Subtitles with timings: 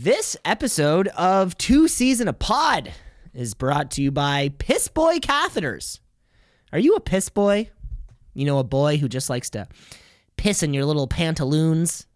[0.00, 2.92] This episode of Two Cees in a Pod
[3.34, 5.98] is brought to you by Piss Boy Catheters.
[6.72, 7.68] Are you a piss boy?
[8.32, 9.66] You know, a boy who just likes to
[10.36, 12.06] piss in your little pantaloons.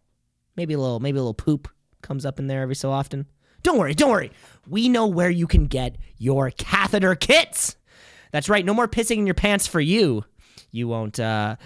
[0.54, 1.66] Maybe a little, maybe a little poop
[2.02, 3.26] comes up in there every so often.
[3.64, 4.30] Don't worry, don't worry.
[4.68, 7.74] We know where you can get your catheter kits.
[8.30, 8.64] That's right.
[8.64, 10.24] No more pissing in your pants for you.
[10.70, 11.18] You won't.
[11.18, 11.56] Uh,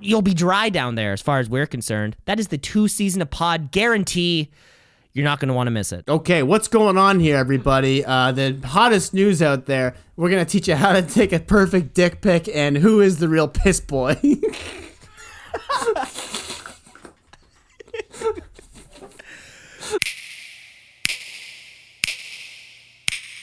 [0.00, 2.16] you'll be dry down there, as far as we're concerned.
[2.24, 4.50] That is the two Cees in a pod guarantee.
[5.14, 6.04] You're not going to want to miss it.
[6.08, 8.04] Okay, what's going on here, everybody?
[8.04, 9.94] Uh, the hottest news out there.
[10.16, 13.28] We're gonna teach you how to take a perfect dick pic and who is the
[13.28, 14.16] real piss boy.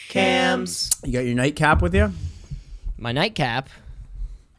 [0.09, 0.89] Cams.
[1.05, 2.11] you got your nightcap with you?
[2.97, 3.69] My nightcap.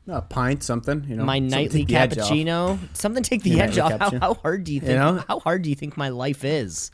[0.09, 1.05] A pint, something.
[1.09, 2.79] You know, My nightly the cappuccino.
[2.93, 3.99] Something take the Your edge off.
[4.01, 4.99] How, how hard do you think?
[4.99, 5.23] know?
[5.29, 6.91] How hard do you think my life is?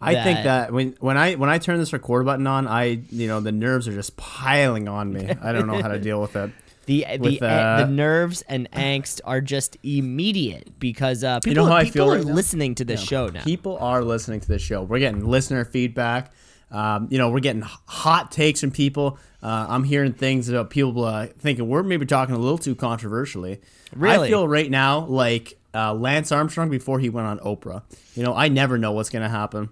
[0.00, 3.26] I think that- when when I when I turn this record button on, I you
[3.26, 5.30] know the nerves are just piling on me.
[5.42, 6.50] I don't know how to deal with it.
[6.86, 11.64] The the With, a- uh, the nerves and angst are just immediate because uh, people,
[11.64, 12.34] know how I people feel are right now?
[12.34, 13.42] listening to this show now.
[13.42, 14.82] People are listening to this show.
[14.82, 16.32] We're getting listener feedback.
[16.74, 19.18] Um, you know, we're getting hot takes from people.
[19.42, 23.60] Uh, I'm hearing things about people uh, thinking we're maybe talking a little too controversially.
[23.94, 24.26] Really?
[24.26, 27.82] I feel right now like uh, Lance Armstrong before he went on Oprah.
[28.16, 29.68] You know, I never know what's going to happen,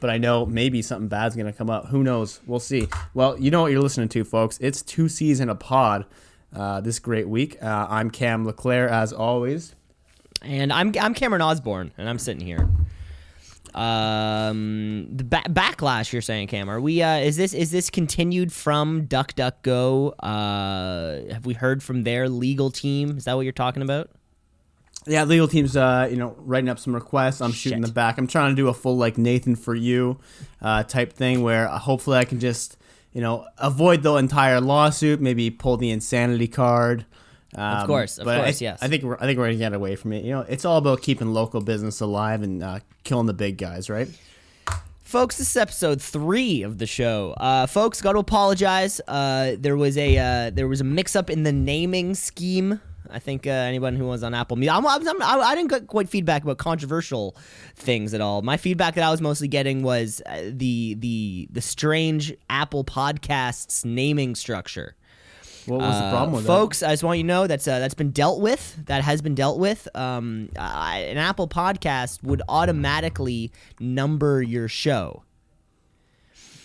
[0.00, 1.88] but I know maybe something bad's going to come up.
[1.88, 2.40] Who knows?
[2.46, 2.88] We'll see.
[3.14, 4.58] Well, you know what you're listening to, folks.
[4.60, 6.06] It's two Cees in a pod.
[6.54, 7.56] Uh, this great week.
[7.62, 9.74] Uh, I'm Cam Leclaire, as always.
[10.42, 12.68] And I'm I'm Cameron Osborne, and I'm sitting here.
[13.74, 16.68] Um, the ba- backlash you're saying, Cam?
[16.68, 17.02] Are we?
[17.02, 20.14] Uh, is this is this continued from DuckDuckGo?
[20.18, 23.16] Uh, have we heard from their legal team?
[23.16, 24.10] Is that what you're talking about?
[25.06, 27.40] Yeah, legal team's uh, you know writing up some requests.
[27.40, 27.86] I'm shooting Shit.
[27.86, 28.18] the back.
[28.18, 30.20] I'm trying to do a full like Nathan for you
[30.60, 32.76] uh, type thing where uh, hopefully I can just
[33.12, 35.20] you know avoid the entire lawsuit.
[35.20, 37.04] Maybe pull the insanity card.
[37.54, 38.78] Um, course, of but I- yes.
[38.82, 40.24] I think we're, I think we're gonna get away from it.
[40.24, 43.90] You know, it's all about keeping local business alive and uh, killing the big guys,
[43.90, 44.08] right?
[45.02, 47.34] Folks, this is episode three of the show.
[47.36, 48.98] Uh, folks, got to apologize.
[49.06, 52.80] Uh, there was a uh, there was a mix up in the naming scheme.
[53.10, 55.86] I think uh, anyone who was on Apple Music, I'm, I'm, I'm, I didn't get
[55.86, 57.36] quite feedback about controversial
[57.76, 58.40] things at all.
[58.40, 63.84] My feedback that I was mostly getting was uh, the the the strange Apple Podcasts
[63.84, 64.94] naming structure.
[65.66, 66.46] What was the Uh, problem with that?
[66.48, 66.82] folks?
[66.82, 68.76] I just want you to know that's uh, that's been dealt with.
[68.86, 69.88] That has been dealt with.
[69.94, 75.22] Um, an Apple Podcast would automatically number your show.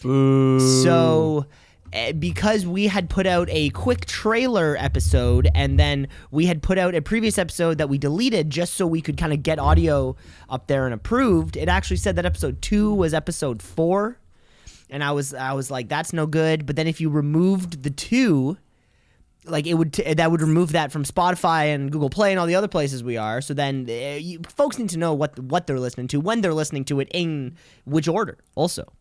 [0.02, 0.60] Boo.
[0.84, 1.46] So,
[1.94, 6.78] eh, because we had put out a quick trailer episode and then we had put
[6.78, 10.16] out a previous episode that we deleted just so we could kind of get audio
[10.50, 14.20] up there and approved, it actually said that episode two was episode four.
[14.90, 16.66] And I was I was like, that's no good.
[16.66, 18.58] But then if you removed the two,
[19.50, 22.48] like it would t- that would remove that from Spotify and Google Play and all
[22.48, 23.42] the other places we are.
[23.42, 26.54] So then uh, you, folks need to know what what they're listening to when they're
[26.54, 27.56] listening to it in
[27.86, 28.38] which order.
[28.56, 28.92] Also,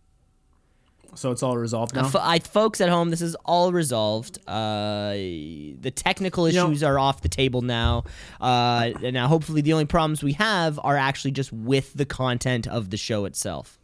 [1.15, 2.05] so it's all resolved now.
[2.07, 4.39] F- I, folks at home, this is all resolved.
[4.47, 8.05] Uh, the technical You know- issues are off the table now.
[8.41, 12.67] Uh, and now, hopefully, the only problems we have are actually just with the content
[12.67, 13.79] of the show itself.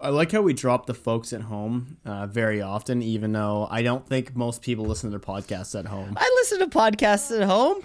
[0.00, 3.82] I like how we drop the folks at home uh, very often, even though I
[3.82, 6.14] don't think most people listen to their podcasts at home.
[6.16, 7.82] I listen to podcasts at home.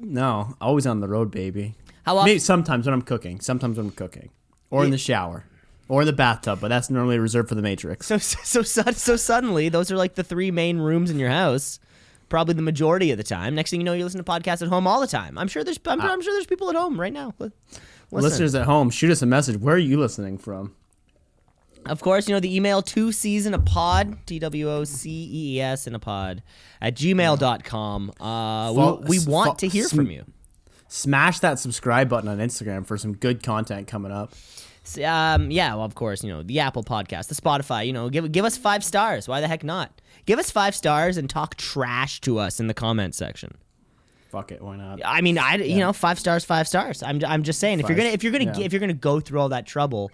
[0.00, 1.74] No, always on the road, baby.
[2.04, 2.30] How often?
[2.30, 4.30] Maybe sometimes when I'm cooking, sometimes when I'm cooking,
[4.70, 5.44] or in the shower,
[5.88, 8.06] or in the bathtub, but that's normally reserved for the Matrix.
[8.06, 11.80] So, so, so, so suddenly, those are like the three main rooms in your house.
[12.28, 13.54] Probably the majority of the time.
[13.54, 15.38] Next thing you know, you listen to podcasts at home all the time.
[15.38, 17.32] I'm sure there's, I'm, I'm sure there's people at home right now.
[17.38, 17.52] Listen.
[18.10, 19.58] Listeners at home, shoot us a message.
[19.58, 20.74] Where are you listening from?
[21.88, 25.56] Of course, you know the email two season a pod, T W O C E
[25.56, 26.42] E S in a pod
[26.80, 28.12] at gmail.com.
[28.20, 30.24] Uh, Fo- we, we want fo- to hear sm- from you.
[30.88, 34.32] Smash that subscribe button on Instagram for some good content coming up.
[35.02, 37.86] Um, yeah, well, of course, you know the Apple Podcast, the Spotify.
[37.86, 39.26] You know, give give us five stars.
[39.26, 40.00] Why the heck not?
[40.26, 43.56] Give us five stars and talk trash to us in the comment section.
[44.30, 45.00] Fuck it, why not?
[45.04, 47.02] I mean, I you know five stars, five stars.
[47.02, 48.64] I'm I'm just saying if you're gonna if you're gonna yeah.
[48.64, 50.10] if you're gonna go through all that trouble,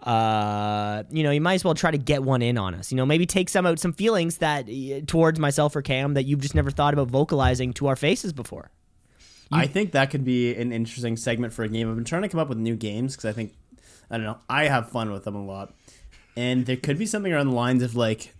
[0.00, 2.92] uh, you know, you might as well try to get one in on us.
[2.92, 4.68] You know, maybe take some out some feelings that
[5.06, 8.70] towards myself or Cam that you've just never thought about vocalizing to our faces before.
[9.50, 11.88] I think that could be an interesting segment for a game.
[11.88, 13.54] I've been trying to come up with new games because I think,
[14.10, 15.74] I don't know, I have fun with them a lot.
[16.36, 18.34] And there could be something around the lines of like,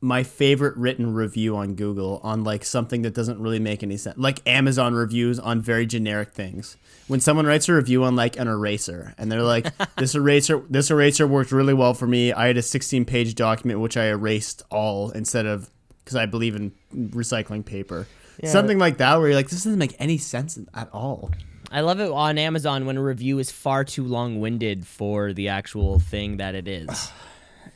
[0.00, 4.18] my favorite written review on Google on like something that doesn't really make any sense.
[4.18, 6.76] Like Amazon reviews on very generic things.
[7.06, 9.66] When someone writes a review on like an eraser and they're like
[9.96, 12.32] this eraser this eraser worked really well for me.
[12.32, 15.68] I had a 16-page document which I erased all instead of
[16.06, 18.06] cuz I believe in recycling paper.
[18.42, 18.50] Yeah.
[18.50, 21.30] Something like that where you're like this doesn't make any sense at all.
[21.70, 25.98] I love it on Amazon when a review is far too long-winded for the actual
[25.98, 27.10] thing that it is.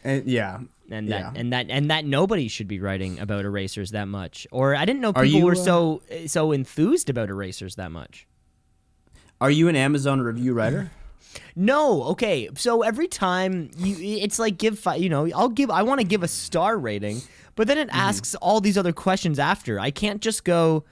[0.05, 0.61] And yeah.
[0.91, 1.23] and Yeah.
[1.33, 4.47] that and that and that nobody should be writing about erasers that much.
[4.53, 8.27] Or I didn't know people you, were uh, so so enthused about erasers that much.
[9.41, 10.91] Are you an Amazon review writer?
[11.55, 12.49] No, okay.
[12.55, 15.01] So every time you, it's like give five.
[15.01, 15.71] You know, I'll give.
[15.71, 17.23] I want to give a star rating,
[17.55, 17.99] but then it mm-hmm.
[17.99, 19.79] asks all these other questions after.
[19.79, 20.85] I can't just go,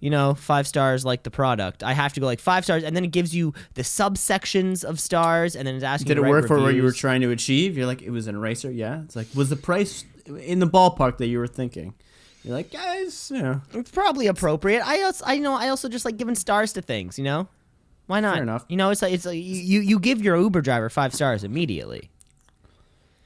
[0.00, 1.82] you know, five stars like the product.
[1.82, 4.98] I have to go like five stars, and then it gives you the subsections of
[4.98, 6.08] stars, and then it's asking.
[6.08, 7.76] Did it work for what you were trying to achieve?
[7.76, 9.02] You're like, it was an eraser, yeah.
[9.02, 11.94] It's like, was the price in the ballpark that you were thinking?
[12.42, 14.82] You're like, guys, you know, It's probably appropriate.
[14.84, 17.16] I also, I know, I also just like giving stars to things.
[17.18, 17.48] You know,
[18.12, 18.34] why not?
[18.34, 18.64] Fair enough.
[18.68, 22.10] You know, it's like it's like you you give your Uber driver five stars immediately.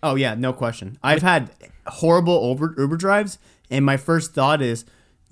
[0.03, 0.97] oh yeah, no question.
[1.03, 1.50] I've had
[1.87, 3.38] horrible Uber Uber drives,
[3.71, 4.85] and my first thought is,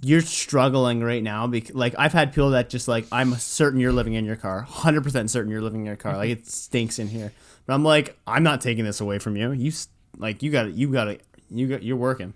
[0.03, 1.47] you're struggling right now.
[1.47, 4.63] Because like I've had people that just like, I'm certain you're living in your car,
[4.63, 6.17] hundred percent certain you're living in your car.
[6.17, 7.33] Like it stinks in here,
[7.67, 9.53] but I'm like, I'm not taking this away from you.
[9.53, 9.73] You
[10.19, 10.75] like, you got it.
[10.75, 11.23] You got it.
[11.51, 11.83] You got.
[11.83, 12.35] You're working.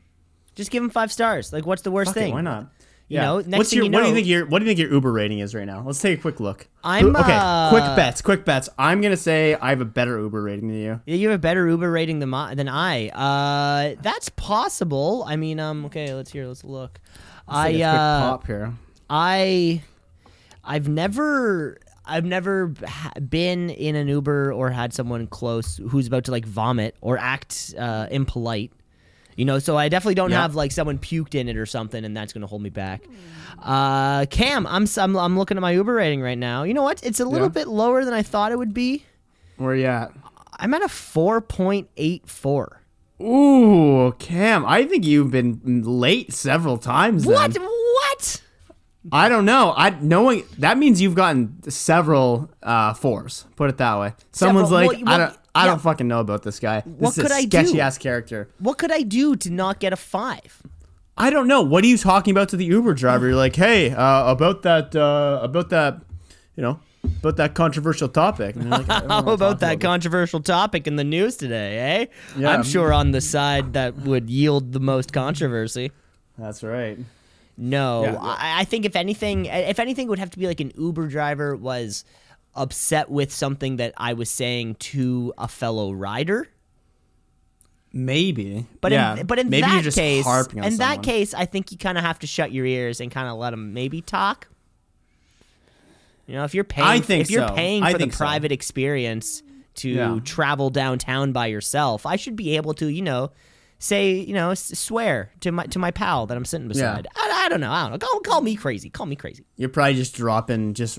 [0.55, 1.53] Just give them five stars.
[1.53, 2.35] Like, what's the worst Fuck it, thing?
[2.35, 2.73] why not?
[3.09, 4.79] You know, next What's your, you what do you think your what do you think
[4.79, 5.83] your Uber rating is right now?
[5.83, 6.69] Let's take a quick look.
[6.85, 7.39] I'm, okay.
[7.41, 8.69] uh, quick bets, quick bets.
[8.79, 11.01] I'm gonna say I have a better Uber rating than you.
[11.07, 13.09] Yeah, you have a better Uber rating than my, than I.
[13.09, 15.25] Uh, that's possible.
[15.27, 16.47] I mean, um, okay, let's hear.
[16.47, 17.01] Let's look.
[17.49, 18.75] Let's I a quick uh, pop here.
[19.09, 19.83] I,
[20.63, 22.75] I've never, I've never
[23.27, 27.75] been in an Uber or had someone close who's about to like vomit or act
[27.79, 28.73] uh, impolite.
[29.39, 30.43] You know, so I definitely don't Yeah.
[30.43, 33.03] have like someone puked in it or something, and that's gonna hold me back.
[33.63, 36.65] Uh, Cam, I'm, I'm I'm looking at my Uber rating right now.
[36.65, 37.03] You know what?
[37.05, 37.53] It's a little Yeah.
[37.53, 39.05] bit lower than I thought it would be.
[39.57, 40.11] Where you at?
[40.59, 42.83] I'm at a four point eight four.
[43.23, 44.67] Ooh, Cam.
[44.67, 47.25] I think you've been late several times.
[47.25, 47.33] then.
[47.35, 47.57] What?
[47.57, 48.43] What?
[49.13, 49.73] I don't know.
[49.77, 53.47] I knowing that means you've gotten several uh, fours.
[53.57, 54.15] Put it that way.
[54.33, 55.37] Someone's Several- like, what- I don't.
[55.59, 55.71] I yeah.
[55.71, 56.81] don't fucking know about this guy.
[56.85, 57.49] What this is could a I do?
[57.67, 58.49] sketchy ass character.
[58.59, 60.63] What could I do to not get a five?
[61.17, 61.63] I don't know.
[61.63, 63.27] What are you talking about to the Uber driver?
[63.27, 66.01] You're like, hey, uh, about that, uh, about that,
[66.55, 66.79] you know,
[67.21, 68.55] about that controversial topic.
[68.55, 72.07] And like, I don't know How about that controversial topic in the news today, eh?
[72.37, 72.51] Yeah.
[72.51, 75.91] I'm sure on the side that would yield the most controversy.
[76.39, 76.99] That's right.
[77.57, 78.17] No, Yeah.
[78.21, 81.09] I, I think if anything, if anything, it would have to be like an Uber
[81.09, 82.05] driver was
[82.59, 86.49] upset with something that I was saying to a fellow rider.
[87.91, 89.17] Maybe, But yeah.
[89.17, 91.03] in, but in maybe that case, in that someone.
[91.03, 93.51] case, I think you kind of have to shut your ears and kind of let
[93.51, 94.47] them maybe talk.
[96.27, 97.55] You know, if you're paying, I think if you're so.
[97.55, 98.19] paying for the think so.
[98.19, 99.43] private experience
[99.77, 100.19] to Yeah.
[100.23, 103.31] travel downtown by yourself, I should be able to, you know,
[103.79, 107.07] say, you know, swear to my to my pal that I'm sitting beside.
[107.17, 107.73] I, I don't know.
[107.73, 107.99] I don't know.
[108.07, 108.91] Call, call me crazy.
[108.91, 109.45] Call me crazy.
[109.57, 110.99] you're probably just dropping just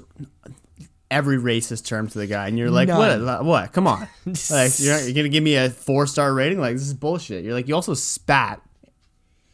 [1.11, 3.25] every racist term to the guy, and you're like, None.
[3.25, 3.45] what?
[3.45, 3.71] What?
[3.73, 4.01] Come on,
[4.50, 6.59] like you're, you're gonna give me a four star rating?
[6.59, 7.44] Like this is bullshit.
[7.44, 8.61] You're like, you also spat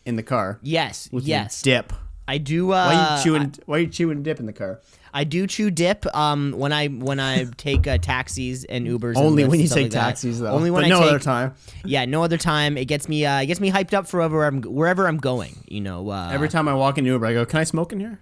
[0.05, 1.93] in the car Yes, with your yes, dip.
[2.27, 2.71] I do.
[2.71, 3.53] Uh, Why you chewing?
[3.65, 4.81] why you chewing dip in the car?
[5.13, 6.05] I do chew dip.
[6.13, 9.15] Um, when I when I take uh, taxis and Ubers.
[9.15, 9.99] and Only Lyfts when you stuff take like that.
[10.07, 10.47] taxis, though.
[10.51, 11.09] Only when but I no take.
[11.09, 11.53] other time.
[11.85, 12.77] Yeah, no other time.
[12.77, 13.25] It gets me.
[13.25, 15.55] Uh, it gets me hyped up for wherever I'm wherever I'm going.
[15.67, 16.09] You know.
[16.09, 18.19] Uh, Every time I walk in Uber, I go, "Can I smoke in here?"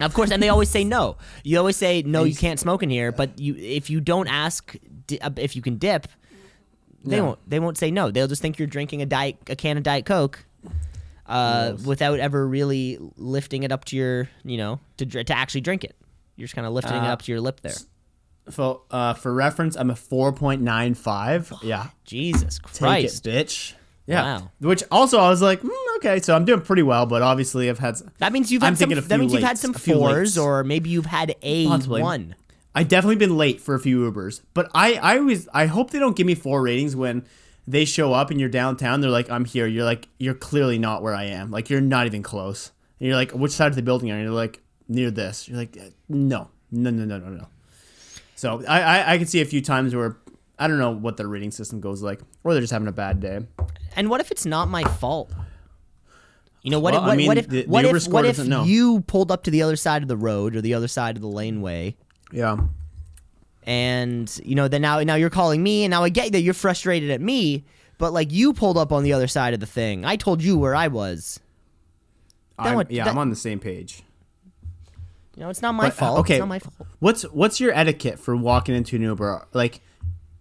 [0.00, 1.16] Of course, and they always say no.
[1.42, 2.24] You always say no.
[2.24, 3.12] You can't smoke in here.
[3.12, 6.08] But you, if you don't ask di- uh, if you can dip,
[7.04, 7.22] they Yeah.
[7.22, 7.50] won't.
[7.50, 8.10] They won't say no.
[8.10, 10.44] They'll just think you're drinking a diet a can of diet coke.
[11.26, 11.86] Uh, Gross.
[11.86, 15.82] without ever really lifting it up to your, you know, to dr- to actually drink
[15.82, 15.96] it,
[16.36, 17.72] you're just kind of lifting it Uh, up to your lip there.
[18.50, 21.50] For uh, for reference, I'm a four point nine five.
[21.62, 23.26] Yeah, Jesus take Christ!
[23.26, 23.72] it, bitch.
[24.06, 24.22] Yeah.
[24.22, 24.50] Wow.
[24.60, 27.78] Which also I was like, mm, okay, so I'm doing pretty well, but obviously I've
[27.78, 27.96] had.
[28.18, 28.90] That means you've I'm had some.
[28.90, 32.02] That means you've had some fours, or maybe you've had a Possibly.
[32.02, 32.34] one.
[32.74, 35.98] I definitely been late for a few Ubers, but I I always I hope they
[35.98, 37.24] don't give me four ratings when
[37.66, 39.00] they show up and you're downtown.
[39.00, 39.66] They're like, I'm here.
[39.66, 41.50] You're like, you're clearly not where I am.
[41.50, 42.72] Like you're not even close.
[43.00, 44.24] And you're like, which side of the building are you?
[44.24, 45.48] You're like near this.
[45.48, 47.46] You're like, no, no, no, no, no, no.
[48.34, 50.18] So I I, I can see a few times where.
[50.56, 53.18] I don't know what their rating system goes like, or they're just having a bad
[53.18, 53.40] day.
[53.96, 55.32] And what if it's not my fault?
[56.62, 56.94] You know what?
[56.94, 59.44] Well, if, I what, mean, what if the- what if what if you pulled up
[59.44, 61.94] to the other side of the road or the other side of the laneway,
[62.32, 62.56] Yeah.
[63.64, 66.54] and you know then now now you're calling me, and now I get that you're
[66.54, 67.64] frustrated at me,
[67.98, 70.04] But like you pulled up on the other side of the thing.
[70.04, 71.38] I told you where I was.
[72.58, 74.02] I'm, yeah, that- I'm on the same page.
[75.36, 76.18] You know, it's not my But, uh, fault.
[76.20, 76.34] okay.
[76.34, 76.88] It's not my fault.
[77.00, 79.46] What's what's your etiquette for walking into an Uber?
[79.52, 79.80] Like,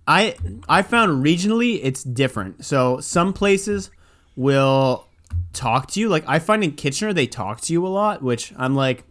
[0.07, 0.35] I
[0.67, 2.65] I found regionally it's different.
[2.65, 3.89] So some places
[4.35, 5.07] will
[5.53, 6.09] talk to you.
[6.09, 9.03] Like I find in Kitchener they talk to you a lot, which I'm like,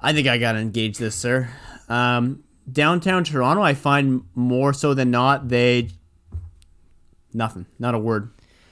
[0.00, 1.48] I think I gotta engage this, sir.
[1.88, 5.88] Um, downtown Toronto, I find more so than not they
[7.32, 8.30] nothing, not a word.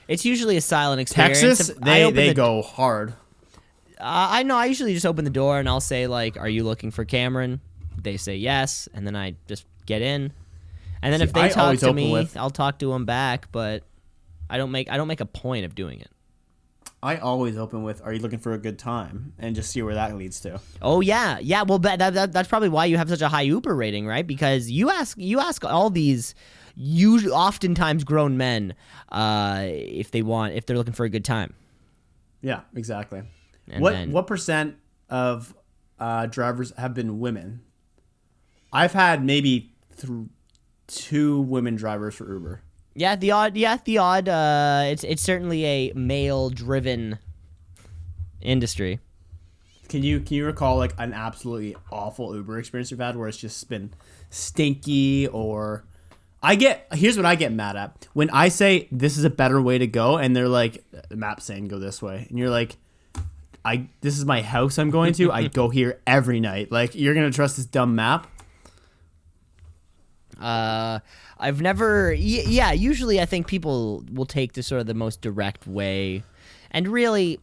[0.09, 1.41] It's usually a silent experience.
[1.41, 3.15] Texas, If they they the- go hard.
[3.99, 4.57] Uh, I know.
[4.57, 7.61] I usually just open the door and I'll say like, "Are you looking for Cameron?"
[8.03, 10.33] They say yes, and then I just get in.
[11.07, 13.53] And then See, if they I talk to me, with- I'll talk to them back.
[13.53, 13.85] But
[14.51, 16.11] I don't make I don't make a point of doing it.
[17.03, 19.95] I always open with, "Are you looking for a good time?" and just see where
[19.95, 20.61] that leads to.
[20.83, 21.63] Oh yeah, yeah.
[21.63, 24.27] Well, that, that, that that's probably why you have such a high Uber rating, right?
[24.27, 26.35] Because you ask you ask all these,
[26.75, 28.75] usually oftentimes grown men,
[29.13, 31.55] uh, if they want if they're looking for a good time.
[32.41, 33.23] Yeah, exactly.
[33.71, 34.75] And what then- what percent
[35.09, 35.55] of
[36.01, 37.61] uh, drivers have been women?
[38.73, 40.11] I've had maybe th-
[40.87, 42.63] two women drivers for Uber.
[42.95, 43.57] Yeah, the odd.
[43.57, 44.29] Yeah, the odd.
[44.29, 47.19] Uh, it's it's certainly a male driven
[48.41, 49.01] industry.
[49.89, 53.37] Can you can you recall like an absolutely awful Uber experience you've had where it's
[53.37, 53.93] just been
[54.31, 55.85] stinky or
[56.43, 59.61] I get here's what I get mad at when I say this is a better
[59.61, 62.77] way to go and they're like the map saying go this way and you're like
[63.65, 67.15] I this is my house I'm going to I go here every night like you're
[67.15, 68.27] gonna trust this dumb map
[70.41, 71.01] Uh,
[71.39, 72.11] I've never.
[72.11, 76.23] Y- yeah, usually I think people will take the sort of the most direct way,
[76.71, 77.41] and really,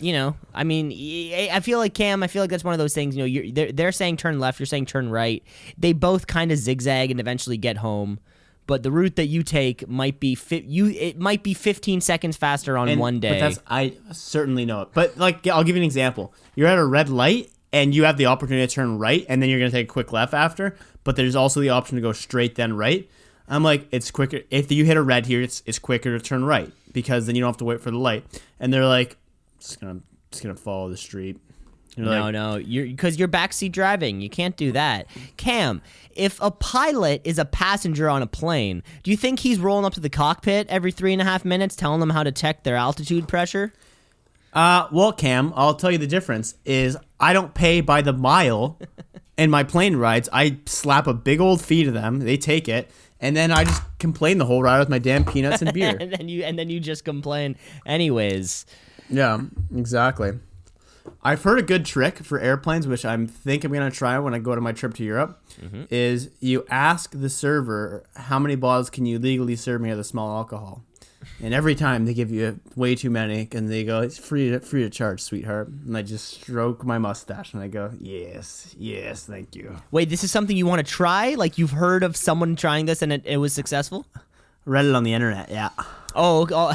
[0.00, 0.90] you know, I mean,
[1.50, 2.22] I feel like Cam.
[2.22, 3.16] I feel like that's one of those things.
[3.16, 5.42] You know, you're they're, they're saying turn left, you're saying turn right.
[5.78, 8.18] They both kind of zigzag and eventually get home.
[8.68, 10.86] But the route that you take might be fi- you.
[10.86, 13.30] It might be 15 seconds faster on And- one day.
[13.30, 14.88] But that's I certainly know it.
[14.94, 16.32] But like I'll give you an example.
[16.54, 19.48] You're at a red light and you have the opportunity to turn right and then
[19.50, 22.54] you're gonna take a quick left after, but there's also the option to go straight
[22.54, 23.08] then right.
[23.48, 26.44] I'm like, it's quicker if you hit a red here, it's it's quicker to turn
[26.44, 28.24] right because then you don't have to wait for the light.
[28.60, 29.16] And they're like,
[29.60, 31.38] just gonna just gonna follow the street.
[31.96, 34.20] You're No, like, no, you're because you're backseat driving.
[34.22, 35.08] You can't do that.
[35.36, 35.82] Cam,
[36.14, 39.92] if a pilot is a passenger on a plane, do you think he's rolling up
[39.94, 42.76] to the cockpit every three and a half minutes, telling them how to check their
[42.76, 43.72] altitude pressure?
[44.54, 48.78] Uh, well, Cam, I'll tell you the difference is I don't pay by the mile
[49.36, 50.28] in my plane rides.
[50.32, 52.20] I slap a big old fee to them.
[52.20, 55.62] They take it, and then I just complain the whole ride with my damn peanuts
[55.62, 55.96] and beer.
[56.00, 58.66] and then you and then you just complain, anyways.
[59.08, 59.40] yeah,
[59.74, 60.32] exactly.
[61.24, 64.38] I've heard a good trick for airplanes, which I'm think I'm gonna try when I
[64.38, 65.40] go to my trip to Europe.
[65.60, 65.84] Mm-hmm.
[65.90, 70.04] Is you ask the server how many bottles can you legally serve me of the
[70.04, 70.84] small alcohol,
[71.42, 74.60] and every time they give you way too many, and they go, "It's free to
[74.60, 79.26] free to charge, sweetheart." And I just stroke my mustache and I go, "Yes, yes,
[79.26, 81.34] thank you." Wait, this is something you want to try?
[81.34, 84.06] Like you've heard of someone trying this and it, it was successful?
[84.64, 85.50] Read it on the internet.
[85.50, 85.70] Yeah.
[86.14, 86.74] Oh, oh.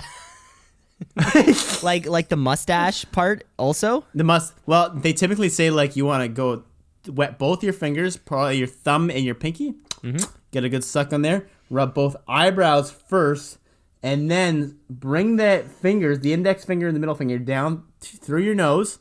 [1.84, 4.04] like like the mustache part also?
[4.14, 4.54] The must.
[4.66, 6.64] Well, they typically say like you want to go
[7.08, 9.74] wet both your fingers, probably your thumb and your pinky.
[10.02, 10.32] mm-hmm.
[10.52, 11.48] Get a good suck on there.
[11.70, 13.58] Rub both eyebrows first,
[14.08, 18.42] and then bring the fingers, the index finger and the middle finger, down t- through
[18.44, 19.00] your nose,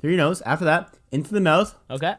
[0.00, 0.40] through your nose.
[0.42, 2.14] After that, into the mouth, Okay.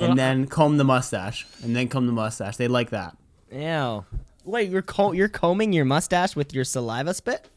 [0.00, 2.56] and then comb the mustache, and then comb the mustache.
[2.56, 3.16] They like that.
[3.52, 4.04] Ew.
[4.44, 7.48] Wait, you're co- you're combing your mustache with your saliva spit?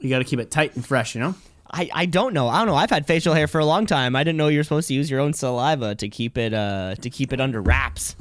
[0.00, 1.34] You got to keep it tight and fresh, you know.
[1.70, 2.48] I, I don't know.
[2.48, 2.74] I don't know.
[2.76, 4.14] I've had facial hair for a long time.
[4.14, 7.10] I didn't know you're supposed to use your own saliva to keep it uh to
[7.10, 8.14] keep it under wraps.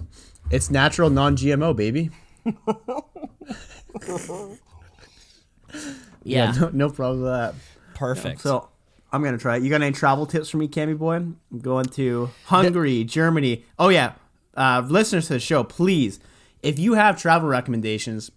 [0.51, 2.09] It's natural, non-GMO, baby.
[6.23, 6.51] Yeah.
[6.51, 7.53] no, no problem with that.
[7.93, 8.41] Perfect.
[8.41, 8.69] So
[9.11, 9.63] I'm gonna try it.
[9.63, 11.15] You got any travel tips for me, Cammy boy?
[11.15, 13.63] I'm going to Hungary, Germany.
[13.77, 14.13] Oh yeah,
[14.55, 16.19] uh, listeners to the show, please,
[16.63, 18.31] if you have travel recommendations,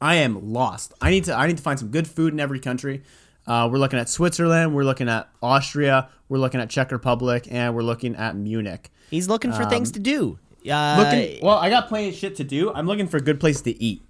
[0.00, 0.94] I am lost.
[1.00, 3.02] I need to I need to find some good food in every country.
[3.46, 7.74] Uh, we're looking at Switzerland, we're looking at Austria, we're looking at Czech Republic, and
[7.74, 8.90] we're looking at Munich.
[9.10, 10.38] He's looking for things to do.
[10.68, 12.72] Uh, Um, Looking, well, I got plenty of shit to do.
[12.72, 14.02] I'm looking for a good place to eat.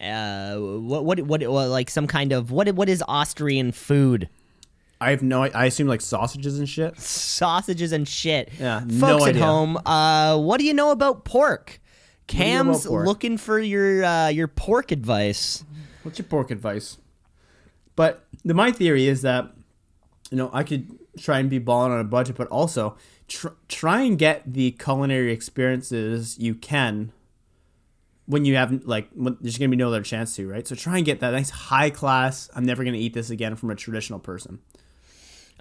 [0.00, 4.28] Uh, what, what what what like some kind of what what is Austrian food?
[5.00, 5.42] I have no.
[5.42, 6.98] I assume like sausages and shit.
[6.98, 8.50] Sausages and shit.
[8.58, 9.44] Yeah, Folks no at idea.
[9.44, 11.80] home, uh, what do you know about pork?
[12.26, 13.06] do you know Cam's about pork?
[13.06, 15.64] looking for your uh, your pork advice.
[16.02, 16.98] What's your pork advice?
[17.94, 19.50] But the, my theory is that,
[20.30, 20.88] you know, I could
[21.18, 25.32] try and be balling on a budget, but also tr- try and get the culinary
[25.32, 27.12] experiences you can
[28.26, 30.66] when you have like when, there's gonna be no other chance to, right?
[30.66, 32.50] So try and get that nice high class.
[32.54, 34.58] I'm never gonna eat this again from a traditional person.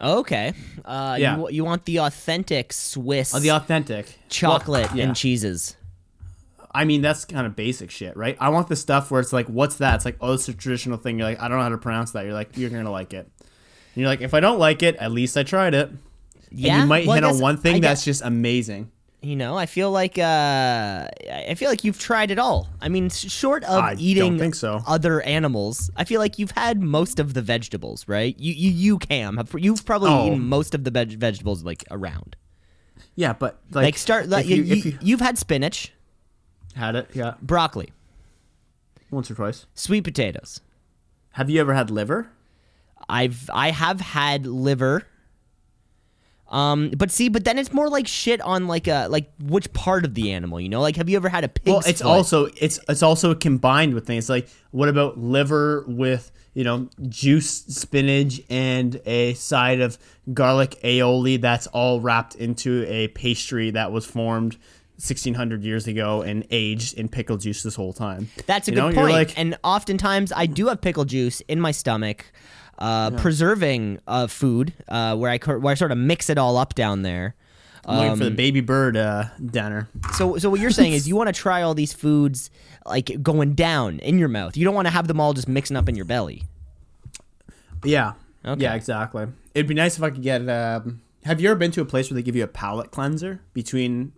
[0.02, 0.54] Okay.
[0.84, 1.38] Uh, Yeah.
[1.38, 5.06] You, you want the authentic Swiss Oh, the authentic chocolate Well, yeah.
[5.06, 5.78] and cheeses.
[6.74, 8.36] I mean, that's kind of basic shit, right?
[8.38, 9.96] I want the stuff where it's like, what's that?
[9.96, 11.18] It's like, oh, it's a traditional thing.
[11.18, 12.26] You're like, I don't know how to pronounce that.
[12.26, 13.30] You're like, you're gonna like it.
[13.40, 15.90] And you're like, if I don't like it, at least I tried it.
[16.52, 16.74] Yeah.
[16.74, 18.92] And you might Well, hit on one thing I that's just amazing.
[19.22, 22.70] You know, I feel like uh, I feel like you've tried it all.
[22.80, 24.84] I mean, short of I eating so.
[24.86, 28.36] other animals, I feel like you've had most of the vegetables, right?
[28.40, 30.28] You you you Cam, have, you've probably Oh.
[30.28, 32.36] eaten most of the veg- vegetables like around.
[33.16, 35.92] Yeah, but like, Like, start like you, you you, have had spinach,
[36.76, 37.94] had it, yeah, broccoli,
[39.10, 39.66] once or twice.
[39.74, 40.60] sweet potatoes.
[41.32, 42.30] Have you ever had liver?
[43.10, 45.08] I've I have had liver.
[46.50, 50.06] Um, but see, but then it's more like shit on like a like which part
[50.06, 50.82] of the animal, you know?
[50.82, 51.66] Like, have you ever had a pig?
[51.74, 52.08] Well, it's foot?
[52.08, 57.50] also it's it's also combined with things like what about liver with you know juice
[57.66, 59.98] spinach and a side of
[60.34, 64.54] garlic aioli that's all wrapped into a pastry that was formed
[64.98, 68.30] 1600 years ago and aged in pickle juice this whole time.
[68.46, 69.12] That's a You good know, point.
[69.14, 72.32] like- and oftentimes I do have pickle juice in my stomach,
[72.79, 76.75] uh, preserving uh, food, uh, where I where I sort of mix it all up
[76.75, 77.36] down there.
[77.88, 79.88] I'm looking for the Um, baby bird uh, dinner.
[80.15, 82.50] So, so what you're saying is you want to try all these foods
[82.84, 84.58] like going down in your mouth.
[84.58, 86.44] You don't want to have them all just mixing up in your belly.
[87.84, 88.13] Yeah.
[88.44, 88.63] Okay.
[88.63, 89.27] Yeah, exactly.
[89.53, 90.48] It'd be nice if I could get.
[90.50, 93.41] Um, have you ever been to a place where they give you a palate cleanser
[93.53, 94.13] between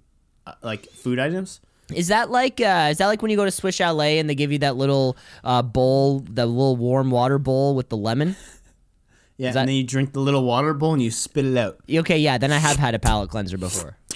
[0.45, 1.59] uh, like food items?
[1.93, 4.35] Is that like uh, is that like when you go to Swiss Chalet and they
[4.35, 8.35] give you that little uh, bowl, the little warm water bowl with the lemon?
[9.39, 11.77] Yeah, that- and then you drink the little water bowl and you spit it out.
[11.87, 12.39] Okay, yeah.
[12.39, 13.95] Then I have had a palate cleanser before.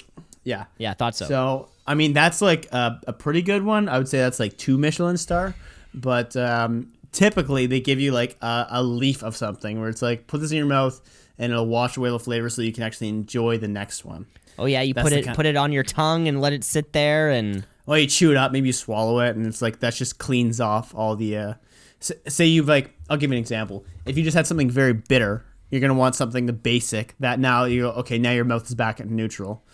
[0.44, 0.64] Yeah.
[0.76, 1.26] Yeah, I thought so.
[1.26, 3.88] So I mean, that's like a, a pretty good one.
[3.88, 5.54] I would say that's like two Michelin star,
[5.94, 10.26] but um, typically they give you like a, a leaf of something where it's like
[10.26, 11.00] put this in your mouth
[11.38, 14.26] and it'll wash away the flavor so you can actually enjoy the next one.
[14.58, 16.64] Oh yeah, you That's put it kind- put it on your tongue and let it
[16.64, 17.64] sit there and.
[17.86, 20.60] Well, you chew it up, maybe you swallow it, and it's like that just cleans
[20.60, 21.36] off all the.
[21.36, 21.54] Uh,
[22.00, 23.84] s- say you've like, I'll give you an example.
[24.06, 27.64] If you just had something very bitter, you're gonna want something the basic that now
[27.64, 29.64] you go, okay, now your mouth is back at neutral.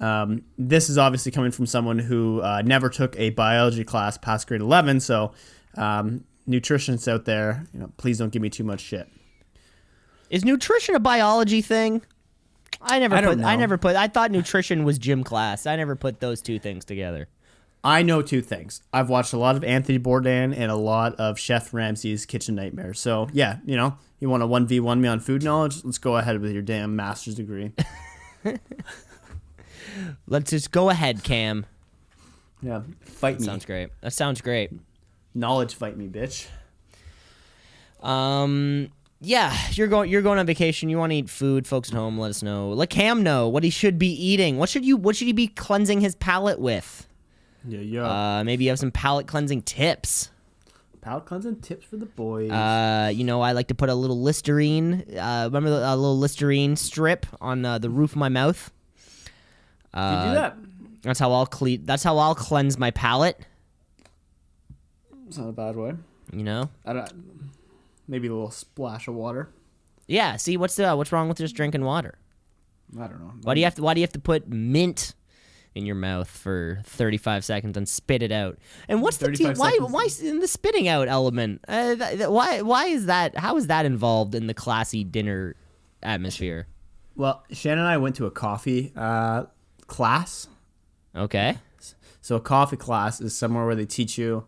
[0.00, 4.48] Um, this is obviously coming from someone who uh, never took a biology class past
[4.48, 5.32] grade 11, so
[5.76, 9.08] um, nutritionists out there, you know, please don't give me too much shit.
[10.30, 12.02] Is nutrition a biology thing?
[12.82, 15.66] I never I put I never put I thought nutrition was gym class.
[15.66, 17.28] I never put those two things together.
[17.84, 18.82] I know two things.
[18.92, 23.00] I've watched a lot of Anthony Bourdain and a lot of Chef Ramsay's Kitchen Nightmares.
[23.00, 25.84] So yeah, you know, you want a one v one me on food knowledge?
[25.84, 27.72] Let's go ahead with your damn master's degree.
[30.26, 31.66] Let's just go ahead, Cam.
[32.62, 33.46] yeah, fight me.
[33.46, 33.90] Sounds great.
[34.00, 34.70] That sounds great.
[35.34, 36.46] Knowledge fight me, bitch.
[38.02, 38.90] Um
[39.22, 42.18] yeah, you're going you're going on vacation, you want to eat food, folks at home,
[42.18, 42.70] let us know.
[42.70, 44.58] Let Cam know what he should be eating.
[44.58, 47.06] What should you what should he be cleansing his palate with?
[47.66, 48.38] Yeah, yeah.
[48.38, 50.30] Uh maybe you have some palate cleansing tips.
[51.00, 52.50] Palate cleansing tips for the boys.
[52.50, 55.04] Uh, you know, I like to put a little Listerine.
[55.18, 58.70] Uh, remember the a little Listerine strip on uh, the roof of my mouth.
[59.92, 60.56] Uh, you Uh, do that.
[61.02, 63.36] That's how I'll cle- That's how I'll cleanse my palate.
[65.26, 65.94] It's not a bad way.
[66.32, 66.70] You know.
[66.86, 67.12] I don't.
[68.08, 69.50] Maybe a little splash of water.
[70.06, 70.36] Yeah.
[70.36, 72.18] See, what's the what's wrong with just drinking water?
[72.98, 73.32] I don't know.
[73.42, 75.14] Why do you have to Why do you have to put mint
[75.74, 78.58] in your mouth for thirty five seconds and spit it out?
[78.88, 81.64] And what's the te- why why in the spitting out element?
[81.66, 83.38] Uh, th- th- why why is that?
[83.38, 85.56] How is that involved in the classy dinner
[86.02, 86.66] atmosphere?
[87.14, 89.44] Well, Shannon and I went to a coffee uh,
[89.86, 90.48] class.
[91.14, 91.58] Okay.
[92.20, 94.46] So a coffee class is somewhere where they teach you.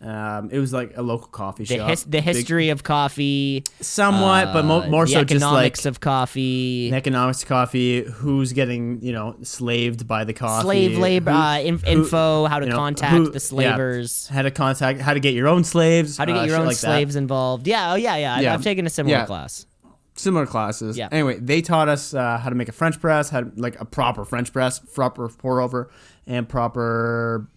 [0.00, 1.90] Um, it was like a local coffee The, shop.
[1.90, 3.64] his- the Big- history of coffee.
[3.80, 8.04] somewhat, but mo- uh, more so just like economics of coffee, the economics of coffee.
[8.04, 10.62] Who's getting you know slaved by the coffee?
[10.62, 14.28] slave labor, who- uh, inf- info, how to you know, contact who- the yeah, slavers,
[14.28, 16.66] how to contact, how to get your own slaves, how to get uh, your own
[16.66, 16.80] like that.
[16.80, 17.66] slaves involved.
[17.66, 18.38] Yeah, oh yeah, yeah.
[18.40, 18.54] Yeah.
[18.54, 19.26] I've taken a similar Yeah.
[19.26, 19.66] class.
[20.14, 20.96] Similar classes.
[20.96, 21.08] Yeah.
[21.10, 23.84] Anyway, they taught us uh, how to make a French press, how to, like a
[23.84, 25.90] proper French press, proper pour over,
[26.26, 27.48] and proper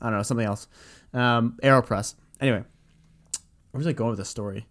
[0.00, 0.66] I don't know something else,
[1.14, 2.14] um, Aeropress.
[2.40, 2.64] Anyway,
[3.70, 4.66] where was I going with this story?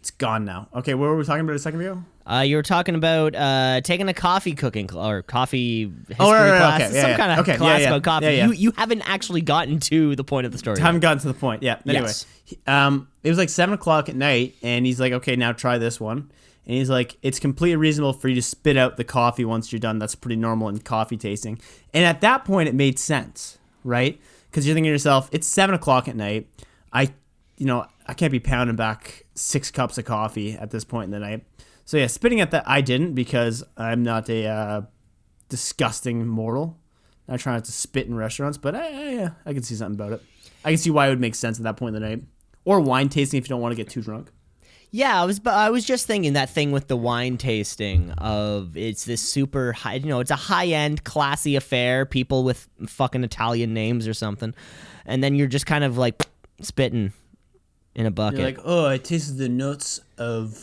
[0.00, 0.68] It's gone now.
[0.74, 2.04] Okay, what were we talking about a second ago?
[2.26, 6.30] Uh, you were talking about uh, taking a coffee cooking cl- or coffee history Oh,
[6.30, 7.16] right, right, class, okay, yeah, some yeah.
[7.16, 7.88] kind of Okay, class yeah.
[7.88, 8.34] about coffee.
[8.36, 10.78] You you haven't actually gotten to the point of the story.
[10.78, 11.02] haven't yet.
[11.02, 11.62] gotten to the point.
[11.62, 11.78] Yeah.
[11.86, 12.26] Anyway, Yes.
[12.44, 15.78] he- um, it was like seven o'clock at night, and he's like, "Okay, now try
[15.78, 16.30] this one."
[16.66, 19.80] And he's like, "It's completely reasonable for you to spit out the coffee once you're
[19.80, 19.98] done.
[19.98, 21.58] That's pretty normal in coffee tasting."
[21.94, 24.20] And at that point, it made sense, right?
[24.54, 26.46] Because you're thinking to yourself, it's seven o'clock at night.
[26.92, 27.12] I,
[27.56, 31.10] you know, I can't be pounding back six cups of coffee at this point in
[31.10, 31.44] the night.
[31.84, 34.82] So yeah, spitting at that, I didn't because I'm not a uh,
[35.48, 36.78] disgusting mortal.
[37.28, 40.00] I try not to spit in restaurants, but I, I, yeah, I can see something
[40.00, 40.22] about it.
[40.64, 42.22] I can see why it would make sense at that point in the night.
[42.64, 44.30] Or wine tasting if you don't want to get too drunk.
[44.94, 48.76] Yeah, I was but I was just thinking that thing with the wine tasting of
[48.76, 53.74] it's this super high, you know, it's a high-end classy affair, people with fucking Italian
[53.74, 54.54] names or something.
[55.04, 56.22] And then you're just kind of like
[56.60, 57.12] spitting
[57.96, 58.38] in a bucket.
[58.38, 60.56] You're like, oh, I tasted the notes of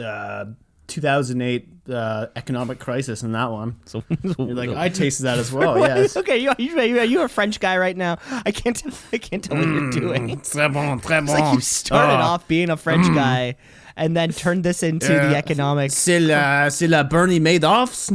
[0.00, 0.44] uh,
[0.86, 3.76] 2008 uh, economic crisis in that one.
[3.86, 5.78] so, You're like, I tasted that as well.
[5.78, 6.16] yes.
[6.22, 8.18] okay, you you you you're a French guy right now.
[8.44, 10.40] I can't tell, I can't tell what you're doing.
[10.40, 12.34] Très bon, très It's like you started Ah.
[12.34, 13.56] off being a French guy
[13.96, 18.10] and then turned this into the economic C'est la, c'est la Bernie Madoff's.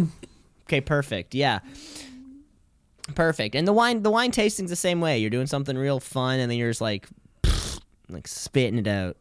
[0.65, 1.35] Okay, perfect.
[1.35, 1.59] Yeah.
[3.15, 3.55] Perfect.
[3.55, 5.17] And the wine the wine tasting's the same way.
[5.19, 7.07] You're doing something real fun and then you're just like
[8.09, 9.15] like spitting it out.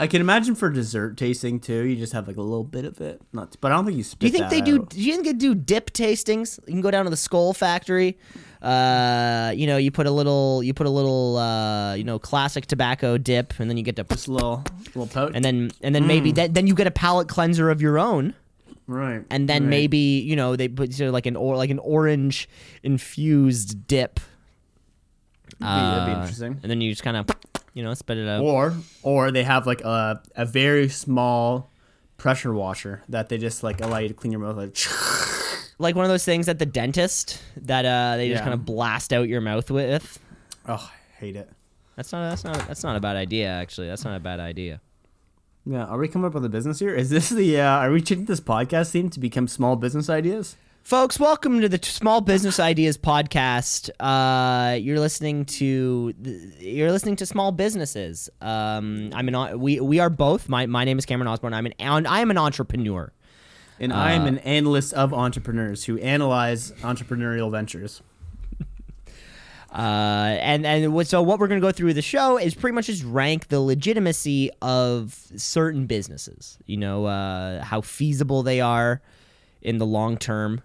[0.00, 1.84] I can imagine for dessert tasting too.
[1.84, 3.56] You just have like a little bit of it, not.
[3.60, 4.18] But I don't think you spit.
[4.20, 4.88] Do you think they do out.
[4.90, 6.58] do you think they do dip tastings?
[6.66, 8.16] You can go down to the Skull Factory.
[8.62, 12.66] Uh, you know, you put a little you put a little uh, you know, classic
[12.66, 15.32] tobacco dip and then you get to Just a little, little pout.
[15.34, 18.34] and then and then maybe that, then you get a palate cleanser of your own.
[18.86, 19.22] right.
[19.30, 19.70] and then right.
[19.70, 22.48] maybe you know they put sort of like an or like an orange
[22.82, 24.18] infused dip.
[25.58, 26.58] That'd be- that'd be Uh, interesting.
[26.62, 27.26] And then you just kind of
[27.74, 28.42] you know spit it out.
[28.42, 31.70] Or or they have like a a very small
[32.16, 34.76] pressure washer that they just like allow you to clean your mouth like.
[35.78, 38.44] like one of those things at the dentist that uh, they just Yeah.
[38.44, 40.18] kind of blast out your mouth with.
[40.68, 41.48] Oh, I hate it.
[41.96, 43.88] That's not that's not that's not a bad idea actually.
[43.88, 44.80] That's not a bad idea.
[45.66, 46.94] Yeah, are we coming up with a business here?
[46.94, 47.60] Is this the?
[47.60, 50.56] Uh, are we changing this podcast theme to become small business ideas?
[50.82, 53.90] Folks, welcome to the Small Business Ideas podcast.
[54.00, 56.12] Uh, you're listening to
[56.58, 58.28] you're listening to small businesses.
[58.40, 60.48] Um, I'm an we we are both.
[60.48, 61.54] My my name is Cameron Osborne.
[61.54, 61.74] I'm an
[62.06, 63.12] I am an entrepreneur.
[63.78, 68.02] And I am Uh, an analyst of entrepreneurs who analyze entrepreneurial ventures.
[69.72, 72.74] Uh, and and so what we're going to go through with the show is pretty
[72.74, 76.58] much just rank the legitimacy of certain businesses.
[76.66, 79.00] You know, uh, how feasible they are
[79.62, 80.60] in the long term.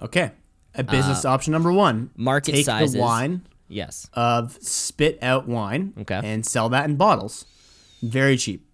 [0.00, 0.32] Okay,
[0.74, 2.92] a business option number one: Uh, market take sizes.
[2.94, 4.08] the wine Yes.
[4.12, 6.20] of spit out wine, Okay.
[6.22, 7.46] and sell that in bottles,
[8.02, 8.66] very cheap.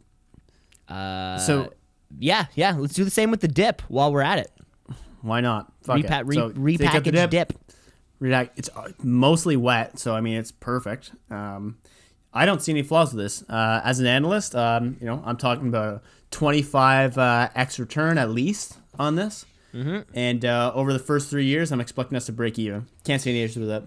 [0.89, 1.73] Uh, So
[2.19, 2.75] yeah, yeah.
[2.77, 4.51] Let's do the same with the dip while we're at it.
[5.23, 5.73] why not?
[5.85, 6.07] Fuck it.
[6.07, 7.53] Repa- re- So take out the repackaged dip.
[8.21, 8.51] Redact.
[8.57, 11.13] It's uh, mostly wet, so I mean it's perfect.
[11.31, 11.79] Um,
[12.35, 13.43] I don't see any flaws with this.
[13.49, 18.19] Uh, as an analyst, um, you know, I'm talking about a 25 uh, x return
[18.19, 19.45] at least on this.
[19.75, 20.01] Mm-hmm.
[20.15, 22.87] And uh, over the first three years, I'm expecting us to break even.
[23.05, 23.85] Can't see any issues with that.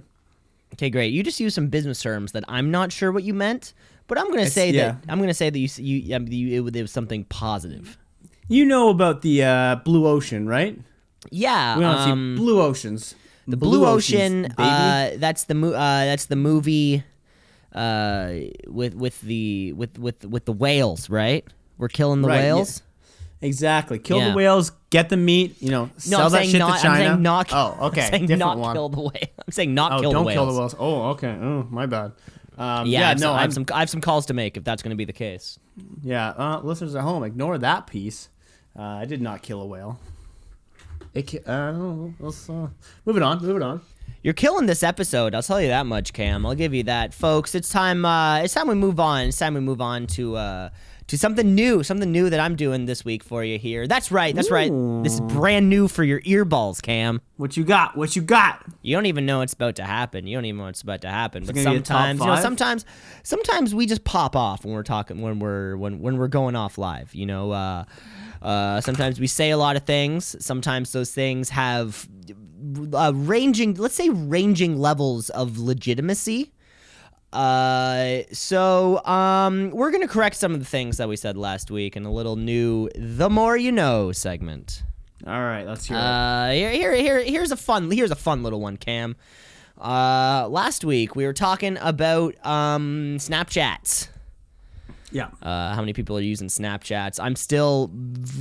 [0.73, 1.13] Okay, great.
[1.13, 3.73] You just used some business terms that I'm not sure what you meant,
[4.07, 4.91] but I'm gonna say yeah.
[4.91, 7.97] that I'm gonna say that you you, you it, was- it was something positive.
[8.47, 10.77] You know about the uh, blue ocean, right?
[11.31, 11.77] Yeah.
[11.77, 13.15] We don't um, see blue oceans.
[13.47, 14.45] The Blue, Ocean.
[14.57, 17.03] uh, that's the mo- uh, that's the movie
[17.73, 18.31] uh,
[18.67, 21.45] with with the with with with the whales, right?
[21.77, 22.84] We're killing the Right, yeah.
[23.41, 23.49] Whales.
[23.53, 23.99] exactly.
[23.99, 24.29] Kill Yeah.
[24.29, 25.61] the whales, get the meat.
[25.61, 26.75] You know, No, sell I'm that saying shit not.
[26.77, 26.93] to China.
[27.03, 27.49] I'm saying not.
[27.53, 28.01] Oh, okay.
[28.05, 28.75] I'm saying Different not one.
[28.75, 29.11] kill the whale.
[29.45, 30.35] I'm saying not Oh, kill don't the whales.
[30.37, 30.75] kill the whales.
[30.79, 31.29] Oh, okay.
[31.41, 32.11] Oh, my bad.
[32.57, 33.65] Um, Yeah, yeah, I have, no, some, I have some.
[33.73, 35.59] I have some calls to make if that's going to be the case.
[36.01, 36.29] yeah.
[36.29, 38.29] Uh, listeners at home, ignore that piece.
[38.77, 39.99] Uh, I did not kill a whale.
[41.13, 41.73] It, uh,
[42.19, 42.67] let's uh,
[43.05, 43.41] move it on.
[43.41, 43.81] Move it on.
[44.21, 45.33] You're killing this episode.
[45.35, 46.45] I'll tell you that much, Cam.
[46.45, 47.55] I'll give you that, folks.
[47.55, 48.05] It's time.
[48.05, 49.27] Uh, it's time we move on.
[49.27, 50.69] It's time we move on to uh,
[51.07, 51.83] to something new.
[51.83, 53.87] Something new that I'm doing this week for you here.
[53.87, 54.35] That's right.
[54.35, 54.71] That's right.
[55.03, 57.21] This is brand new for your earballs, Cam.
[57.37, 57.95] What you got?
[57.95, 58.65] What you got?
[58.81, 60.25] You don't even know it's about to happen.
[60.25, 61.45] You don't even know it's about to happen.
[61.45, 62.85] But a top sometimes, you know, sometimes,
[63.23, 66.77] sometimes we just pop off when we're talking when we're when when we're going off
[66.77, 67.13] live.
[67.13, 67.83] You know, uh,
[68.41, 70.35] uh, sometimes we say a lot of things.
[70.43, 72.07] Sometimes those things have
[72.93, 76.51] uh, ranging, let's say, ranging levels of legitimacy.
[77.35, 81.97] Uh, so um, we're gonna correct some of the things that we said last week
[81.97, 84.83] in a little new "The More You Know" segment.
[85.27, 85.99] All right, let's hear it.
[85.99, 89.15] Uh, here, here, here, here's a fun, here's a fun little one, Cam.
[89.79, 94.07] Uh, last week we were talking about um Snapchats.
[95.15, 95.29] Yeah.
[95.41, 97.19] uh, how many people are using Snapchats.
[97.23, 97.89] I'm still,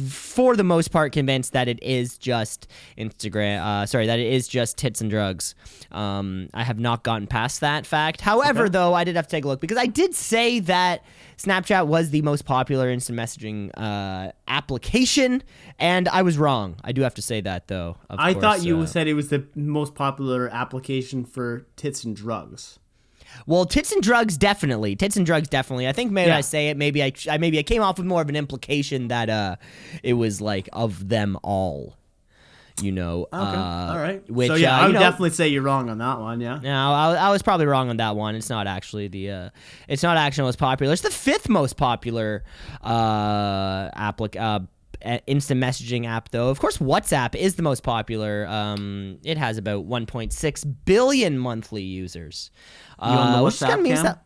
[0.09, 2.67] for the most part, convinced that it is just
[2.99, 3.61] Instagram.
[3.63, 5.55] Uh, sorry, that it is just tits and drugs.
[5.93, 8.21] Um, I have not gotten past that fact.
[8.21, 8.71] However, Okay.
[8.73, 11.05] though, I did have to take a look because I did say that
[11.37, 15.43] Snapchat was the most popular instant messaging uh, application,
[15.79, 16.77] and I was wrong.
[16.83, 17.99] I do have to say that, though.
[18.11, 22.03] Of I course, thought you uh, said it was the most popular application for tits
[22.03, 22.81] and drugs.
[23.47, 24.97] Well, tits and drugs definitely.
[24.97, 25.87] Tits and drugs definitely.
[25.89, 26.39] I think maybe Yeah.
[26.39, 26.77] I say it.
[26.77, 29.57] Maybe I, I maybe I came off with more of an implication that uh,
[30.03, 31.97] it was like of them all.
[32.83, 33.29] You know.
[33.33, 33.37] Okay.
[33.37, 34.29] Uh, All right.
[34.29, 36.41] Which so yeah, uh, I would know, definitely say you're wrong on that one.
[36.41, 36.59] Yeah.
[36.61, 38.35] No, I, I was probably wrong on that one.
[38.35, 39.31] It's not actually the.
[39.31, 39.51] Uh,
[39.87, 40.93] it's not actually the most popular.
[40.93, 42.43] It's the fifth most popular
[42.83, 44.61] uh, applic- uh,
[45.27, 46.49] instant messaging app, though.
[46.49, 48.47] Of course, WhatsApp is the most popular.
[48.47, 52.51] Um, it has about 1.6 billion monthly users.
[52.99, 54.25] on the uh, which WhatsApp kinda means that.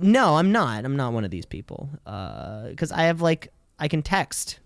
[0.00, 0.84] No, I'm not.
[0.84, 1.88] I'm not one of these people.
[2.04, 4.60] Because I have like I can text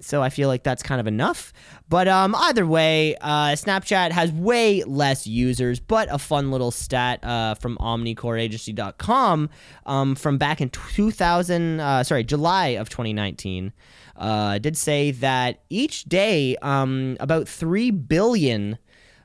[0.00, 1.52] so I feel like that's kind of enough.
[1.88, 7.24] But um, either way, uh, Snapchat has way less users, but a fun little stat
[7.24, 9.50] uh, from OmniCoreAgency.com
[9.86, 13.72] um, from back in 2000, uh, sorry, July of 2019,
[14.16, 18.78] uh, did say that each day um, about 3 billion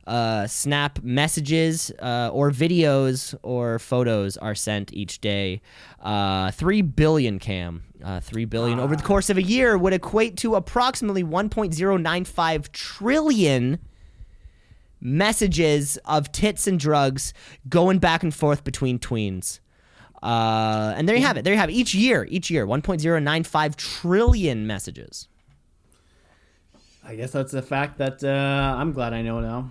[0.07, 5.61] uh, snap messages uh, or videos or photos are sent each day.
[6.01, 7.83] Uh, 3 billion cam.
[8.03, 13.77] Uh, 3 billion over the course of a year would equate to approximately 1.095 trillion
[14.99, 17.33] messages of tits and drugs
[17.69, 19.59] going back and forth between tweens.
[20.21, 21.43] Uh, and there you have it.
[21.43, 21.73] There you have it.
[21.73, 25.27] Each year, each year, 1.095 trillion messages.
[27.03, 29.69] I guess that's a fact that uh, I'm glad I know now.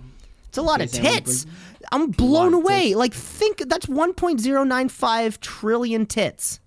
[0.51, 1.45] It's a lot of tits.
[1.93, 2.87] I'm blown away.
[2.89, 2.97] tits.
[2.97, 6.59] Like, think that's 1.095 trillion tits.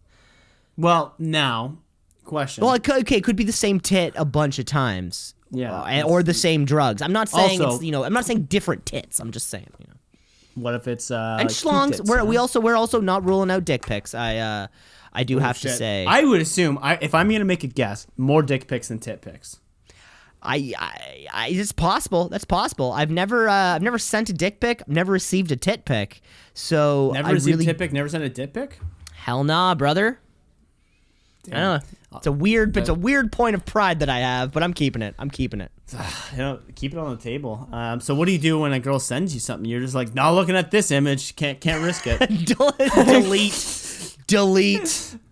[0.78, 1.76] Well, now,
[2.24, 2.64] question.
[2.64, 5.34] Well, okay, it could be the same tit a bunch of times.
[5.50, 7.02] Yeah, Uh, or the same drugs.
[7.02, 8.04] I'm not saying Also- it's you know.
[8.04, 9.20] I'm not saying different tits.
[9.20, 10.62] I'm just saying you know.
[10.62, 11.98] what if it's uh, And schlongs.
[11.98, 14.14] tits, We're, you we also we're also not ruling out dick pics.
[14.14, 14.66] I uh,
[15.12, 16.06] I do have to say.
[16.06, 19.20] I would assume I, if I'm gonna make a guess, more dick pics than tit
[19.20, 19.60] pics.
[20.44, 22.28] I, I, I it's possible.
[22.28, 22.92] That's possible.
[22.92, 24.82] I've never, uh, I've never sent a dick pic.
[24.82, 26.20] I've never received a tit pic.
[26.52, 27.92] So Never I received really, a tit pic.
[27.92, 28.78] Never sent a dick pic.
[29.14, 30.20] hell nah, brother.
[31.48, 31.80] I don't know.
[32.16, 35.02] It's a weird, it's a weird point of pride that I have, but I'm keeping
[35.02, 35.14] it.
[35.18, 35.70] I'm keeping it.
[36.32, 37.68] You know, keep it on the table.
[37.70, 39.64] Um, so what do you do when a girl sends you something?
[39.70, 41.36] You're just like, not looking at this image.
[41.36, 42.18] Can't can't risk it.
[43.08, 45.16] delete, delete.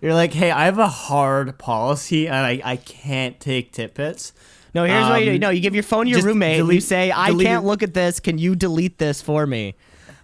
[0.00, 4.32] You're like, hey, I have a hard policy and I, I can't take tit pics.
[4.74, 5.34] No, here's what you do.
[5.34, 6.60] Um, No, you give your phone to your roommate.
[6.60, 8.18] and you say, "I delete can't look at this.
[8.20, 9.74] Can you delete this for me?"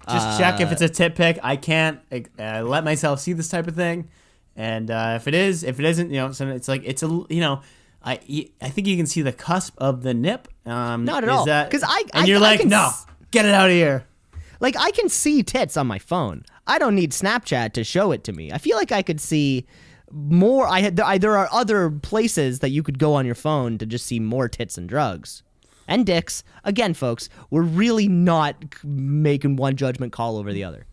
[0.09, 1.39] Just check if it's a tit pic.
[1.41, 2.01] I can't
[2.37, 4.09] uh, let myself see this type of thing.
[4.57, 7.07] And uh, if it is, if it isn't, you know, so it's like it's a,
[7.29, 7.61] you know,
[8.05, 8.19] I
[8.61, 10.49] I think you can see the cusp of the nip.
[10.67, 11.47] Um, Not at is all.
[11.47, 14.05] 'Cause I- and I- you're I like, no, s- get it out of here.
[14.59, 16.45] Like I can see tits on my phone.
[16.71, 18.53] I don't need Snapchat to show it to me.
[18.53, 19.67] I feel like I could see
[20.13, 20.69] more.
[20.69, 23.87] I had I, there are other places that you could go on your phone to
[23.87, 25.43] just see more tits and drugs
[25.89, 26.45] and dicks.
[26.63, 28.55] Again, folks, we're really not
[28.85, 30.87] making one judgment call over the other.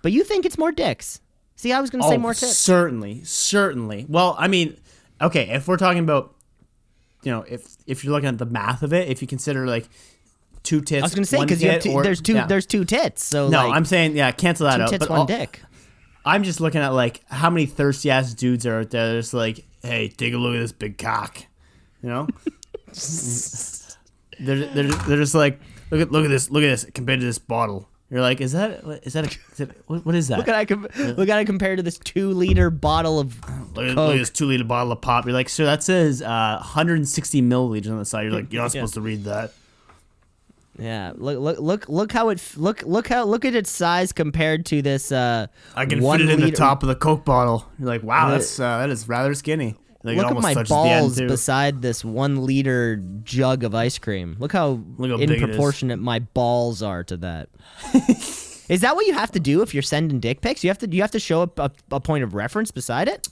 [0.00, 1.20] But you think it's more dicks?
[1.54, 2.44] See, I was gonna say oh, more tits.
[2.44, 4.06] Oh, certainly, certainly.
[4.08, 4.78] Well, I mean,
[5.20, 6.34] okay, if we're talking about,
[7.24, 9.86] you know, if if you're looking at the math of it, if you consider like
[10.62, 12.46] two tits, I was gonna say because you have two, or- there's two yeah.
[12.46, 13.24] there's two tits.
[13.24, 14.88] So No, like, I'm saying yeah, cancel that two out.
[14.90, 15.62] tits, but one all- dick.
[16.24, 19.18] I'm just looking at like how many thirsty ass dudes are out there.
[19.18, 21.42] Just like, hey, take a look at this big cock.
[22.02, 22.28] You know,
[24.40, 27.26] they're, they're they're just like, look at look at this, look at this compared to
[27.26, 27.88] this bottle.
[28.10, 30.38] You're like, is that is that a is it, what, what is that?
[30.38, 33.36] Look at I com- look at it compared to this two liter bottle of
[33.74, 35.26] Look at, look at this two liter bottle of pop.
[35.26, 38.22] You're like, sir, that says uh, 160 milliliters on the side.
[38.24, 39.52] You're like, you're not supposed to read that.
[40.78, 44.64] Yeah, look, look, look, look how it look, look how look at its size compared
[44.66, 45.10] to this.
[45.10, 47.66] Uh, I can one fit it in the top of the Coke bottle.
[47.78, 49.76] You're like, wow, that's uh, that is rather skinny.
[50.04, 53.98] Like, Look at my touches the end, balls beside this one liter jug of ice
[53.98, 54.36] cream.
[54.38, 57.48] Look how, Look how in proportionate my balls are to that.
[58.68, 60.62] is that what you have to do if you're sending dick pics?
[60.62, 63.28] You have to you have to show a, a, a point of reference beside it,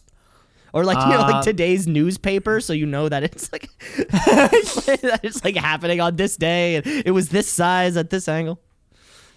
[0.77, 5.21] or like you know Uh, like today's newspaper, so you know that it's like that
[5.23, 8.61] it's like happening on this day and it was this size at this angle.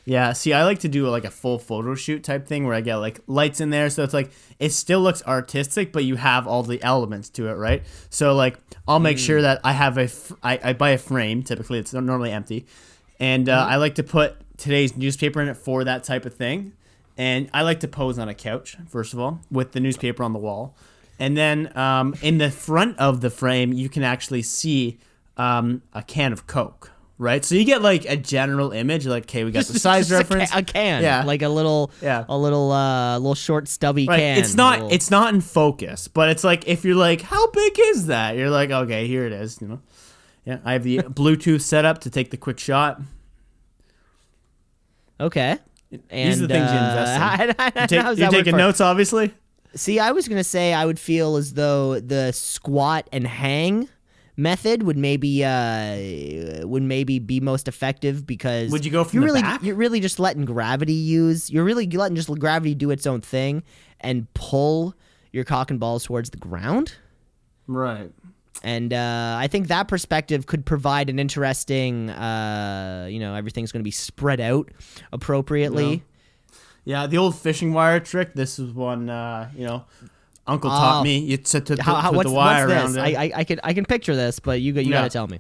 [0.06, 2.82] Yeah, see, I like to do like a full photo shoot type thing where I
[2.82, 6.48] get like lights in there, so it's like it still looks artistic, but you have
[6.48, 7.84] all the elements to it, right?
[8.10, 11.44] So like I'll make sure that I have a, fr- I, I buy a frame.
[11.44, 12.66] Typically, it's normally empty,
[13.20, 16.74] and uh, I like to put today's newspaper in it for that type of thing.
[17.18, 20.34] and I like to pose on a couch first of all with the newspaper on
[20.34, 20.76] the wall,
[21.20, 24.98] and then um, in the front of the frame you can actually see
[25.38, 26.92] um, a can of Coke.
[27.22, 30.22] Right, so you get like a general image, like okay, we got the size Just
[30.22, 31.24] a ca- reference, a, can, Yeah.
[31.26, 32.24] like a little, Yeah.
[32.30, 34.20] a little, uh, little short stubby Right.
[34.20, 34.38] can.
[34.38, 37.74] It's not little- it's not in focus, but it's like if you're like, how big
[37.78, 38.38] is that?
[38.38, 39.58] You're like, okay, here it is.
[39.60, 39.82] You know.
[40.46, 43.02] Yeah, I have the Bluetooth set up to take the quick shot.
[45.20, 45.58] okay.
[45.92, 46.02] And,
[46.32, 47.14] These are the things you uh, invest
[47.52, 47.60] in.
[47.60, 49.34] how- You take, you're taking notes, obviously.
[49.76, 53.88] See, I was gonna say I would feel as though the squat and hang
[54.36, 59.28] method would maybe uh would maybe be most effective because Would you go from you're
[59.28, 59.62] the really back?
[59.64, 63.64] you're really just letting gravity use you're really letting just gravity do its own thing
[64.00, 64.96] and pull
[65.34, 66.96] your cock and balls towards the ground
[67.68, 68.12] Right.
[68.64, 73.84] and uh, I think that perspective could provide an interesting uh you know everything's gonna
[73.84, 74.70] be spread out
[75.12, 76.02] appropriately.
[76.90, 78.34] Yeah, the old fishing wire trick.
[78.34, 79.86] This is one, uh, you know,
[80.48, 80.76] Uncle Oh.
[80.76, 81.20] taught me.
[81.20, 83.14] You to, to, to How, put what's, the wire what's around this?
[83.14, 83.16] it.
[83.18, 85.02] I, I I can I can picture this, but you got you Yeah.
[85.02, 85.40] gotta tell me.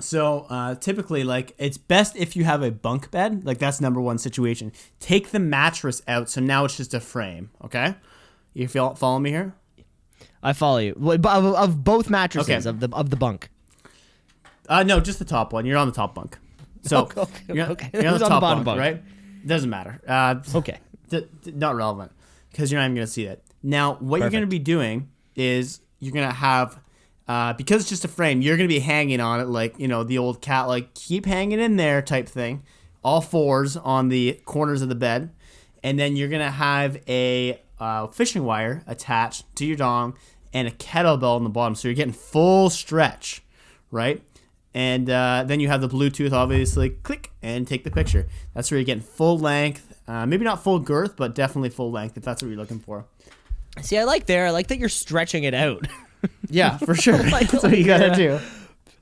[0.00, 3.44] So uh, typically, like it's best if you have a bunk bed.
[3.44, 4.72] Like that's number one situation.
[4.98, 7.50] Take the mattress out, so now it's just a frame.
[7.64, 7.94] Okay,
[8.52, 9.54] you feel follow me here?
[10.42, 10.94] I follow you.
[10.94, 12.68] Of, of both mattresses Okay.
[12.68, 13.48] of the of the bunk.
[14.68, 15.66] Uh, no, just the top one.
[15.66, 16.36] You're on the top bunk.
[16.82, 17.90] So Okay, okay, you're, okay.
[17.94, 18.80] you're on the on the top bottom bunk, bunk?
[18.80, 19.02] right?
[19.48, 20.00] Doesn't matter.
[20.06, 20.78] Uh, Okay.
[21.08, 22.12] d- d- not relevant
[22.50, 23.40] because you're not even gonna see that.
[23.62, 26.78] Now, what you're gonna be doing is you're gonna have.
[27.26, 30.02] Uh, because it's just a frame, you're gonna be hanging on it like you know
[30.04, 32.62] the old cat, like keep hanging in there type thing,
[33.04, 35.30] all fours on the corners of the bed,
[35.82, 40.14] and then you're gonna have a uh, fishing wire attached to your dong
[40.54, 43.42] and a kettlebell on the bottom, so you're getting full stretch,
[43.90, 44.22] right?
[44.74, 48.28] And uh, then you have the Bluetooth, obviously, click and take the picture.
[48.54, 52.16] That's where you're getting full length, uh, maybe not full girth, but definitely full length
[52.16, 53.06] if that's what you're looking for.
[53.80, 54.46] See, I like there.
[54.46, 55.86] I like that you're stretching it out.
[56.50, 57.22] Yeah, for sure.
[57.30, 58.40] Like, that's what you gotta do.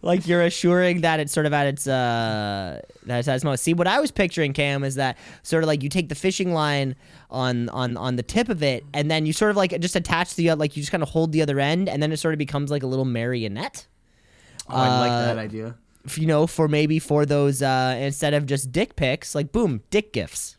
[0.02, 3.62] Like you're assuring that it's sort of at its uh that it's at its most.
[3.62, 6.52] See, what I was picturing, Cam, is that sort of like you take the fishing
[6.52, 6.94] line
[7.31, 10.35] on on on the tip of it, and then you sort of like just attach
[10.35, 12.38] the like you just kind of hold the other end, and then it sort of
[12.38, 13.87] becomes like a little marionette.
[14.68, 15.74] Oh, I like Uh, that idea.
[16.05, 19.83] f- You know, for maybe for those uh instead of just dick pics, like boom,
[19.90, 20.57] dick gifs.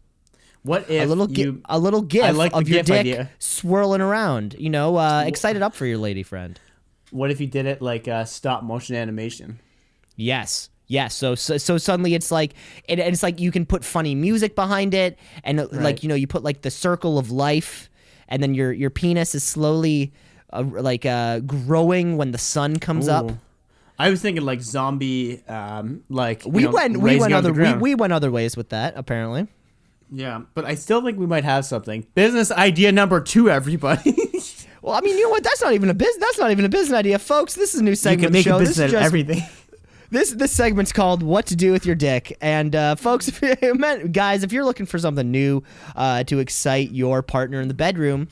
[0.63, 1.62] What if a little gi- you?
[1.70, 3.30] a little gif like the of your gif dick idea.
[3.39, 4.56] swirling around.
[4.60, 6.60] You know, uh, excited up for your lady friend.
[7.12, 9.60] What if you did it like uh, stop motion animation?
[10.17, 10.70] Yes.
[10.88, 11.15] Yes.
[11.15, 12.54] So, so so suddenly it's like
[12.88, 16.15] it, it's like you can put funny music behind it, and uh, like you know
[16.15, 17.89] you put like the circle of life,
[18.28, 20.12] and then your your penis is slowly
[20.52, 23.32] uh, like uh, growing when the sun comes up.
[23.32, 23.38] Ooh.
[24.00, 27.96] I was thinking like zombie, um, like We know, went we went other we, we
[27.96, 29.48] went other ways with that apparently.
[30.12, 32.06] yeah, but I still think we might have something.
[32.16, 34.16] Business idea number two, everybody.
[34.80, 35.44] Well, I mean, you know what?
[35.44, 36.18] That's not even a business.
[36.18, 37.56] That's not even a business idea, folks.
[37.56, 38.22] This is a new segment.
[38.22, 38.56] you can make show.
[38.56, 39.42] a This business out of just everything.
[40.10, 43.76] This this segment's called "What to Do with Your Dick," and uh, folks, if you
[43.76, 45.62] meant, guys, if you're looking for something new
[45.98, 48.30] uh, to excite your partner in the bedroom,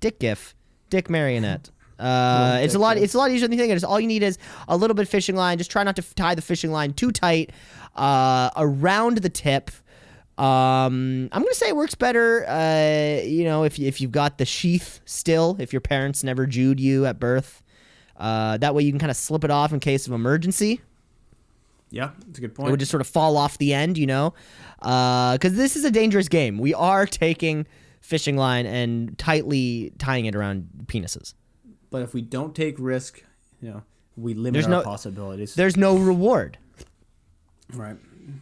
[0.00, 0.56] dick gif,
[0.90, 1.70] dick marionette.
[1.98, 2.96] Uh, it's a lot.
[2.96, 3.72] It's a lot easier than you think.
[3.72, 3.84] It is.
[3.84, 5.58] All you need is a little bit of fishing line.
[5.58, 7.50] Just try not to f- tie the fishing line too tight
[7.96, 9.70] uh, around the tip.
[10.38, 12.48] Um, I'm gonna say it works better.
[12.48, 16.78] Uh, you know, if if you've got the sheath still, if your parents never Jewed
[16.78, 17.62] you at birth,
[18.16, 20.80] uh, that way you can kind of slip it off in case of emergency.
[21.90, 22.68] Yeah, that's a good point.
[22.68, 24.34] It would just sort of fall off the end, you know,
[24.80, 26.58] because this is a dangerous game.
[26.58, 27.66] We are taking
[28.00, 31.34] fishing line and tightly tying it around penises.
[31.90, 33.22] But if we don't take risk,
[33.60, 33.82] you know,
[34.16, 35.54] we limit There's our no- possibilities.
[35.54, 36.58] There's no reward.
[37.74, 37.96] Right.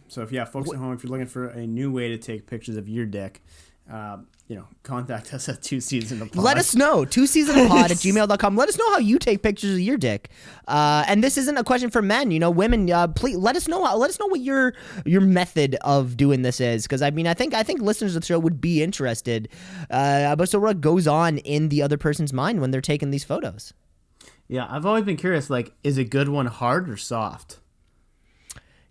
[0.07, 2.45] So if yeah, folks at home, if you're looking for a new way to take
[2.47, 3.41] pictures of your dick,
[3.91, 7.03] uh, you know, contact us at two season of Let us know.
[7.03, 8.55] Two Cees in a pod at gmail.com.
[8.55, 10.29] Let us know how you take pictures of your dick.
[10.69, 13.67] Uh, and this isn't a question for men, you know, women, uh, please let us
[13.67, 13.81] know.
[13.97, 14.73] Let us know what your
[15.05, 16.83] your method of doing this is.
[16.83, 19.49] Because I mean, I think I think listeners of the show would be interested.
[19.89, 23.25] Uh, but so what goes on in the other person's mind when they're taking these
[23.25, 23.73] photos?
[24.47, 25.49] Yeah, I've always been curious.
[25.49, 27.57] Like, is a good one hard or soft?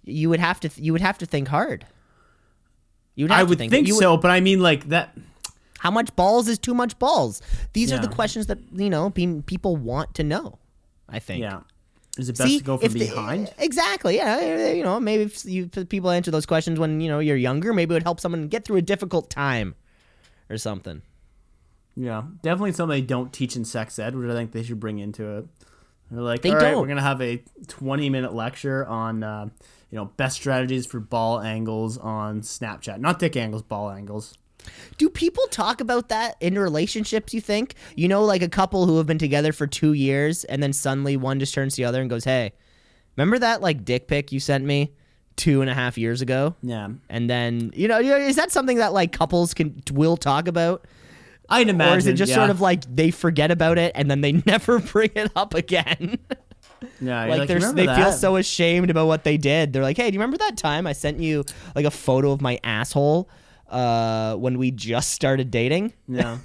[0.05, 1.87] You would have to you would have to think hard.
[3.14, 5.16] You would I would think, think, you would- so, but I mean, like that.
[5.87, 7.40] How much balls is too much balls?
[7.72, 10.59] These are the questions that you know pe- people want to know.
[11.09, 11.40] I think.
[11.42, 11.61] Yeah,
[12.18, 13.53] is it best See, to go from the- behind?
[13.59, 14.16] exactly.
[14.16, 14.72] Yeah.
[14.72, 17.72] You know, maybe if you if people answer those questions when you know you're younger,
[17.72, 19.77] maybe it would help someone get through a difficult time,
[20.51, 21.03] or something.
[21.94, 24.99] yeah, definitely something they don't teach in sex ed, which I think they should bring
[24.99, 25.47] into it.
[26.11, 29.49] They're like, They all right, we're gonna have a 20 minute lecture on, uh,
[29.91, 32.99] you know, best strategies for ball angles on Snapchat.
[32.99, 34.34] Not dick angles, ball angles.
[34.99, 37.75] Do people talk about that in relationships, you think?
[37.95, 41.17] You know, like a couple who have been together for two years and then suddenly
[41.17, 42.53] one just turns to the other and goes, Hey,
[43.17, 44.93] remember that like dick pic you sent me
[45.37, 46.55] two and a half years ago?
[46.62, 46.89] Yeah.
[47.09, 50.87] And then, you know, is that something that like couples can will talk about?
[51.49, 51.95] I'd imagine.
[51.95, 52.37] or is it just yeah.
[52.37, 56.19] sort of like they forget about it and then they never bring it up again?
[57.01, 59.73] yeah, like, they're, remember they feel so ashamed about what they did.
[59.73, 61.45] They're like, "Hey, do you remember that time I sent you
[61.75, 63.29] like a photo of my asshole
[63.69, 66.39] uh, when we just started dating?" Yeah.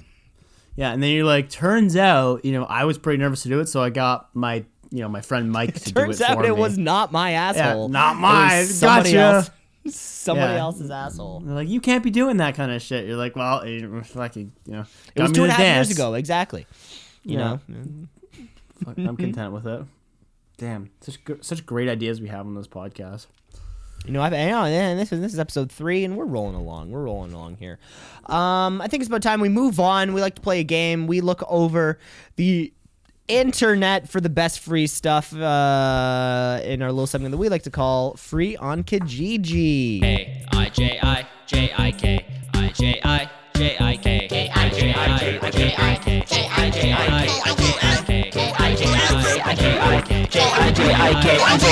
[0.74, 3.60] Yeah, and then you're like, turns out, you know, I was pretty nervous to do
[3.60, 6.42] it, so I got my, you know, my friend Mike to do it Turns out
[6.46, 6.60] it me.
[6.60, 7.90] was not my asshole.
[7.90, 8.64] not It mine.
[8.66, 9.36] somebody Gotcha.
[9.36, 9.50] else.
[9.94, 10.60] Somebody Yeah.
[10.60, 11.40] else's asshole.
[11.40, 13.04] They're like, you can't be doing that kind of shit.
[13.06, 15.58] You're like, well, you fucking, you know, It was two and a half me two
[15.58, 16.66] and to a half years ago, exactly.
[17.24, 17.58] You Yeah.
[17.68, 18.06] know,
[18.96, 19.82] I'm content with it.
[20.56, 23.26] Damn, such such great ideas we have on this podcast.
[24.06, 26.56] You know, I've, you know, and this is this is episode three, and we're rolling
[26.56, 26.90] along.
[26.90, 27.78] We're rolling along here.
[28.26, 30.12] Um, I think it's about time we move on.
[30.12, 31.06] We like to play a game.
[31.06, 31.98] We look over
[32.36, 32.72] the
[33.28, 37.70] internet for the best free stuff uh, in our little segment that we like to
[37.70, 43.76] call "Free on Kijiji." A I J I J I K I J I J
[43.78, 47.26] I K K I J I J I K J I J I J I
[47.26, 47.41] J
[51.02, 51.66] I J I K I J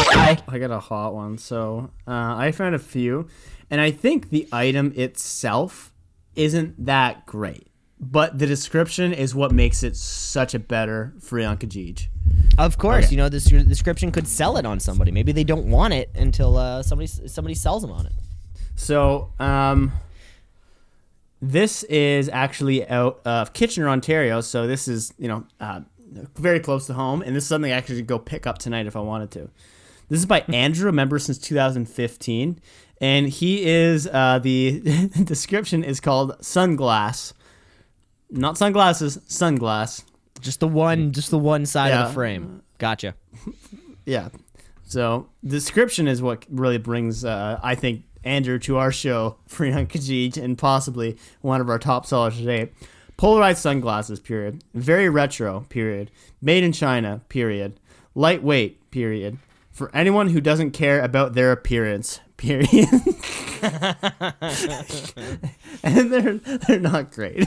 [0.50, 1.38] I I got a hot one.
[1.38, 3.28] So uh, I found a few,
[3.70, 5.92] and I think the item itself
[6.34, 7.68] isn't that great,
[8.00, 12.08] but the description is what makes it such a better free on Kijiji.
[12.58, 13.12] Of course, Okay.
[13.12, 15.12] you know this description could sell it on somebody.
[15.12, 18.12] Maybe they don't want it until uh, somebody somebody sells them on it.
[18.74, 19.92] So, um,
[21.42, 24.40] this is actually out of Kitchener, Ontario.
[24.40, 25.80] So this is you know uh,
[26.36, 28.86] very close to home, and this is something I actually could go pick up tonight
[28.86, 29.50] if I wanted to.
[30.08, 32.60] This is by Andrew, a member since 2015,
[33.00, 34.80] and he is uh, the
[35.24, 37.32] description is called sunglass,
[38.30, 40.04] not sunglasses, sunglass.
[40.40, 42.62] Just the one, just the one side of the frame.
[42.78, 43.14] Gotcha.
[44.06, 44.30] Yeah.
[44.84, 49.86] So description is what really brings, uh, I think, Andrew to our show, Free on
[50.36, 52.72] and possibly one of our top sellers today.
[53.20, 54.64] Polarized sunglasses, period.
[54.72, 56.10] Very retro, period.
[56.40, 57.78] Made in China, period.
[58.14, 59.36] Lightweight, period.
[59.70, 62.70] For anyone who doesn't care about their appearance, period.
[65.82, 67.46] and they're they're not great.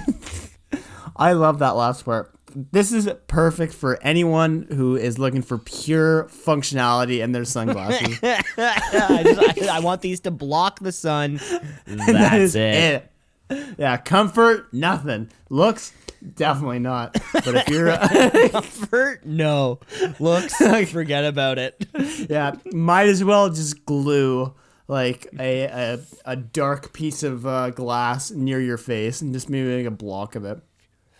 [1.16, 2.32] I love that last part.
[2.54, 8.20] This is perfect for anyone who is looking for pure functionality in their sunglasses.
[8.22, 11.40] I, just, I, I want these to block the sun.
[11.88, 12.76] That That's it.
[12.76, 13.13] it.
[13.78, 15.30] Yeah, comfort, nothing.
[15.50, 15.94] Looks,
[16.36, 17.14] definitely not.
[17.34, 17.96] But if you're,
[18.50, 19.26] Comfort?
[19.26, 19.80] No.
[20.20, 20.56] Looks?
[20.92, 21.86] forget about it.
[22.30, 24.54] yeah, might as well just glue
[24.88, 29.68] like a a, a dark piece of uh, glass near your face and just maybe
[29.70, 30.60] make a block of it.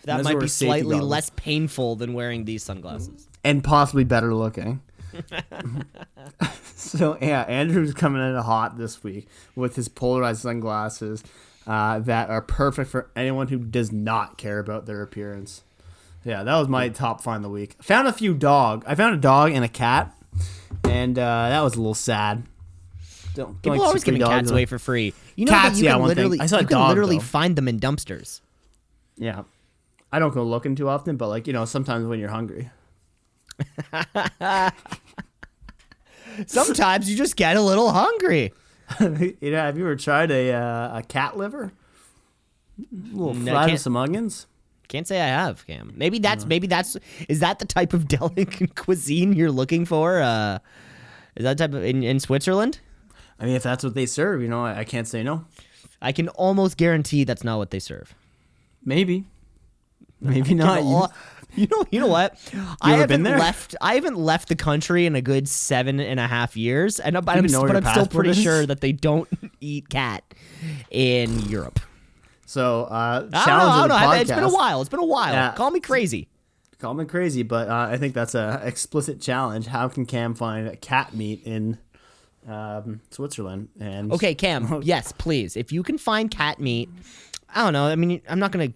[0.04, 1.10] That might be slightly goggles.
[1.10, 3.26] less painful than wearing these sunglasses.
[3.42, 4.82] and possibly better looking.
[6.76, 11.22] so yeah, Andrew's coming in hot this week with his polarized sunglasses
[11.66, 15.62] uh, that are perfect for anyone who does not care about their appearance.
[16.24, 17.76] Yeah, that was my top find of the week.
[17.82, 18.82] Found a few dog.
[18.86, 20.16] I found a dog and a cat,
[20.84, 22.44] and uh, that was a little sad.
[23.34, 25.12] Don't, don't People like always giving cats away for free.
[25.36, 26.16] You know Cats, that you yeah, can one thing.
[26.16, 27.24] literally, I saw a you can dog, literally though.
[27.24, 28.40] find them in dumpsters.
[29.16, 29.42] Yeah,
[30.12, 32.70] I don't go looking too often, but like you know, sometimes when you're hungry.
[36.46, 38.52] Sometimes you just get a little hungry.
[39.00, 41.72] you know, have you ever tried a uh, a cat liver?
[42.78, 42.84] A
[43.16, 44.46] little No, fried with some onions.
[44.88, 45.92] Can't say I have, Cam.
[45.96, 46.96] Maybe that's maybe that's
[47.28, 50.20] is that the type of delicate cuisine you're looking for?
[50.20, 50.58] Uh,
[51.36, 52.80] is that type of in, in Switzerland?
[53.40, 55.46] I mean, if that's what they serve, you know, I, I can't say no.
[56.00, 58.14] I can almost guarantee that's not what they serve.
[58.84, 59.24] Maybe,
[60.20, 60.84] maybe not.
[60.84, 61.12] Well,
[61.56, 62.38] you know, you know what?
[62.80, 63.76] I haven't left.
[63.80, 67.28] I haven't left the country in a good seven and a half years, and I'm,
[67.28, 68.42] I'm, where but I'm still pretty is?
[68.42, 69.28] sure that they don't
[69.60, 70.24] eat cat
[70.90, 71.80] in Europe.
[72.46, 73.68] so, uh, I don't know.
[73.68, 73.94] I don't know.
[73.94, 74.20] podcast.
[74.20, 74.80] It's been a while.
[74.80, 75.32] It's been a while.
[75.32, 75.52] Yeah.
[75.52, 76.28] Call me crazy.
[76.78, 79.66] Call me crazy, but uh, I think that's a explicit challenge.
[79.66, 81.78] How can Cam find cat meat in
[82.46, 83.68] um, Switzerland?
[83.80, 84.80] And Okay, Cam.
[84.84, 85.56] yes, please.
[85.56, 86.90] If you can find cat meat,
[87.48, 87.86] I don't know.
[87.86, 88.72] I mean, I'm not gonna.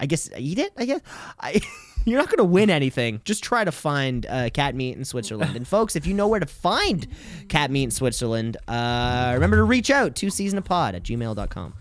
[0.00, 0.72] I guess eat it.
[0.78, 1.00] I guess.
[1.38, 1.60] I,
[2.04, 3.20] you're not gonna win anything.
[3.24, 5.56] Just try to find uh, cat meat in Switzerland.
[5.56, 7.06] And folks, if you know where to find
[7.48, 11.74] cat meat in Switzerland, uh, remember to reach out to ceesinapod at gmail.com.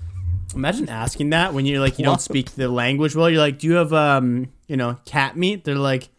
[0.56, 3.30] imagine asking that when you're like you don't speak the language well.
[3.30, 5.64] You're like, do you have um, you know, cat meat?
[5.64, 6.10] They're like,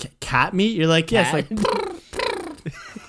[0.00, 0.76] "Ca- cat meat.
[0.76, 1.50] You're like, yes, Cat?
[1.50, 1.64] like,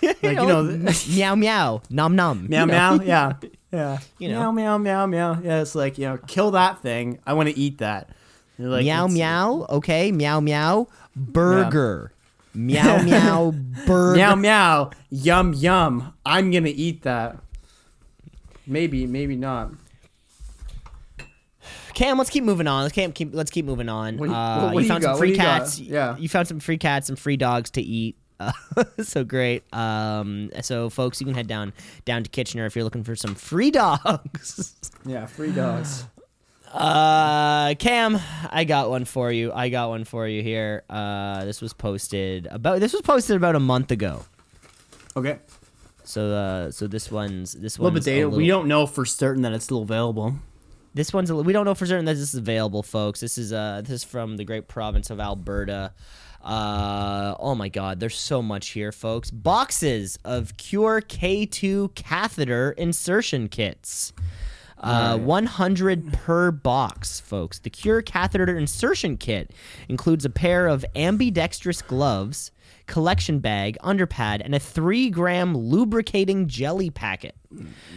[0.23, 0.63] like you know,
[1.09, 2.47] meow meow, nom nom.
[2.49, 2.97] meow you know?
[2.97, 3.03] meow.
[3.03, 3.33] Yeah,
[3.71, 3.97] Yeah.
[4.17, 4.51] You know.
[4.51, 5.39] Meow, meow, meow, meow.
[5.43, 7.19] Yeah, it's like, you know, kill that thing.
[7.27, 8.09] I want to eat that.
[8.59, 9.65] Like, meow meow.
[9.69, 10.87] Okay, meow meow.
[11.15, 12.11] Burger.
[12.53, 13.51] Meow meow.
[13.87, 14.17] Burger.
[14.17, 14.91] Meow, meow.
[15.09, 16.13] Yum, yum.
[16.25, 17.37] I'm going to eat that.
[18.67, 19.71] Maybe, maybe not.
[21.93, 22.83] Cam, let's keep moving on.
[22.83, 24.17] Let's keep, keep let's keep moving on.
[24.17, 25.11] What you- uh, what- you found got?
[25.11, 25.79] some free you cats.
[25.79, 26.17] Yeah.
[26.17, 28.15] You found some free cats, some free dogs to eat.
[28.39, 28.51] Uh,
[29.01, 29.63] so great.
[29.73, 31.73] Um, so folks, you can head down
[32.05, 34.75] down to Kitchener if you're looking for some free dogs.
[35.05, 36.05] Yeah, free dogs.
[36.71, 38.19] Uh, Cam,
[38.51, 39.51] I got one for you.
[39.51, 40.83] I got one for you here.
[40.89, 44.23] Uh, this was posted about this was posted about a month ago.
[45.17, 45.39] Okay.
[46.03, 48.31] So uh, so this one's this one's A little bit dated.
[48.31, 50.35] We don't know for certain that it's still available.
[50.93, 53.19] This one's a, we don't know for certain that this is available, folks.
[53.19, 55.93] This is uh this is from the great province of Alberta.
[56.43, 59.31] Uh oh my god, there's so much here, folks.
[59.31, 64.13] Boxes of Cure K2 catheter insertion kits.
[64.79, 67.59] Uh, 100 per box, folks.
[67.59, 69.51] The Cure catheter insertion kit
[69.87, 72.51] includes a pair of ambidextrous gloves,
[72.85, 77.35] collection bag, underpad, and a three gram lubricating jelly packet.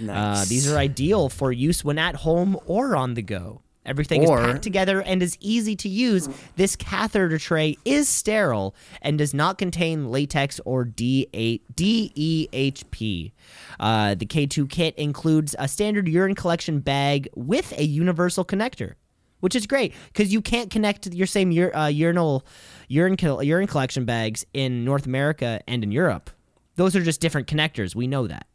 [0.09, 3.62] Uh, these are ideal for use when at home or on the go.
[3.85, 6.28] Everything Or- is packed together and is easy to use.
[6.55, 13.33] This catheter tray is sterile and does not contain latex or D8 DEHP.
[13.80, 18.95] Uh, the K2 kit includes a standard urine collection bag with a universal connector,
[19.41, 22.47] which is great because you can't connect your same ur- uh, urinal
[22.87, 26.30] urine urine collection bags in North America and in Europe.
[26.76, 27.95] Those are just different connectors.
[27.97, 28.47] We know that,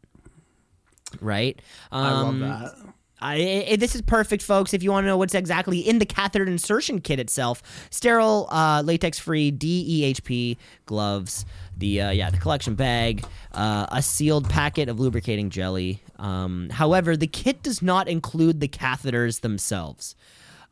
[1.20, 1.60] right?
[1.92, 2.87] I love Um,
[3.20, 3.24] that.
[3.26, 4.72] I, I- this is perfect, folks.
[4.74, 8.82] If you want to know what's exactly in the catheter insertion kit itself, sterile, uh,
[8.84, 10.56] latex-free DEHP
[10.86, 11.44] gloves,
[11.76, 16.02] the uh, yeah, the collection bag, uh, a sealed packet of lubricating jelly.
[16.18, 20.16] Um, however, the kit does not include the catheters themselves.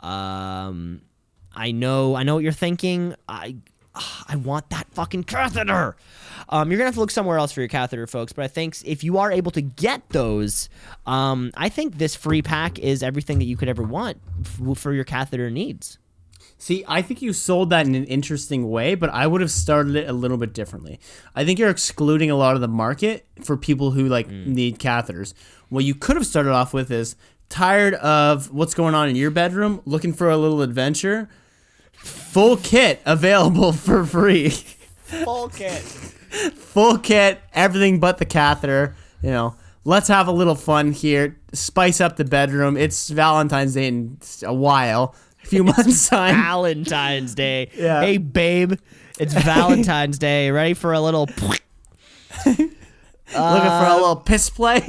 [0.00, 1.02] Um,
[1.54, 3.14] I know, I know what you're thinking.
[3.28, 3.56] I,
[4.28, 5.96] I want that fucking catheter.
[6.48, 8.32] Um, you're gonna have to look somewhere else for your catheter, folks.
[8.32, 10.68] But I think if you are able to get those,
[11.06, 14.92] um, I think this free pack is everything that you could ever want f- for
[14.92, 15.98] your catheter needs.
[16.58, 19.94] See, I think you sold that in an interesting way, but I would have started
[19.94, 20.98] it a little bit differently.
[21.34, 25.34] I think you're excluding a lot of the market for people who like need catheters.
[25.68, 27.14] What you could have started off with is
[27.50, 31.28] tired of what's going on in your bedroom, looking for a little adventure.
[31.96, 34.50] Full kit available for free.
[34.50, 35.82] Full kit.
[35.82, 38.94] Full kit, everything but the catheter.
[39.22, 41.38] You know, let's have a little fun here.
[41.52, 42.76] Spice up the bedroom.
[42.76, 46.34] It's Valentine's Day in a while, a few months time.
[46.34, 47.70] Valentine's Day.
[47.74, 48.02] Yeah.
[48.02, 48.74] Hey, babe,
[49.18, 50.50] it's Valentine's Day.
[50.50, 51.28] Ready for a little?
[52.46, 52.70] Looking
[53.28, 54.80] for a uh, little piss play.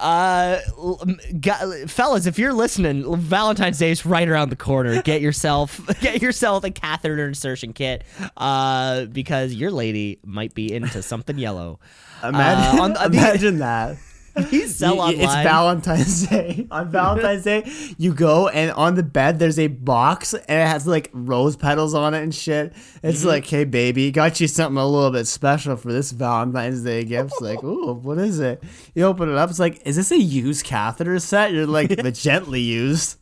[0.00, 5.02] Uh, l- m- gu- fellas, if you're listening, Valentine's Day is right around the corner.
[5.10, 8.04] Get yourself, get yourself a catheter insertion kit,
[8.36, 11.78] uh, because your lady might be into something yellow.
[12.22, 13.96] Imagine, Uh, on- on the- imagine that.
[14.50, 15.20] These sell online.
[15.20, 16.66] It's Valentine's Day.
[16.70, 20.86] On Valentine's Day, you go and on the bed there's a box and it has
[20.86, 22.72] like rose petals on it and shit.
[23.02, 23.28] It's Mm-hmm.
[23.28, 27.32] like, hey baby, got you something a little bit special for this Valentine's Day gift.
[27.32, 28.62] It's like, ooh, what is it?
[28.94, 31.52] You open it up, it's like, is this a used catheter set?
[31.52, 33.16] You're like, the gently used.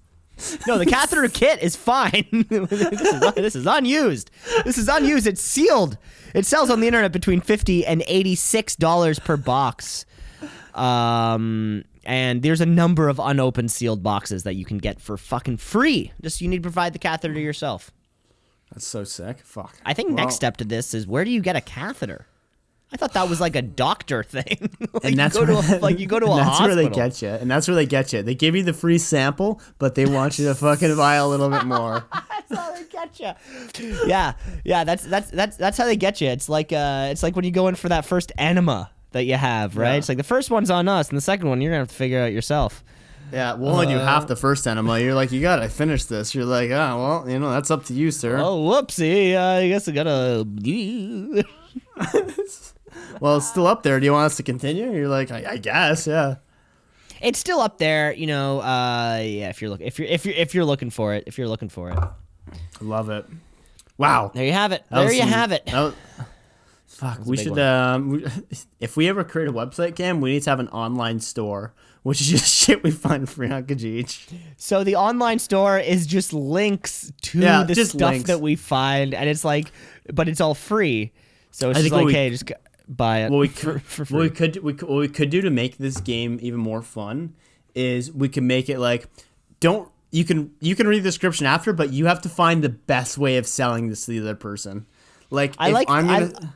[0.69, 2.25] no, the catheter kit is fine.
[2.49, 4.31] this, is, this is unused.
[4.65, 5.27] This is unused.
[5.27, 5.99] It's sealed.
[6.33, 10.07] It sells on the internet between fifty and eighty-six dollars per box.
[10.79, 15.59] Um, and there's a number of unopened sealed boxes that you can get for fucking
[15.59, 16.13] free.
[16.23, 17.91] Just you need to provide the catheter yourself.
[18.73, 19.41] That's so sick.
[19.41, 19.77] Fuck.
[19.85, 22.27] I think Well, next step to this is where do you get a catheter?
[22.91, 24.71] I thought that was like a doctor thing.
[24.95, 26.77] like And that's you go where, to a, like you go to a that's hospital.
[26.77, 28.23] where they get you, and that's where they get you.
[28.23, 31.51] They give you the free sample, but they want you to fucking buy a little
[31.51, 32.05] bit more.
[32.49, 33.21] That's how they get
[33.79, 33.95] you.
[34.07, 34.33] Yeah,
[34.65, 34.85] yeah.
[34.85, 36.29] That's that's that's that's how they get you.
[36.29, 39.35] It's like uh, it's like when you go in for that first enema that you
[39.35, 39.93] have, right?
[39.93, 39.97] Yeah.
[39.99, 41.95] It's like the first one's on us, and the second one you're gonna have to
[41.95, 42.83] figure out yourself.
[43.33, 46.35] Yeah, well, when you half the first enema, you're like, you gotta finish this.
[46.35, 48.39] You're like, ah, well, you know, that's up to you, sir.
[48.39, 49.35] Oh, whoopsie!
[49.35, 50.47] Uh, I guess I gotta.
[53.21, 53.99] Well, it's still up there.
[53.99, 54.93] Do you want us to continue?
[54.93, 56.37] You're like, I, I guess, yeah.
[57.21, 58.61] It's still up there, you know.
[58.61, 61.37] Uh, yeah, if you're look, if you're if you're if you're looking for it, if
[61.37, 61.99] you're looking for it,
[62.81, 63.27] Love it.
[63.97, 64.31] Wow.
[64.33, 64.85] there you have it.
[64.91, 65.67] There you some- have it.
[65.67, 65.95] that was-
[66.99, 67.59] fuck, we should.
[67.59, 68.25] Um, we,
[68.81, 71.73] if we ever create a website, Cam, we need to have an online store,
[72.03, 74.19] which is just shit we find free on Kijiji.
[74.57, 78.27] So the online store is just links to Yeah, the stuff links.
[78.29, 79.71] that we find, and it's like,
[80.13, 81.13] but it's all free.
[81.51, 82.51] So it's I just like, we- hey, just
[82.89, 85.43] buy it what we for, could, for what we could we what we could do
[85.43, 87.35] to make this game even more fun
[87.75, 89.07] is we can make it like
[89.61, 92.71] don't you can you can read the description after, but you have to find the
[92.71, 94.87] best way of selling this to the other person.
[95.31, 96.49] Like I if like- I'm gonna I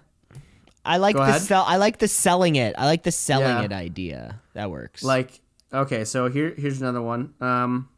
[0.97, 1.43] like Go the ahead.
[1.43, 1.65] sell.
[1.67, 2.75] I like the selling it.
[2.79, 3.63] I like the selling Yeah.
[3.63, 4.41] it idea.
[4.55, 5.03] That works.
[5.03, 5.41] like
[5.73, 7.89] okay, so here here's another one um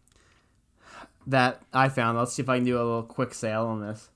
[1.26, 2.18] that I found.
[2.18, 4.11] Let's see if I can do a little quick sale on this.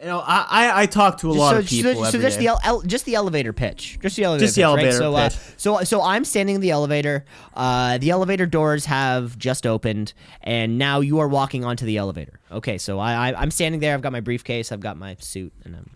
[0.00, 2.20] You know, I I, I talk to a lot so, of people so, so every
[2.20, 2.44] just day.
[2.44, 4.84] the ele- ele- just the elevator pitch, just the elevator, Just the pitch, right?
[4.84, 5.38] elevator So, uh, pitch.
[5.56, 7.24] so, so I'm standing in the elevator.
[7.52, 12.38] Uh, the elevator doors have just opened, and now you are walking onto the elevator.
[12.52, 13.94] Okay, so I, I I'm standing there.
[13.94, 14.70] I've got my briefcase.
[14.70, 15.90] I've got my suit, and I'm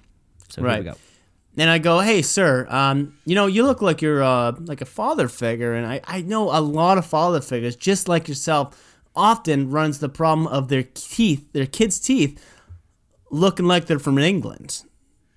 [0.49, 0.95] so here we go.
[1.57, 4.87] And I go, "Hey, sir, um, you know, you look like you're uh, like a
[4.87, 8.81] father figure, and I, I know a lot of father figures, just like yourself,
[9.15, 12.43] often runs the problem of their teeth, their kids' teeth,
[13.31, 14.83] looking like they're from England,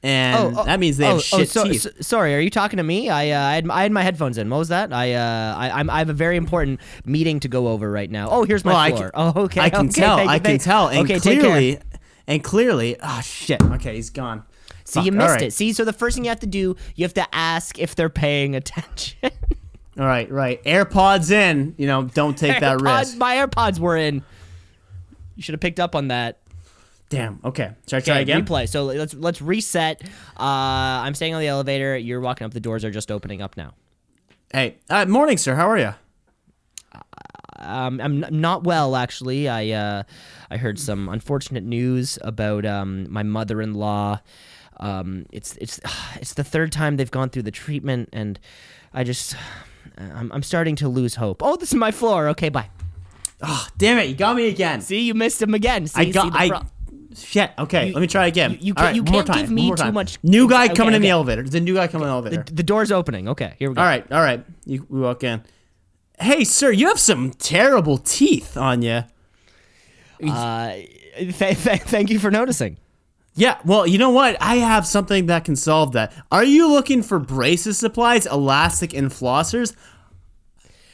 [0.03, 1.81] and that means they have shit so, teeth.
[1.81, 3.09] so- sorry, are you talking to me?
[3.09, 4.49] I, uh, I, had, I had my headphones in.
[4.49, 4.93] What was that?
[4.93, 8.29] I, uh, I, I'm, I have a very important meeting to go over right now.
[8.29, 9.09] Oh, here's my Well, floor.
[9.11, 9.61] can, oh, okay.
[9.61, 10.17] I can okay, tell.
[10.17, 11.49] thank you, I can thank- tell, and okay, take care.
[11.51, 11.79] clearly,
[12.27, 13.61] and clearly, oh shit.
[13.61, 14.43] Okay, he's gone.
[14.85, 15.41] See, Fuck, you missed right.
[15.43, 15.53] it.
[15.53, 18.07] See, so the first thing you have to do, you have to ask if they're
[18.09, 19.17] paying attention.
[19.99, 20.63] All right, right.
[20.63, 21.73] AirPods in.
[21.77, 23.17] You know, don't take that risk.
[23.17, 24.23] My AirPods were in.
[25.35, 26.39] You should have picked up on that.
[27.09, 27.39] Damn.
[27.43, 27.71] Okay.
[27.87, 28.45] Should I try Okay, again?
[28.45, 28.67] replay.
[28.69, 30.01] So let's let's reset.
[30.37, 31.97] Uh, I'm staying on the elevator.
[31.97, 32.53] You're walking up.
[32.53, 33.73] The doors are just opening up now.
[34.51, 35.55] Hey, uh, morning, sir.
[35.55, 35.93] How are you?
[37.57, 39.47] Um, I'm n- not well actually.
[39.49, 40.03] I uh,
[40.51, 44.19] I heard some unfortunate news about um, my mother-in-law.
[44.79, 45.79] Um, it's it's
[46.21, 48.39] it's the third time they've gone through the treatment, and
[48.93, 49.35] I just
[49.97, 51.41] I'm, I'm starting to lose hope.
[51.43, 52.27] Oh, this is my floor.
[52.29, 52.69] Okay, bye.
[53.41, 54.07] Oh, damn it!
[54.09, 54.81] You got me again.
[54.81, 55.87] See, you missed him again.
[55.87, 56.33] See, I see got.
[56.33, 56.49] the I.
[56.49, 56.61] pro-
[57.15, 57.51] Shit.
[57.57, 57.87] Okay.
[57.87, 58.51] You- let me try again.
[58.51, 60.95] you- you can't- right, you can't time, give me too much- New guy Okay, coming
[60.95, 61.43] in the elevator.
[61.43, 62.43] There's a new guy coming in the elevator.
[62.51, 63.29] the door's opening.
[63.29, 63.81] Okay, here we go.
[63.81, 64.05] all right.
[64.11, 64.43] All right.
[64.65, 65.41] You we walk in.
[66.19, 66.71] Hey, sir.
[66.71, 69.03] You have some terrible teeth on you.
[70.21, 70.71] Uh,
[71.17, 72.77] th- th- thank you for noticing.
[73.35, 74.37] Yeah, well, you know what?
[74.39, 76.13] I have something that can solve that.
[76.31, 79.75] Are you looking for braces supplies, elastic, and flossers?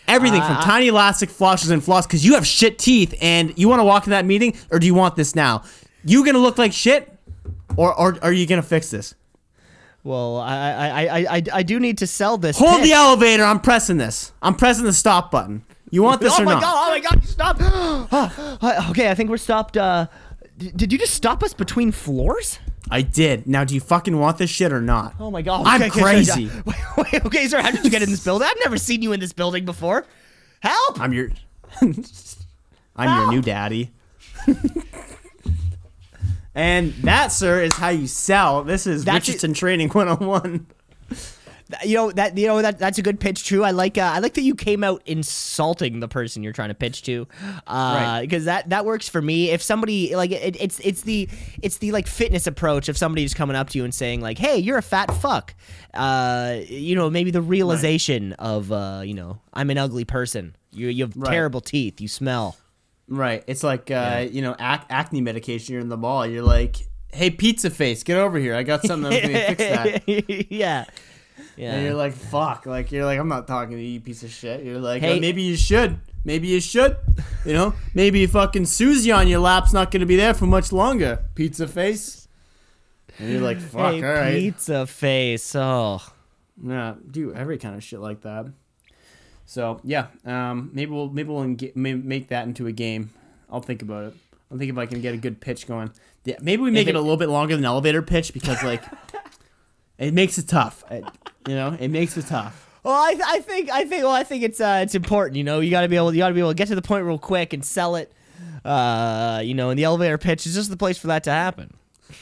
[0.08, 3.70] Everything from Uh, tiny elastic flossers and floss because you have shit teeth and you
[3.70, 5.62] want to walk in that meeting or do you want this now?
[6.04, 7.16] You gonna look like shit
[7.78, 9.14] or, or are you gonna fix this?
[10.04, 12.58] Well, I I, I, I, I do need to sell this.
[12.58, 13.44] Hold the elevator.
[13.44, 14.34] I'm pressing this.
[14.42, 15.64] I'm pressing the stop button.
[15.92, 16.64] You want this oh or my god!
[16.66, 17.24] Oh my god!
[17.24, 17.58] Stop!
[17.62, 19.78] Uh, okay, I think we're stopped.
[19.78, 20.08] Uh,
[20.62, 22.60] d- did you just stop us between floors?
[22.90, 23.48] I did.
[23.48, 25.16] Now, do you fucking want this shit or not?
[25.20, 25.66] Oh my god!
[25.66, 26.48] I'm Okay, okay, crazy.
[26.50, 26.64] sorry.
[26.98, 27.62] Wait, wait, okay, sir.
[27.62, 28.48] How did you get in this building?
[28.50, 30.06] I've never seen you in this building before.
[30.62, 31.00] Help!
[31.00, 31.30] I'm your,
[31.82, 31.94] I'm
[33.20, 33.92] your new daddy.
[36.56, 38.64] and that, sir, is how you sell.
[38.64, 40.66] This is That's Richardson Training 101.
[41.86, 43.46] You know that you know that that's a good pitch.
[43.46, 43.64] too.
[43.64, 46.76] I like uh, I like that you came out insulting the person you're trying to
[46.76, 47.28] pitch to,
[47.68, 48.22] Right.
[48.22, 49.50] because that that works for me.
[49.52, 51.30] If somebody like it, it's it's the
[51.62, 54.38] it's the like fitness approach of somebody just coming up to you and saying like,
[54.38, 55.54] "Hey, you're a fat fuck,"
[55.94, 60.56] uh, you know, maybe the realization of uh, you know, I'm an ugly person.
[60.72, 61.32] You you have Right.
[61.32, 62.00] terrible teeth.
[62.02, 62.58] You smell.
[63.08, 63.44] Right.
[63.46, 65.74] It's like, uh, you know, ac- acne medication.
[65.74, 66.26] You're in the mall.
[66.26, 66.78] You're like,
[67.12, 68.56] hey, pizza face, get over here.
[68.56, 70.50] I got something that's going to fix that.
[70.52, 70.86] yeah.
[71.58, 71.74] Yeah.
[71.74, 72.66] And you're like, fuck.
[72.66, 74.64] Like, you're like, I'm not talking to you, you piece of shit.
[74.64, 76.00] You're like, Hey- "Uh, maybe you should.
[76.24, 76.98] Maybe you should.
[77.46, 80.72] You know, maybe fucking Susie on your lap's not going to be there for much
[80.72, 82.28] longer, pizza face.
[83.20, 84.34] And you're like, fuck, hey, all right.
[84.36, 85.56] pizza face.
[85.56, 86.02] Oh.
[86.64, 88.46] Yeah, do every kind of shit like that.
[89.46, 93.10] So yeah, um, maybe we'll maybe we'll enga- make that into a game.
[93.50, 94.14] I'll think about it.
[94.52, 95.92] I'll think if I can get a good pitch going.
[96.24, 98.84] Yeah, maybe we make it, it- a little bit longer than elevator pitch because like
[99.98, 100.84] it makes it tough.
[100.92, 101.04] It-
[101.48, 102.68] you know, it makes it tough.
[102.84, 105.38] Well, I, I think I think well I think it's uh, it's important.
[105.38, 106.76] You know, you got to be able you got to be able to get to
[106.76, 108.12] the point real quick and sell it.
[108.66, 111.74] Uh, you know, and the elevator pitch is just the place for that to happen.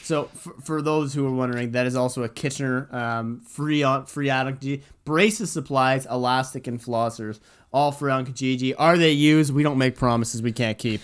[0.03, 4.05] So for, for those who are wondering, that is also a Kitchener um, free on
[4.05, 4.57] free on
[5.05, 7.39] braces, supplies, elastic, and flossers,
[7.71, 8.73] all free on Kijiji.
[8.77, 9.53] Are they used?
[9.53, 11.01] We don't make promises we can't keep.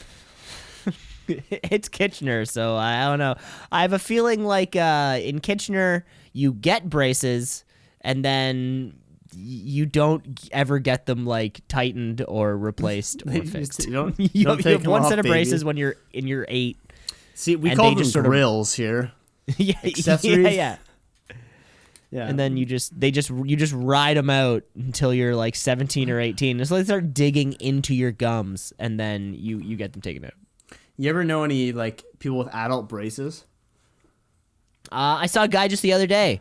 [1.27, 3.35] it's Kitchener, so I don't know.
[3.71, 7.64] I have a feeling like uh, in Kitchener you get braces
[8.05, 8.93] and then
[9.35, 13.85] you don't ever get them like tightened or replaced or fixed.
[13.87, 15.33] you don't- you, don't have- you have one off, set of baby.
[15.33, 16.77] braces when you're in your eight.
[17.33, 19.11] See, we call them just sort of- grills here.
[19.57, 20.37] yeah, Accessories?
[20.37, 20.77] yeah, yeah.
[22.11, 22.27] Yeah.
[22.29, 26.09] and then you just they just you just ride them out until you're like 17
[26.09, 30.01] or 18 so they start digging into your gums and then you you get them
[30.01, 30.31] taken out
[30.97, 33.43] you ever know any like people with adult braces?
[34.91, 36.39] uh, i saw a guy just the other day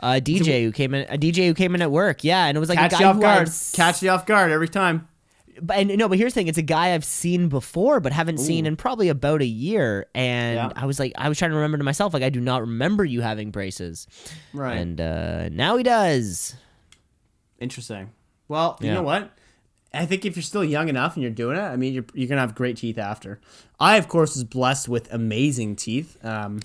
[0.00, 2.60] A DJ who came in, a DJ who came in at work, yeah, and it
[2.60, 3.48] was like Catch a you guy off who guard.
[3.48, 5.08] I've Catch you off guard every time.
[5.62, 8.36] but and no, but here's the thing: it's a guy I've seen before, but haven't
[8.38, 10.06] seen in probably about a year.
[10.14, 10.72] And Yeah.
[10.76, 13.04] I was like, I was trying to remember to myself, like, I do not remember
[13.06, 14.06] you having braces,
[14.52, 14.76] Right.
[14.76, 16.56] and uh, now he does.
[17.58, 18.10] Interesting.
[18.48, 18.94] Well, you Yeah.
[18.94, 19.30] know what?
[19.94, 22.28] I think if you're still young enough and you're doing it, I mean, you're, you're
[22.28, 23.40] gonna have great teeth after.
[23.80, 26.22] I, of course, was blessed with amazing teeth.
[26.22, 26.60] Um,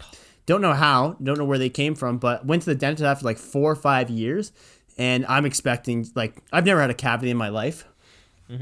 [0.52, 3.26] don't know how, don't know where they came from, but went to the dentist after
[3.26, 4.52] like four or five years,
[4.98, 7.86] and I'm expecting like I've never had a cavity in my life.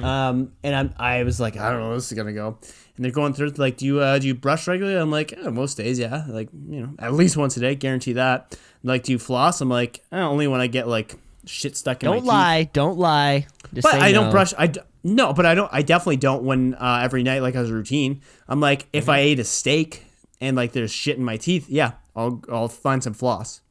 [0.04, 2.58] Um, and I'm, I was like, I don't know, where this is gonna go.
[2.96, 5.00] And they're going through like, do you uh, do you brush regularly?
[5.00, 8.14] I'm like, "Eh, most days, yeah, like you know, at least once a day, guarantee
[8.14, 8.56] that.
[8.84, 9.62] Like, do you floss?
[9.62, 11.16] I'm like, eh, only when I get like
[11.46, 12.28] shit stuck in Don't teeth.
[12.28, 13.48] lie, don't lie.
[13.74, 14.54] Just But I don't brush.
[14.60, 15.70] I d- no, but I don't.
[15.74, 18.22] I definitely don't when uh, every night like as a routine.
[18.48, 19.12] I'm like, if Mm-hmm.
[19.12, 20.06] I ate a steak
[20.42, 23.62] and like there's shit in my teeth, yeah, I'll I'll find some floss.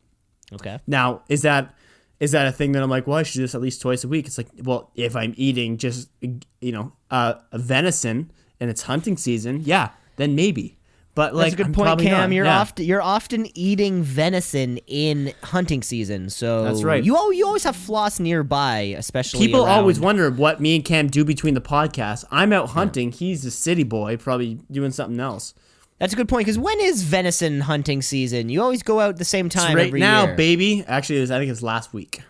[0.52, 0.78] Okay.
[0.86, 1.74] Now, is that
[2.20, 4.02] is that a thing that I'm like, well, I should do this at least twice
[4.04, 4.26] a week?
[4.26, 9.16] It's like, well, if I'm eating just you know uh, a venison and it's hunting
[9.16, 10.74] season, yeah, then maybe.
[11.14, 12.30] But like, That's a good I'm point, Cam.
[12.30, 12.34] not.
[12.34, 12.60] You're Yeah.
[12.60, 17.02] often you're often eating venison in hunting season, so That's right.
[17.02, 21.08] You al- you always have floss nearby, especially People always wonder what me and Cam
[21.08, 22.24] do between the podcasts.
[22.30, 23.10] I'm out hunting.
[23.10, 25.54] He's a city boy, probably doing something else.
[25.98, 28.48] That's a good point because when is venison hunting season?
[28.48, 30.36] You always go out the same time right every now, year.
[30.36, 30.84] baby.
[30.86, 32.20] Actually, it was, I think it's last week.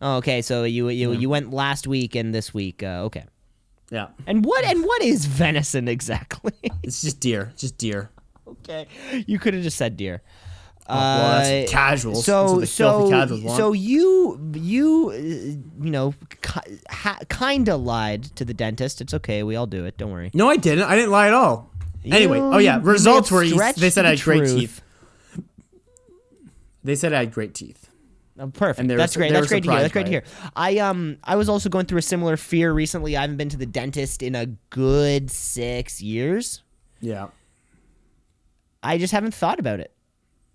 [0.00, 2.82] Oh, okay, so you you you went last week and this week.
[2.82, 3.24] Uh, okay.
[3.90, 6.52] Yeah, And what and what is venison exactly?
[6.82, 8.10] it's just deer, just deer.
[8.46, 8.86] okay,
[9.26, 10.22] you could have just said deer.
[10.88, 12.14] well, that's Uh.
[12.14, 13.08] So That's what the so
[13.44, 13.56] want.
[13.56, 19.00] so you you uh, you know ki- ha- kind of lied to the dentist.
[19.00, 19.42] It's okay.
[19.42, 19.96] We all do it.
[19.98, 20.30] Don't worry.
[20.34, 20.84] no, I didn't.
[20.84, 21.70] I didn't lie at all.
[22.14, 23.44] Anyway, oh yeah, results were.
[23.44, 24.54] They said I had great truth.
[24.54, 24.80] teeth.
[26.84, 27.90] They said I had great teeth.
[28.38, 28.88] Oh, perfect.
[28.88, 29.32] Were That's great.
[29.32, 29.80] That's great to hear.
[29.80, 30.24] That's great to hear.
[30.54, 33.16] I um I was also going through a similar fear recently.
[33.16, 36.62] I haven't been to the dentist in a good six years.
[37.00, 37.28] Yeah,
[38.82, 39.92] I just haven't thought about it.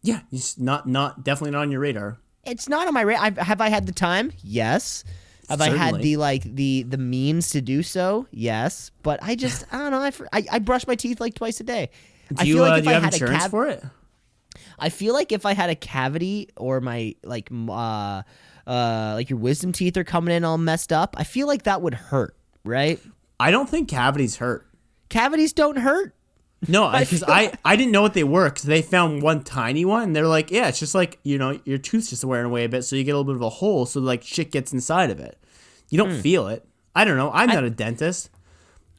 [0.04, 0.22] yeah.
[0.32, 2.18] It's not not definitely not on your radar.
[2.44, 3.44] It's not on my radar.
[3.44, 4.32] Have I had the time?
[4.44, 5.04] Yes.
[5.50, 8.28] Have I had the like the the means to do so?
[8.32, 8.92] Yes.
[9.04, 10.00] But I just I don't know.
[10.00, 11.90] I, I, I brush my teeth like twice a day.
[12.30, 13.52] Do I you feel like uh, if do you I have had insurance a cav-
[13.52, 13.84] for it?
[14.80, 18.24] I feel like if I had a cavity or my like uh
[18.68, 21.82] uh like your wisdom teeth are coming in all messed up, I feel like that
[21.82, 23.00] would hurt, right?
[23.40, 24.68] I don't think cavities hurt.
[25.10, 26.16] Cavities don't hurt.
[26.68, 30.04] No, because I, I didn't know what they were because they found one tiny one.
[30.04, 32.70] And they're like, yeah, it's just like you know your tooth's just wearing away a
[32.70, 35.10] bit, so you get a little bit of a hole, so like shit gets inside
[35.10, 35.38] of it.
[35.90, 36.20] You don't Hmm.
[36.22, 36.66] feel it.
[36.96, 37.32] I don't know.
[37.34, 38.30] I'm not a dentist.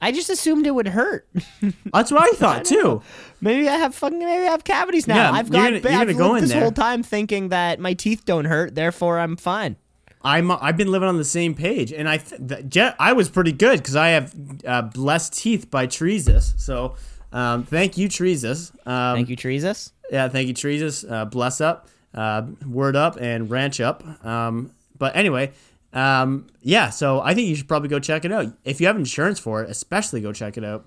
[0.01, 1.29] I just assumed it would hurt.
[1.93, 3.03] That's what I thought too.
[3.41, 5.15] maybe I have fucking maybe I have cavities now.
[5.15, 6.61] Yeah, I've got gonna- I've go this there.
[6.61, 9.77] whole time thinking that my teeth don't hurt, therefore I'm fine.
[10.25, 13.29] I'm I've been living on the same page, and I th- th- Je- I was
[13.29, 14.35] pretty good because I have
[14.67, 16.59] uh, blessed teeth by Treesus.
[16.61, 16.95] So
[17.33, 18.73] um, thank you, Treesus.
[18.87, 19.93] Um, Thank you, Treesus.
[20.11, 21.11] Yeah, thank you, Treesus.
[21.11, 24.05] Uh, bless up, uh, word up, and ranch up.
[24.25, 25.53] Um, but anyway,
[25.93, 26.91] um, yeah.
[26.91, 29.63] So I think you should probably go check it out if you have insurance for
[29.63, 29.71] it.
[29.71, 30.87] Especially go check it out.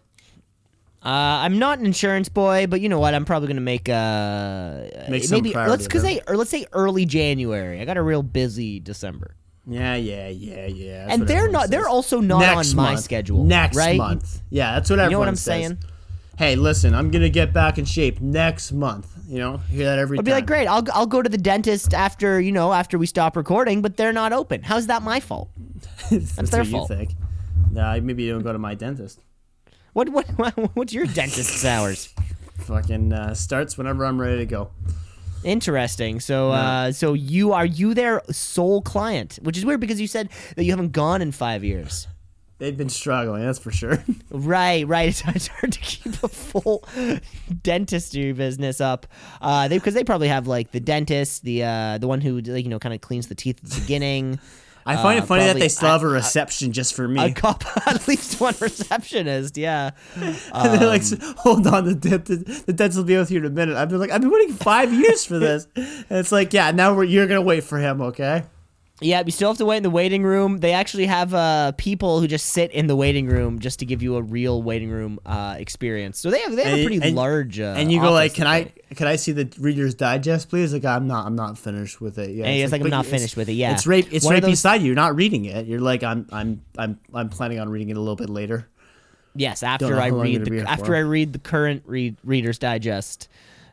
[1.03, 3.13] Uh, I'm not an insurance boy, but you know what?
[3.13, 7.05] I'm probably gonna make uh Make some maybe let's cause say or let's say early
[7.05, 7.79] January.
[7.79, 9.35] I got a real busy December,
[9.67, 11.05] Yeah, yeah, yeah, yeah.
[11.05, 11.69] That's and they're not.
[11.69, 13.43] They're also not next on my schedule.
[13.43, 13.97] Next right?
[13.97, 14.41] month.
[14.49, 15.43] Yeah, that's what You know what I'm says.
[15.45, 15.77] saying?
[16.37, 19.07] Hey, listen, I'm gonna get back in shape next month.
[19.27, 20.25] You know, hear that every I'd time.
[20.25, 20.67] be like, great.
[20.67, 24.13] I'll I'll go to the dentist after you know after we stop recording, but they're
[24.13, 24.61] not open.
[24.61, 25.49] How's that my fault?
[26.11, 26.89] That's, their what fault.
[26.89, 27.11] you think.
[27.71, 29.19] Nah, maybe you don't go to my dentist.
[29.93, 32.13] What what, what what's your dentist's hours?
[32.59, 34.71] Fucking uh, starts whenever I'm ready to go.
[35.43, 36.19] Interesting.
[36.19, 40.29] So, uh, so you are you their sole client, which is weird because you said
[40.55, 42.07] that you haven't gone in five years.
[42.57, 44.01] They've been struggling, that's for sure.
[44.31, 45.09] Right, right.
[45.09, 46.83] It's, it's hard to keep a full
[47.63, 49.07] dentistry business up.
[49.41, 52.63] Uh, they because they probably have like the dentist, the uh, the one who like
[52.63, 54.39] you know kind of cleans the teeth at the beginning.
[54.87, 57.19] I find Uh, it funny that they still have a reception just for me.
[57.23, 59.57] A cop, at least one receptionist.
[59.57, 59.91] Yeah.
[60.15, 61.01] and they're like,
[61.39, 63.99] "Hold on, the dentist, the dentist will be with you in a minute." I've been
[63.99, 67.25] like, "I've been waiting five years for this." And it's like, "Yeah, now we're, you're
[67.27, 68.43] gonna wait for him, okay?"
[69.01, 70.59] Yeah, you still have to wait in the waiting room.
[70.59, 74.01] They actually have uh, people who just sit in the waiting room just to give
[74.01, 76.17] you a real waiting room uh, experience.
[76.17, 77.59] So they have they have And- a pretty and- large.
[77.59, 80.85] Uh, and you go like, "Can I, can I see the Reader's Digest, please?" Like,
[80.85, 82.29] I'm not, I'm not finished with it.
[82.31, 83.73] Yeah, And it's like, I'm not finished with it, yeah.
[83.73, 84.87] it's right, it's One right those- beside you.
[84.87, 85.65] You're not reading it.
[85.67, 88.69] You're like, I'm, I'm, I'm, I'm planning on reading it a little bit later.
[89.35, 90.95] Yes, after I read the after.
[90.95, 93.27] I read the current read, Reader's Digest.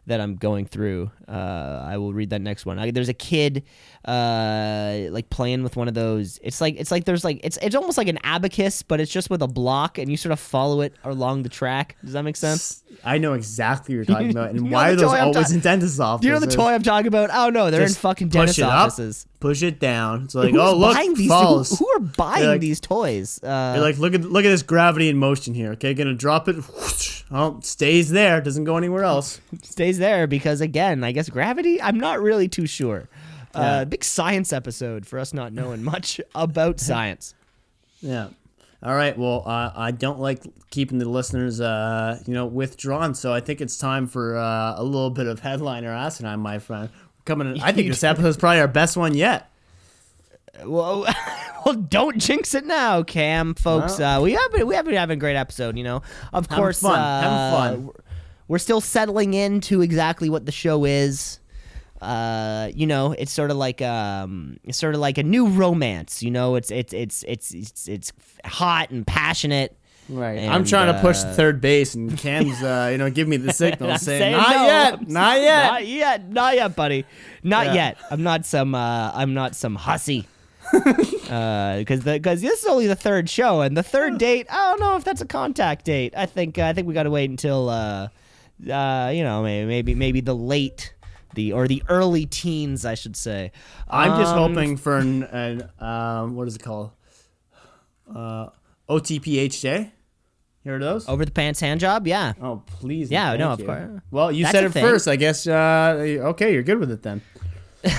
[0.06, 1.10] That I'm going through.
[1.28, 2.78] Uh, I will read that next one.
[2.78, 3.64] I, there's a kid
[4.04, 6.38] uh, like playing with one of those.
[6.42, 9.30] It's like it's like there's like it's it's almost like an abacus, but it's just
[9.30, 11.96] with a block, and you sort of follow it along the track.
[12.02, 12.81] Does that make sense?
[13.04, 15.98] I know exactly what you're talking about, and why are those always ta- in dentist
[16.00, 16.22] offices?
[16.22, 17.30] Do you know the toy I'm talking about?
[17.32, 20.24] Oh no, they're in Just fucking push dentist it up, push it down.
[20.24, 21.28] It's like, Who's oh look, buying these?
[21.28, 21.70] falls.
[21.70, 23.42] Who, who are buying like- these toys?
[23.42, 25.72] Uh, You're like, look at look at this gravity in motion here.
[25.72, 26.56] Okay, gonna drop it.
[26.68, 27.24] Whoosh.
[27.30, 28.40] Oh, stays there.
[28.40, 29.40] Doesn't go anywhere else.
[29.62, 31.80] stays there because again, I guess gravity.
[31.80, 33.08] I'm not really too sure.
[33.54, 37.34] Uh, big science episode for us not knowing much about science.
[38.00, 38.28] Yeah.
[38.82, 39.16] All right.
[39.16, 43.14] Well, uh, I don't like keeping the listeners, uh, you know, withdrawn.
[43.14, 46.58] So I think it's time for uh, a little bit of headline or asinine, my
[46.58, 46.90] friend.
[47.24, 47.54] Coming.
[47.56, 49.48] In, I think this episode is probably our best one yet.
[50.64, 51.06] Well,
[51.64, 53.98] well, don't jinx it now, Cam, folks.
[53.98, 55.78] Well- uh, we have been we have been having a great episode.
[55.78, 56.02] You know,
[56.32, 57.94] of course, fun, uh, having fun.
[58.48, 61.38] We're still settling into exactly what the show is.
[62.02, 66.22] Uh, you know, it's sort of like um, it's sort of like a new romance.
[66.22, 68.12] You know, it's it's it's it's it's, it's
[68.44, 69.76] hot and passionate.
[70.08, 70.38] Right.
[70.40, 73.36] And, I'm trying to push uh, third base, and Cam's, uh, you know, give me
[73.36, 74.66] the signal saying, saying "Not no.
[74.66, 77.04] yet, I'm not yet." Not yet, not yet, buddy.
[77.44, 77.74] Not Yeah.
[77.74, 77.98] yet.
[78.10, 78.74] I'm not some.
[78.74, 80.26] Uh, I'm not some hussy.
[81.32, 84.46] Because because this is only the third show, and the third date.
[84.50, 86.12] I don't know if that's a contact date.
[86.16, 88.08] I think I think we got to wait until uh,
[88.70, 90.92] uh, you know, maybe maybe maybe the late.
[91.34, 93.52] The or the early teens, I should say.
[93.88, 96.90] I'm just Um, hoping for an, an um, what is it called?
[98.14, 98.48] Uh,
[98.88, 99.90] OTPHJ.
[100.64, 101.08] Heard of those?
[101.08, 102.06] over the pants hand job.
[102.06, 103.10] Yeah, Oh, please.
[103.10, 103.66] Yeah, no, of you.
[103.66, 104.00] course.
[104.12, 104.84] Well, you That's said it thing.
[104.84, 105.08] first.
[105.08, 105.46] I guess.
[105.46, 105.96] Uh,
[106.30, 107.20] okay, you're good with it then.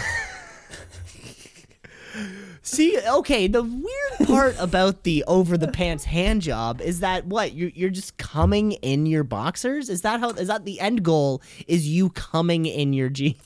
[2.65, 7.51] See, okay, the weird part about the over the pants hand job is that what
[7.53, 9.89] you're you're just coming in your boxers.
[9.89, 10.29] Is that how?
[10.29, 11.41] Is that the end goal?
[11.67, 13.37] Is you coming in your jeans?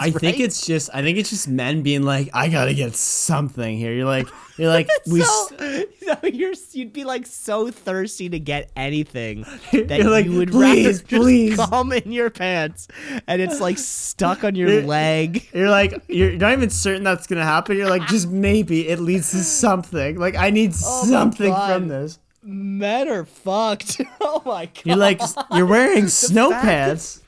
[0.00, 0.90] I think it's just.
[0.92, 3.92] I think it's just men being like, I gotta get something here.
[3.92, 4.26] You're like,
[4.58, 5.20] you're like, we.
[5.22, 9.42] s- so, so you're you'd be like so thirsty to get anything
[9.72, 12.88] that like, you would "Please, rather please." just come in your pants,
[13.26, 15.48] and it's like stuck on your You're- leg.
[15.52, 17.76] You're like, you're not even certain that's gonna happen.
[17.76, 20.18] You're like, just maybe it leads to something.
[20.18, 22.18] Like, I need Oh something from this.
[22.42, 24.00] Men are fucked.
[24.20, 24.82] Oh my god!
[24.84, 25.20] You're like,
[25.52, 27.20] you're wearing snow pants.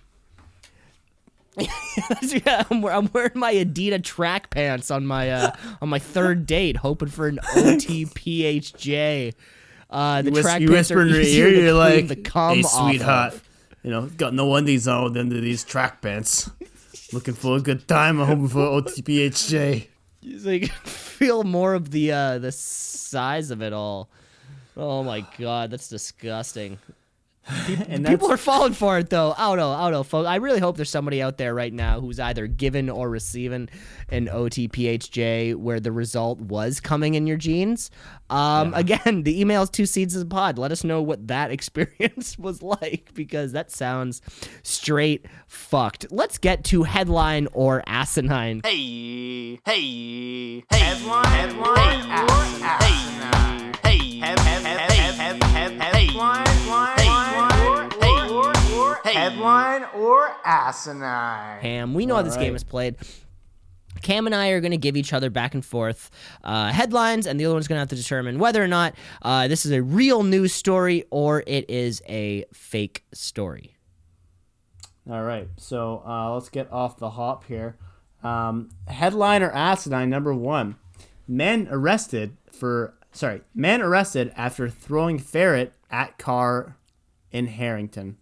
[2.23, 5.53] yeah, I'm, I'm wearing my Adidas track pants on my uh,
[5.83, 9.35] on my third date, hoping for an OTPHJ.
[9.91, 11.65] Uh, the You, track you pants whisper are in easier ear.
[11.65, 13.35] You're like, the hey, sweetheart.
[13.35, 13.45] of.
[13.83, 16.51] You know, got no undies on under these track pants.
[17.13, 18.21] Looking for a good time.
[18.21, 19.87] I'm hoping for OTPHJ.
[20.21, 24.11] You can feel more of the uh, the size of it all.
[24.77, 26.79] Oh my god, that's disgusting.
[27.89, 29.35] And People are falling for it though.
[29.37, 29.71] I don't know.
[29.71, 30.27] I don't know, folks.
[30.27, 33.69] I really hope there's somebody out there right now who's either given or receiving
[34.09, 37.91] an OTPHJ where the result was coming in your jeans.
[38.31, 40.59] Um, Again, the emails is two seeds of the pod.
[40.59, 44.21] Let us know what that experience was like because that sounds
[44.63, 46.07] straight fucked.
[46.11, 48.61] Let's get to headline or asinine.
[48.65, 52.11] Hey, hey, hey, headline, headline,
[52.63, 53.18] asinine.
[59.49, 61.61] Or, or asinine.
[61.61, 61.95] Cam.
[61.95, 62.97] We know how this game is played.
[64.03, 66.11] Cam and I are going to give each other back and forth
[66.45, 69.49] uh, headlines, and the other one's going to have to determine whether or not uh,
[69.49, 73.75] this is a real news story or it is a fake story.
[75.11, 77.77] All right, so uh, let's get off the hop here.
[78.23, 80.77] Um, headline or asinine number one:
[81.27, 86.77] Men arrested for sorry, man arrested after throwing ferret at car
[87.31, 88.19] in Harrington.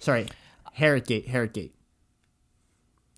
[0.00, 0.26] Sorry,
[0.72, 1.74] Harrogate, Harrogate.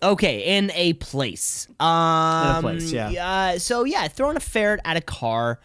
[0.03, 1.67] Okay, in a place.
[1.79, 3.53] Um, place, yeah.
[3.53, 5.59] Uh, so yeah, throwing a ferret at a car.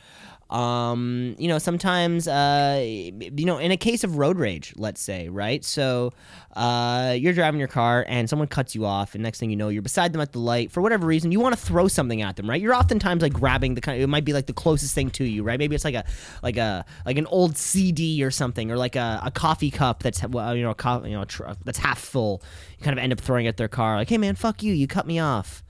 [0.50, 5.28] Um, you know, sometimes, uh, you know, in a case of road rage, let's say,
[5.28, 5.62] right?
[5.62, 6.14] So,
[6.56, 9.68] uh, you're driving your car and someone cuts you off, and next thing you know,
[9.68, 11.32] you're beside them at the light for whatever reason.
[11.32, 12.60] You want to throw something at them, right?
[12.60, 14.00] You're oftentimes like grabbing the kind.
[14.00, 15.58] It might be like the closest thing to you, right?
[15.58, 16.04] Maybe it's like a
[16.42, 20.26] like a like an old CD or something, or like a, a coffee cup that's
[20.26, 22.42] well, you know, a co- you know, tr- that's half full.
[22.78, 24.72] You kind of end up throwing at their car, like, "Hey, man, fuck you!
[24.72, 25.62] You cut me off."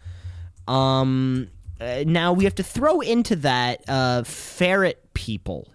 [0.68, 1.50] Um,
[1.80, 5.68] uh, now we have to throw into that uh, ferret people.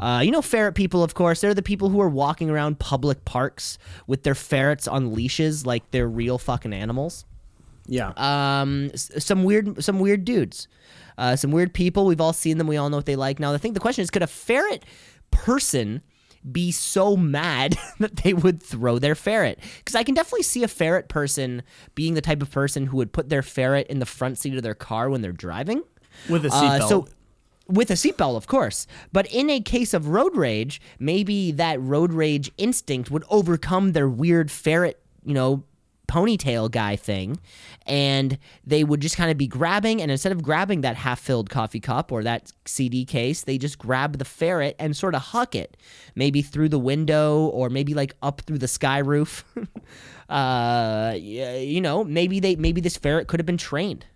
[0.00, 3.24] Uh, you know, ferret people, of course, they're the people who are walking around public
[3.24, 7.24] parks with their ferrets on leashes like they're real fucking animals.
[7.86, 8.12] Yeah.
[8.16, 10.68] Um, some weird, some weird dudes,
[11.16, 12.06] uh, some weird people.
[12.06, 12.66] We've all seen them.
[12.66, 13.40] We all know what they like.
[13.40, 14.84] Now, the thing, the question is, could a ferret
[15.30, 16.02] person
[16.52, 19.58] be so mad that they would throw their ferret.
[19.78, 21.62] Because I can definitely see a ferret person
[21.94, 24.62] being the type of person who would put their ferret in the front seat of
[24.62, 25.82] their car when they're driving.
[26.28, 26.88] With a Uh, seatbelt.
[26.88, 27.08] so
[27.66, 28.86] with a seatbelt, of course.
[29.12, 34.08] But in a case of road rage, maybe that road rage instinct would overcome their
[34.08, 35.62] weird ferret, you know,
[36.08, 37.38] ponytail guy thing,
[37.86, 40.00] and they would just kind of be grabbing.
[40.02, 44.18] And instead of grabbing that half-filled coffee cup or that CD case, they just grab
[44.18, 45.76] the ferret and sort of huck it,
[46.14, 49.44] maybe through the window or maybe like up through the sky roof.
[50.28, 54.06] uh, you know, maybe they maybe this ferret could have been trained.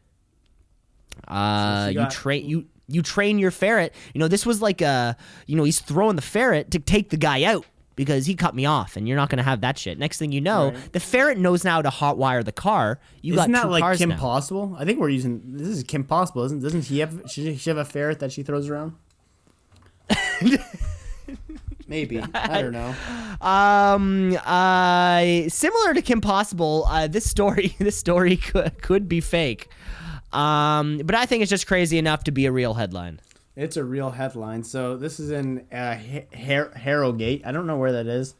[1.28, 3.95] Uh, she you got- train you you train your ferret.
[4.14, 5.16] You know, this was like a
[5.47, 7.64] you know he's throwing the ferret to take the guy out
[7.97, 9.99] because he cut me off, and you're not gonna have that shit.
[9.99, 12.99] Next thing you know, the ferret knows now to hotwire the car.
[13.20, 14.16] You Isn't got that two like cars Kim now.
[14.18, 14.76] Possible?
[14.78, 16.62] I think we're using this is Kim Possible, isn't?
[16.62, 17.22] Doesn't she have?
[17.28, 18.95] She have a ferret that she throws around?
[21.88, 22.95] Maybe I don't know.
[23.40, 29.68] Um, uh, similar to Kim Possible, uh, this story this story could could be fake.
[30.32, 33.20] Um, but I think it's just crazy enough to be a real headline.
[33.57, 34.64] It's a real headline.
[34.64, 35.96] So this is in uh,
[36.34, 37.42] Har- Harrogate.
[37.46, 38.34] I don't know where that is.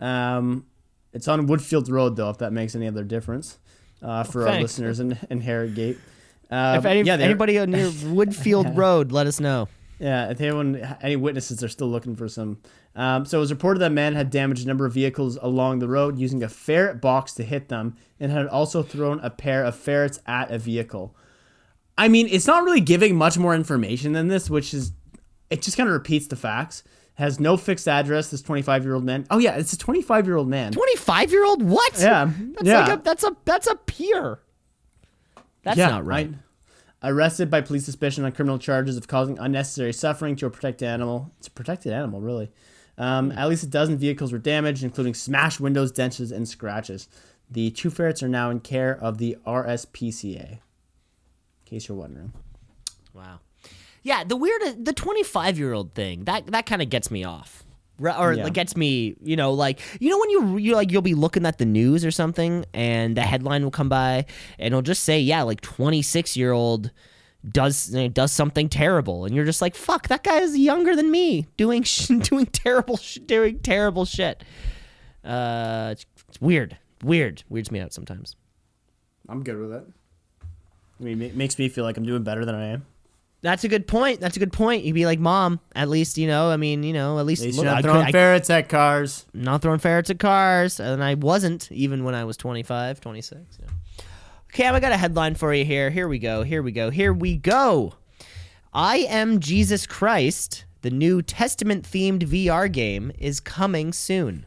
[0.00, 0.66] Um,
[1.12, 2.30] it's on Woodfield Road, though.
[2.30, 3.58] If that makes any other difference
[4.02, 5.98] uh, for our listeners in, in Harrogate.
[6.50, 9.68] Uh, If any, yeah, anybody near Woodfield Road, let us know.
[9.98, 12.58] Yeah, if anyone, any witnesses are still looking for some.
[12.96, 15.78] Um, so it was reported that a man had damaged a number of vehicles along
[15.78, 19.64] the road using a ferret box to hit them, and had also thrown a pair
[19.64, 21.14] of ferrets at a vehicle.
[21.96, 24.92] I mean, it's not really giving much more information than this, which is,
[25.50, 26.82] it just kind of repeats the facts.
[27.16, 28.30] Has no fixed address.
[28.30, 29.24] This 25 year old man.
[29.30, 30.72] Oh yeah, it's a 25 year old man.
[30.72, 31.62] Twenty five year old?
[31.62, 31.96] What?
[31.96, 32.80] Yeah, that's yeah.
[32.80, 34.40] like a that's a that's a peer.
[35.62, 36.30] That's yeah, not right.
[37.04, 41.30] Arrested by police suspicion on criminal charges of causing unnecessary suffering to a protected animal.
[41.38, 42.50] It's a protected animal, really.
[42.96, 47.08] Um, at least a dozen vehicles were damaged, including smashed windows, dents, and scratches.
[47.50, 50.60] The two ferrets are now in care of the RSPCA.
[51.66, 52.32] In case you're wondering.
[53.14, 53.40] Wow.
[54.02, 57.64] Yeah, the weird the 25 year old thing that that kind of gets me off.
[58.00, 58.42] Or Yeah.
[58.44, 61.46] like gets me, you know, like you know when you you like you'll be looking
[61.46, 64.26] at the news or something and the headline will come by
[64.58, 66.90] and it'll just say yeah like 26 year old
[67.48, 70.96] does you know, does something terrible and you're just like fuck that guy is younger
[70.96, 74.42] than me doing sh- doing terrible sh- doing terrible shit.
[75.22, 78.34] Uh, it's, it's weird, weird, weirds me out sometimes.
[79.28, 79.84] I'm good with it.
[81.00, 82.86] I mean, it makes me feel like I'm doing better than I am.
[83.42, 84.20] That's a good point.
[84.20, 84.84] That's a good point.
[84.84, 87.48] You'd be like, Mom, at least, you know, I mean, you know, at least, They
[87.48, 89.26] look, should I have could- thrown I- ferrets at cars.
[89.34, 90.80] not throwing ferrets at cars.
[90.80, 93.58] And I wasn't, even when I was 25, 26.
[93.60, 93.66] Yeah.
[94.52, 95.90] Okay, I got a headline for you here.
[95.90, 96.42] Here we go.
[96.42, 96.88] Here we go.
[96.90, 97.94] Here we go.
[98.72, 104.46] I Am Jesus Christ, the new Testament themed VR game, is coming soon.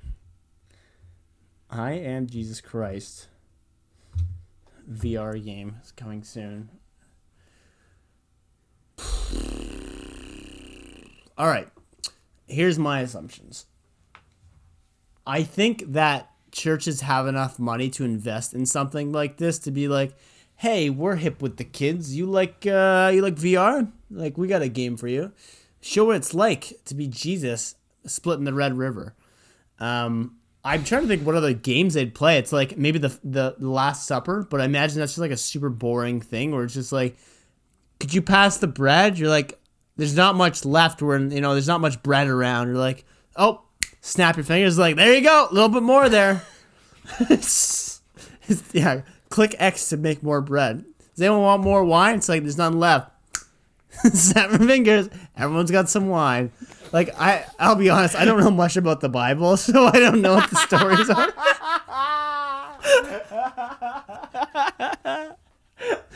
[1.70, 3.28] I am Jesus Christ.
[4.90, 6.70] VR game is coming soon.
[11.38, 11.68] All right.
[12.48, 13.66] Here's my assumptions.
[15.26, 19.88] I think that churches have enough money to invest in something like this to be
[19.88, 20.16] like,
[20.56, 22.16] "Hey, we're hip with the kids.
[22.16, 23.92] You like uh you like VR?
[24.10, 25.34] Like we got a game for you.
[25.82, 27.76] Show what it's like to be Jesus
[28.06, 29.14] splitting the Red River."
[29.80, 30.38] Um,
[30.74, 32.38] I'm trying to think what other games they'd play.
[32.38, 35.70] It's like maybe the the Last Supper, but I imagine that's just like a super
[35.70, 37.18] boring thing where it's just like,
[38.00, 39.18] could you pass the bread?
[39.18, 39.60] You're like,
[39.96, 41.02] there's not much left.
[41.02, 42.68] Where you know there's not much bread around.
[42.68, 43.06] You're like,
[43.36, 43.62] oh,
[44.02, 44.78] snap your fingers.
[44.78, 46.44] Like there you go, a little bit more there.
[47.22, 48.02] It's-
[48.50, 50.84] it's- yeah, click X to make more bread.
[51.16, 52.16] Does anyone want more wine?
[52.16, 53.12] It's like there's none left.
[54.14, 55.10] snap your fingers.
[55.38, 56.52] Everyone's got some wine.
[56.92, 58.16] Like I, I'll be honest.
[58.16, 61.34] I don't know much about the Bible, so I don't know what the stories are.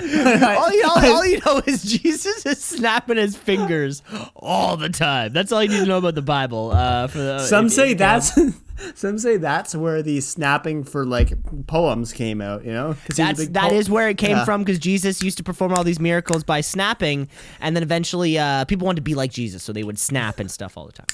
[0.01, 4.01] all, you, all, all you know is Jesus is snapping his fingers
[4.35, 5.33] all the time.
[5.33, 6.71] That's all you need to know about the Bible.
[6.71, 8.31] Uh, for the, Some if- say if- that's,
[8.95, 11.33] some say that's where the snapping for like
[11.67, 12.65] poems came out.
[12.65, 14.45] You know, That's that po- is where it came Yeah.
[14.45, 17.27] from because Jesus used to perform all these miracles by snapping,
[17.59, 20.49] and then eventually uh, people wanted to be like Jesus, so they would snap and
[20.49, 21.07] stuff all the time.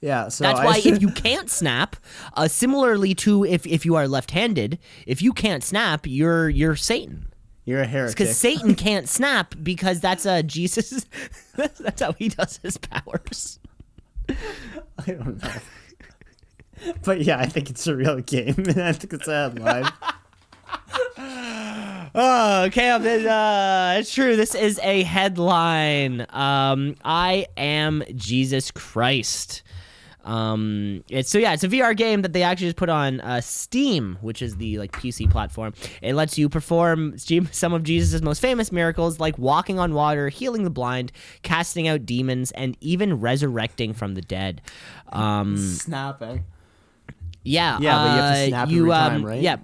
[0.00, 1.96] Yeah, so That's I- why if you can't snap,
[2.34, 7.26] uh, similarly to if, if you are left-handed, if you can't snap, you're you're Satan
[7.66, 8.16] you're a heretic.
[8.16, 11.04] because Satan can't snap because that's uh, Jesus.
[11.56, 13.58] that's how he does his powers.
[14.28, 14.34] I
[15.06, 15.50] don't know.
[17.04, 19.90] But yeah, I think it's a real game, and I think it's a headline.
[22.14, 22.90] Oh, okay.
[22.90, 24.36] um, Uh, it's true.
[24.36, 26.26] This is a headline.
[26.30, 29.62] Um, I am Jesus Christ.
[30.26, 33.40] Um, it's so yeah, it's a VR game that they actually just put on uh,
[33.40, 35.72] Steam, which is the like PC platform.
[36.02, 40.28] It lets you perform Steam- some of Jesus' most famous miracles, like walking on water,
[40.28, 41.12] healing the blind,
[41.42, 44.62] casting out demons, and even resurrecting from the dead.
[45.10, 46.44] Um, Snapping.
[47.44, 49.42] yeah, Yeah, but you have to uh, snap you, every um, time, right?
[49.42, 49.56] Yeah.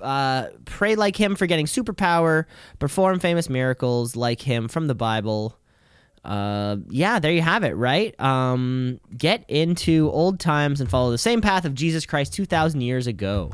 [0.00, 2.44] Uh, pray like him for getting superpower,
[2.80, 5.56] perform famous miracles like him from the Bible.
[6.24, 8.18] Uh, yeah, there you have it, right?
[8.20, 13.06] Um, get into old times and follow the same path of Jesus Christ 2,000 years
[13.06, 13.50] ago.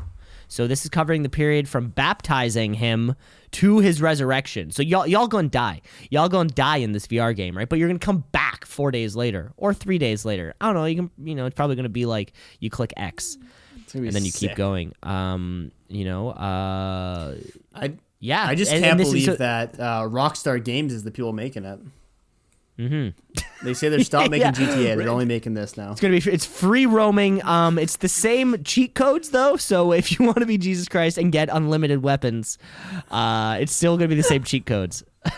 [0.47, 3.15] So this is covering the period from baptizing him
[3.51, 4.71] to his resurrection.
[4.71, 5.81] So y'all y'all gonna die.
[6.09, 7.69] Y'all gonna die in this VR game, right?
[7.69, 10.55] But you're gonna come back four days later or three days later.
[10.59, 10.85] I don't know.
[10.85, 13.37] You can you know it's probably gonna be like you click X
[13.83, 14.93] It's gonna be and then you keep going.
[15.03, 17.35] Um, you know, uh,
[17.75, 18.45] I yeah.
[18.47, 21.11] I just and- can't and this is believe so- that uh, Rockstar Games is the
[21.11, 21.79] people making it.
[22.79, 23.65] Mm-hmm.
[23.65, 24.51] They say they're stopped making Yeah.
[24.53, 24.97] GTA.
[24.97, 25.91] They're only making this now.
[25.91, 27.43] It's gonna be it's free roaming.
[27.43, 29.57] Um, it's the same cheat codes though.
[29.57, 32.57] So if you want to be Jesus Christ and get unlimited weapons,
[33.11, 35.03] uh, it's still gonna be the same cheat codes.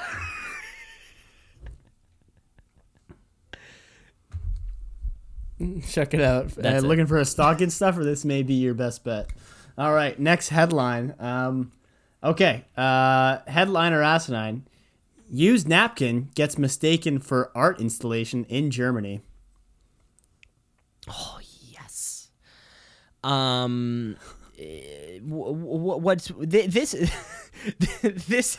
[5.90, 6.58] Check it out.
[6.58, 6.84] Uh, it.
[6.84, 8.04] looking for a stocking stuffer?
[8.04, 9.30] this may be your best bet.
[9.78, 11.14] All right, next headline.
[11.20, 11.72] Um,
[12.24, 14.66] okay, uh, headline or asinine.
[15.34, 19.22] Used napkin gets mistaken for art installation in Germany.
[21.08, 22.28] Oh yes.
[23.24, 24.18] Um,
[24.60, 26.94] eh, wh- wh- what's this?
[28.02, 28.58] this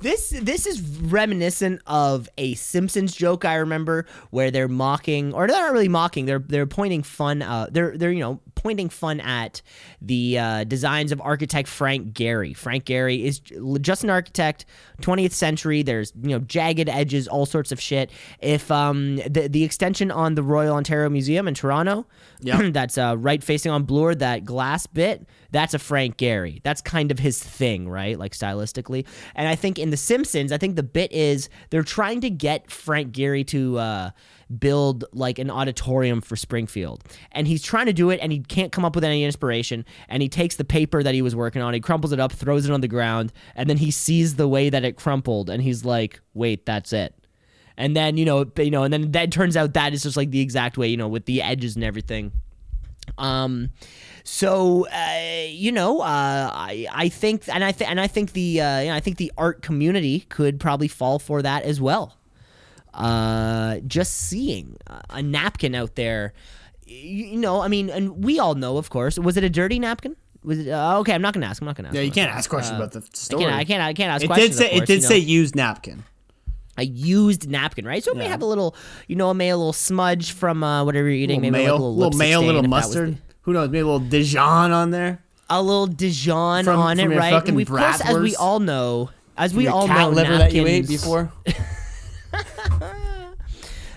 [0.00, 5.56] this this is reminiscent of a Simpsons joke I remember where they're mocking or they're
[5.60, 9.62] not really mocking they're they're pointing fun uh they're they're you know pointing fun at
[10.00, 12.56] the uh, designs of architect Frank Gehry.
[12.56, 13.38] Frank Gehry is
[13.80, 14.64] just an architect,
[15.02, 15.82] 20th century.
[15.82, 18.10] There's you know jagged edges, all sorts of shit.
[18.40, 22.06] If um the the extension on the Royal Ontario Museum in Toronto,
[22.40, 22.70] Yeah.
[22.72, 26.62] that's uh, right facing on Bloor, that glass bit, that's a Frank Gehry.
[26.62, 28.18] That's kind of his thing, right?
[28.18, 29.06] Like stylistically.
[29.34, 32.70] And I think in The Simpsons, I think the bit is they're trying to get
[32.70, 34.10] Frank Gehry to uh,
[34.58, 37.04] build like an auditorium for Springfield.
[37.32, 39.86] And he's trying to do it and he can't come up with any inspiration.
[40.10, 42.66] And he takes the paper that he was working on, he crumples it up, throws
[42.66, 45.86] it on the ground, and then he sees the way that it crumpled and he's
[45.86, 47.14] like, wait, that's it.
[47.78, 50.30] And then, you know, you know, and then that turns out that is just like
[50.30, 52.32] the exact way, you know, with the edges and everything.
[53.18, 53.70] Um,
[54.24, 58.60] so uh, you know, uh, I I think, and I th- and I think the
[58.60, 62.16] uh, you know, I think the art community could probably fall for that as well.
[62.94, 64.76] Uh, just seeing
[65.10, 66.32] a- napkin out there,
[66.86, 69.78] you, you know, I mean, and we all know, of course, was it a dirty
[69.78, 70.16] napkin?
[70.42, 71.60] Was it, uh, okay, I'm not gonna ask.
[71.60, 71.94] I'm not gonna ask.
[71.94, 73.42] Yeah, you can't ask questions Uh, about the I story.
[73.44, 73.54] can't.
[73.54, 73.82] I can't.
[73.82, 74.56] I can't ask it did questions.
[74.56, 76.04] say of it course, did you know say used napkin.
[76.76, 78.02] A used napkin, right?
[78.04, 78.76] So it may have a little,
[79.08, 81.40] you know, it may have a little smudge from uh, whatever you're eating.
[81.40, 83.16] Little maybe mayo, like a little, little mayo, little if that was mustard.
[83.16, 83.68] the- Who knows?
[83.68, 85.22] Maybe a little Dijon on there.
[85.48, 87.46] a little Dijon From- on from it, right?
[87.48, 90.58] And we, of course, as we all know, as we all know, liver napkins, that
[90.58, 91.32] you ate before.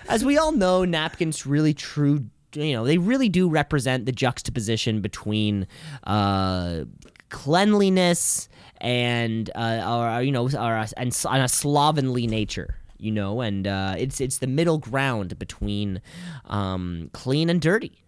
[0.08, 2.24] as we all know, napkins really true.
[2.54, 5.66] You know, they really do represent the juxtaposition between
[6.04, 6.80] uh,
[7.28, 8.48] cleanliness
[8.80, 12.76] and uh, you know, or a, and, and a slovenly nature.
[12.98, 16.02] You know, and uh, it's it's the middle ground between
[16.44, 18.02] um, clean and dirty.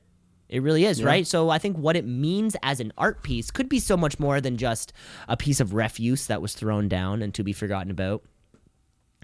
[0.50, 1.26] It really is, right?
[1.26, 4.38] So I think what it means as an art piece could be so much more
[4.38, 4.92] than just
[5.28, 8.22] a piece of refuse that was thrown down and to be forgotten about.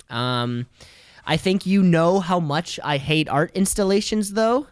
[0.08, 0.68] Um,
[1.26, 4.68] I think you know how much I hate art installations, though,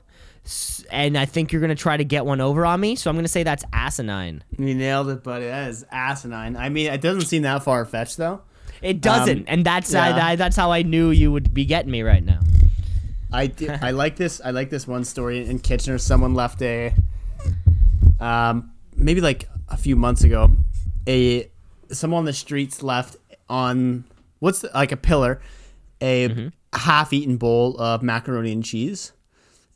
[0.91, 2.95] and I think you're gonna try to get one over on me.
[2.97, 4.45] So I'm gonna say that's asinine.
[4.59, 5.47] You nailed it, buddy.
[5.47, 6.57] That is asinine.
[6.57, 8.43] I mean, it doesn't seem that far fetched though.
[8.83, 10.15] It doesn't, Um, and that's yeah.
[10.17, 12.41] I, I, that's how I knew you would be getting me right now.
[13.33, 14.41] I did, I like this.
[14.45, 15.99] I like this one story in Kitchener.
[15.99, 16.93] Someone left a,
[18.21, 20.51] um, maybe like a few months ago,
[21.09, 21.51] a
[21.91, 23.17] someone on the streets left
[23.49, 24.05] on
[24.41, 25.41] what's the, like a pillar,
[26.01, 26.49] a Mm-hmm.
[26.79, 29.13] half-eaten bowl of macaroni and cheese,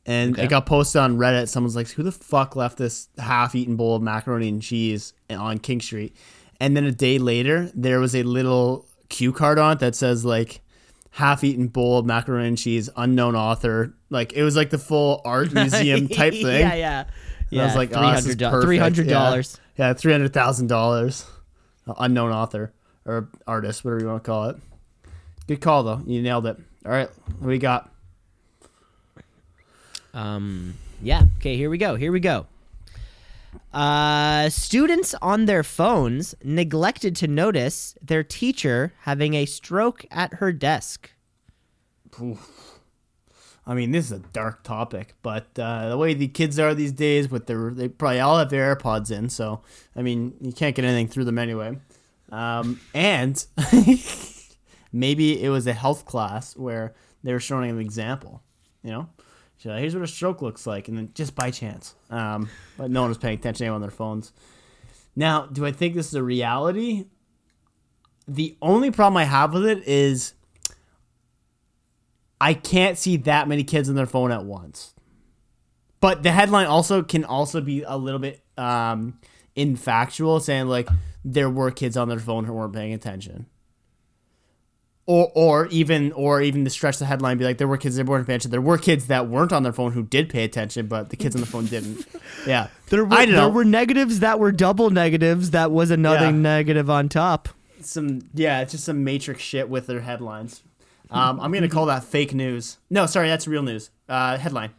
[0.07, 0.45] and Okay.
[0.45, 1.49] it got posted on Reddit.
[1.49, 5.81] Someone's like, "Who the fuck left this half-eaten bowl of macaroni and cheese on King
[5.81, 6.17] Street?"
[6.61, 10.25] And then a day later, there was a little cue card on it that says
[10.25, 10.61] like
[11.13, 13.95] half-eaten bowl of macaroni and cheese, unknown author.
[14.11, 16.61] Like it was like the full art museum type thing.
[16.61, 17.05] yeah, yeah.
[17.53, 18.63] And I was like, oh, this is perfect.
[18.65, 19.59] three hundred dollars.
[19.77, 21.27] Yeah, yeah three hundred thousand dollars.
[21.99, 22.73] Unknown author
[23.05, 24.57] or artist, whatever you want to call it.
[25.49, 26.01] Good call though.
[26.07, 26.57] You nailed it.
[26.87, 27.09] All right,
[27.39, 27.93] what we got?
[30.15, 31.23] Um, yeah.
[31.39, 31.97] Okay, here we go.
[31.97, 32.47] Here we go.
[33.73, 40.53] Uh, students on their phones neglected to notice their teacher having a stroke at her
[40.53, 41.11] desk.
[43.67, 46.93] I mean, this is a dark topic, but uh, the way the kids are these
[46.93, 49.63] days, with their they probably all have their AirPods in, so
[49.95, 51.79] I mean, you can't get anything through them anyway.
[52.33, 53.45] Um, and
[54.93, 58.43] maybe it was a health class where they were showing an example.
[58.83, 59.09] You know,
[59.61, 63.03] so here's what a stroke looks like, and then just by chance, um, but no
[63.03, 64.33] one was paying attention to on their phones.
[65.15, 67.05] Now, do I think this is a reality?
[68.27, 70.33] The only problem I have with it is
[72.41, 74.95] I can't see that many kids on their phone at once.
[76.01, 79.19] But the headline also can also be a little bit um,
[79.55, 80.89] infactual, saying like
[81.23, 83.45] there were kids on their phone who weren't paying attention.
[85.13, 88.07] Or, or even or even to stretch the headline be like there were kids that
[88.07, 88.53] weren't paying attention.
[88.53, 91.35] There were kids that weren't on their phone who did pay attention, but the kids
[91.35, 92.07] on the phone didn't.
[92.47, 93.49] Yeah, There were, I don't there know.
[93.49, 95.51] were negatives that were double negatives.
[95.51, 96.31] That was another Yeah.
[96.31, 97.49] negative on top.
[97.81, 100.63] some yeah, it's just some matrix shit with their headlines.
[101.11, 102.77] Um, I'm gonna call that fake news.
[102.89, 103.91] No, sorry, that's real news.
[104.09, 104.71] Uh, headline.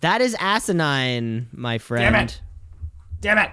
[0.00, 2.12] That is asinine, my friend.
[2.12, 2.40] Damn it.
[3.20, 3.50] Damn it.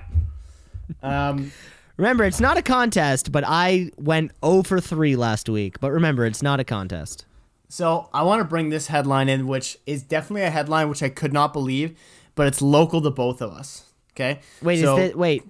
[1.04, 1.52] Um,
[1.98, 5.80] Remember, it's not a contest, but I went 0 for 3 last week.
[5.80, 7.26] But remember, it's not a contest.
[7.70, 11.10] so I want to bring this headline in, which is definitely a headline which I
[11.10, 11.98] could not believe,
[12.36, 13.84] but it's local to both of us.
[14.12, 14.40] Okay.
[14.62, 15.44] Wait, so, is this, wait.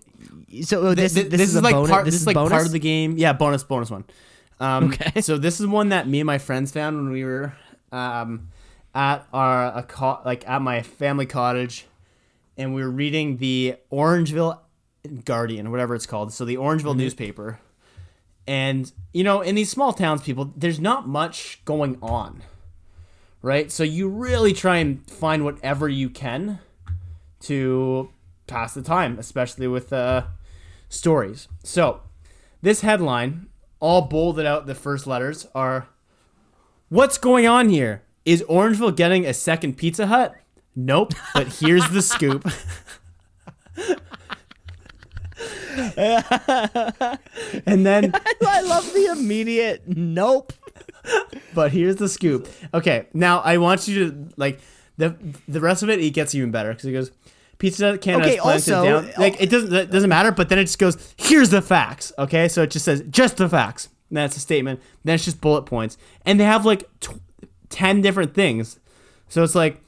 [0.64, 1.90] So oh, this, Th- this, is, a like bonus.
[1.92, 2.06] part.
[2.06, 2.52] This, This, is like bonus?
[2.52, 3.18] part of the game.
[3.18, 4.06] Yeah, bonus, bonus one.
[4.60, 5.22] Um, Okay.
[5.22, 7.54] So this is one that me and my friends found when we were
[7.92, 8.48] um,
[8.94, 11.86] at our a co- like at my family cottage,
[12.58, 14.60] and we were reading the Orangeville
[15.08, 16.34] Guardian, whatever it's called.
[16.34, 16.98] So the Orangeville Mm-hmm.
[17.00, 17.60] newspaper,
[18.48, 22.44] and you know, in these small towns, people, there's not much going on,
[23.42, 23.72] right?
[23.72, 26.60] So you really try and find whatever you can
[27.42, 28.10] to
[28.48, 30.24] pass the time, especially with uh,
[30.90, 31.48] stories.
[31.64, 32.02] So,
[32.62, 33.48] this headline,
[33.80, 35.88] all bolded out, the first letters are
[36.90, 38.04] What's going on here?
[38.26, 40.36] Is Orangeville getting a second Pizza Hut?
[40.76, 42.48] Nope, but here's the scoop.
[47.66, 48.12] and then
[48.46, 50.54] I love the immediate nope.
[51.54, 52.48] but here's the scoop.
[52.74, 54.60] Okay, now I want you to like
[54.98, 55.16] the
[55.48, 56.00] the rest of it.
[56.00, 57.12] It gets even better because he goes,
[57.58, 59.12] Pizza Hut Canada Okay, also- down.
[59.18, 60.32] Like it doesn't it doesn't matter.
[60.32, 62.12] But then it just goes, here's the facts.
[62.18, 63.90] Okay, so it just says just the facts.
[64.10, 64.82] And that's a statement.
[65.04, 67.20] Then it's just bullet points, and they have like tw-
[67.70, 68.80] ten different things.
[69.30, 69.82] So it's like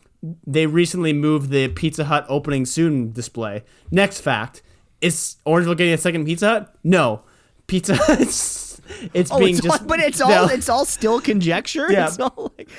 [0.45, 3.64] they recently moved the Pizza Hut opening soon display.
[3.91, 4.64] Next fact:
[5.02, 6.76] Is Orangeville getting a second Pizza Hut?
[6.84, 7.22] No,
[7.68, 8.19] Pizza Hut.
[8.90, 10.45] It's, it's Oh, being it's just all, but it's all no.
[10.45, 11.91] it's all still conjecture.
[11.91, 12.07] Yeah.
[12.07, 12.69] It's all like,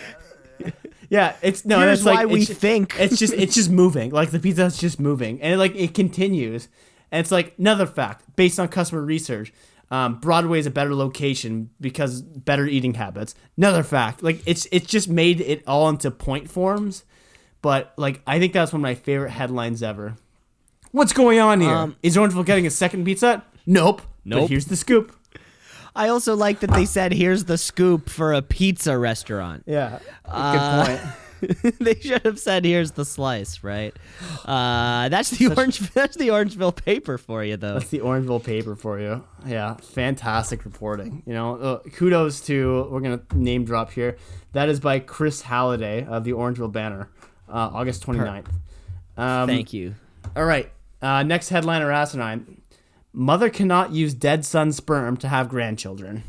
[1.11, 1.79] Yeah, it's no.
[1.81, 2.95] Here's it's like, why we it's, think.
[2.99, 4.11] it's just it's just moving.
[4.11, 6.69] Like the pizza's just moving, and like it continues.
[7.13, 9.53] And it's like another fact based on customer research.
[9.91, 13.35] Um, Broadway is a better location because better eating habits.
[13.59, 17.05] Another fact, like it's it's just made it all into point forms.
[17.63, 20.17] But like I think that's one of my favorite headlines ever.
[20.93, 21.71] What's going on here?
[21.75, 23.43] Um, is Orangeville getting a second pizza?
[23.67, 24.03] Nope.
[24.25, 24.49] But Nope.
[24.51, 25.15] here's the scoop.
[25.97, 29.99] I also like that they said, "Here's the scoop for a pizza restaurant." Yeah.
[30.25, 31.01] Good Uh, point.
[31.81, 33.95] they should have said, "Here's the slice." Right?
[34.45, 35.79] Uh, that's the orange.
[35.95, 37.75] That's the Orangeville paper for you, though.
[37.75, 39.25] That's the Orangeville paper for you.
[39.47, 41.23] Yeah, fantastic reporting.
[41.27, 44.17] You know, uh, kudos to we're gonna name drop here.
[44.53, 47.09] That is by Chris Halliday of the Orangeville Banner,
[47.49, 48.47] uh, August 29th.
[49.17, 49.95] Um, Thank you.
[50.37, 50.71] All right,
[51.03, 52.61] uh, next headline or asinine:
[53.13, 56.25] Mother cannot use dead son sperm to have grandchildren.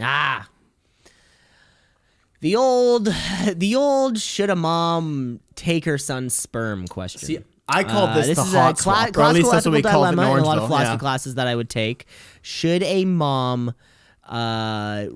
[0.00, 0.48] Ah.
[2.40, 3.08] The old,
[3.54, 7.20] the old should a mom take her son's sperm question.
[7.20, 7.38] See,
[7.68, 9.64] I call Uh, this, this the is hot a cla- swap, or at least that's
[9.66, 10.98] what we call it in a lot of philosophy Yeah.
[10.98, 12.06] classes that I would take.
[12.42, 13.74] Should a mom
[14.28, 15.06] uh,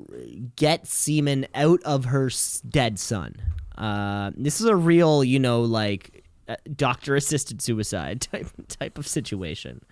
[0.56, 2.30] get semen out of her
[2.68, 3.34] dead son?
[3.76, 6.19] Uh, this is a real, you know, like
[6.50, 9.82] uh, doctor-assisted suicide type type of situation.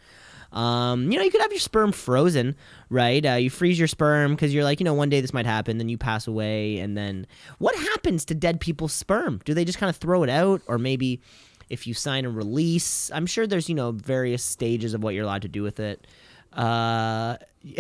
[0.52, 2.56] Um, you know, you could have your sperm frozen,
[2.88, 3.24] right?
[3.24, 5.78] Uh, you freeze your sperm because you're like, you know, one day this might happen.
[5.78, 7.26] Then you pass away, and then
[7.58, 9.40] what happens to dead people's sperm?
[9.44, 11.20] Do they just kind of throw it out, or maybe
[11.68, 13.10] if you sign a release?
[13.12, 16.06] I'm sure there's you know various stages of what you're allowed to do with it.
[16.52, 17.36] Uh,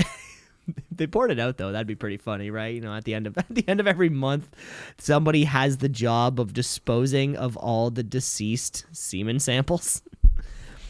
[0.90, 1.72] they poured it out though.
[1.72, 2.74] That'd be pretty funny, right?
[2.74, 4.54] You know, at the end of at the end of every month,
[4.98, 10.02] somebody has the job of disposing of all the deceased semen samples.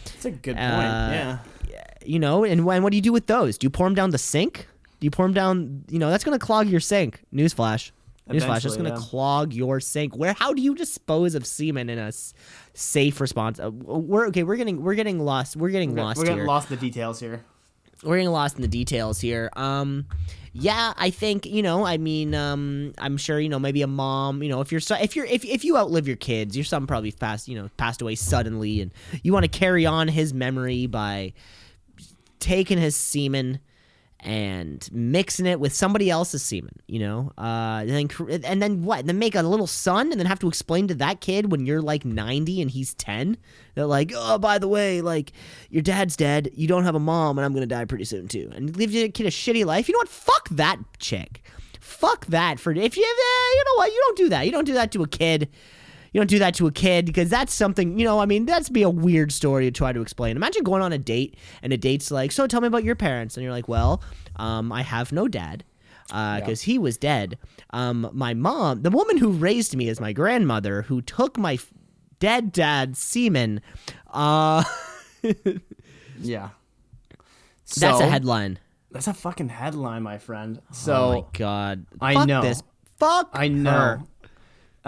[0.05, 0.59] That's a good point.
[0.59, 1.38] Uh,
[1.68, 1.84] yeah.
[2.05, 3.59] you know, and when what do you do with those?
[3.59, 4.66] Do you pour them down the sink?
[5.00, 5.84] Do you pour them down?
[5.88, 7.20] You know, that's going to clog your sink.
[7.32, 7.92] Newsflash.
[8.28, 8.62] Newsflash.
[8.62, 9.06] That's going to yeah.
[9.06, 10.16] clog your sink.
[10.16, 10.34] Where?
[10.34, 12.34] How do you dispose of semen in a s-
[12.74, 13.59] safe response?
[13.59, 14.42] Uh, we're okay.
[14.42, 15.56] We're getting we're getting lost.
[15.56, 16.34] We're getting We're, lost we're here.
[16.34, 17.44] getting lost the details here.
[18.02, 19.50] We're getting lost in the details here.
[19.56, 20.06] Um,
[20.52, 21.84] yeah, I think you know.
[21.84, 23.58] I mean, um, I'm sure you know.
[23.58, 24.42] Maybe a mom.
[24.42, 27.12] You know, if you're if you're if if you outlive your kids, your son probably
[27.12, 27.48] passed.
[27.48, 28.92] You know, passed away suddenly, and
[29.22, 31.32] you want to carry on his memory by
[32.38, 33.60] taking his semen
[34.20, 39.07] and mixing it with somebody else's semen, you know, uh, and then and then what?
[39.07, 41.81] Then make a little son, and then have to explain to that kid when you're
[41.81, 43.36] like 90 and he's 10
[43.74, 45.32] that like, oh, by the way, like
[45.70, 48.51] your dad's dead, you don't have a mom, and I'm gonna die pretty soon too,
[48.55, 49.89] and leave your kid a shitty life.
[49.89, 50.09] You know what?
[50.09, 51.43] Fuck that chick.
[51.81, 53.93] Fuck that for if you eh, you know what?
[53.93, 54.47] You don't do that.
[54.47, 55.49] You don't do that to a kid.
[56.19, 58.69] You don't do that to a kid because that's something, you know, I mean, that's
[58.69, 60.35] be a weird story to try to explain.
[60.36, 63.36] Imagine going on a date and a date's like, so tell me about your parents.
[63.36, 64.03] And you're like, well,
[64.35, 65.62] um, I have no dad
[66.09, 67.39] because he was dead.
[67.70, 71.73] Um, my mom, the woman who raised me is my grandmother who took my f-
[72.19, 73.61] dead dad's semen.
[74.12, 74.65] Uh,
[76.20, 76.49] Yeah.
[77.77, 78.59] that's a headline.
[78.90, 80.59] That's a fucking headline, my friend.
[80.61, 81.86] oh So my God.
[82.01, 82.43] I Fuck know.
[82.43, 82.61] this.
[82.99, 83.70] Fuck I know.
[83.70, 84.01] her.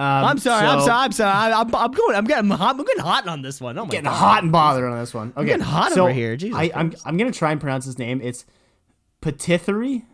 [0.01, 0.67] Um, I'm sorry.
[0.67, 1.05] I'm sorry.
[1.05, 1.31] I'm sorry.
[1.53, 2.17] I, I'm, I'm going.
[2.17, 2.75] I'm getting hot.
[2.75, 3.77] I'm getting hot on this one.
[3.77, 4.15] Oh my Getting God.
[4.15, 5.35] hot and bothered on this one.
[5.37, 6.37] Okay, getting hot so over here.
[6.37, 8.21] Jesus I, I'm I'm gonna try and pronounce his name.
[8.23, 8.47] It's
[9.21, 10.05] Petithari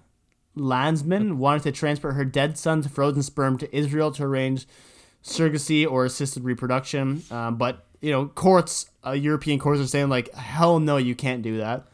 [0.56, 4.66] Landsman wanted to transfer her dead son's frozen sperm to Israel to arrange
[5.22, 7.22] surrogacy or assisted reproduction.
[7.30, 11.42] Um, but you know, courts, uh, European courts are saying like, hell no, you can't
[11.42, 11.86] do that.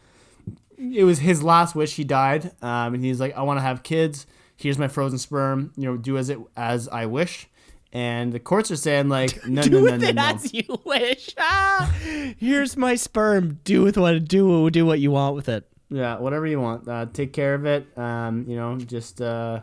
[0.79, 1.95] It was his last wish.
[1.95, 4.27] He died, um, and he's like, I want to have kids.
[4.57, 5.73] Here's my frozen sperm.
[5.77, 7.49] You know, do as it as I wish.
[7.93, 10.23] And the courts are saying like, no, do no, no, with no, it no.
[10.23, 11.35] as you wish.
[11.39, 11.93] Ah,
[12.39, 13.61] here's my sperm.
[13.65, 15.69] Do with what do do what you want with it.
[15.91, 16.89] Yeah, whatever you want.
[16.89, 17.87] Uh, take care of it.
[17.99, 19.61] Um, you know, just uh,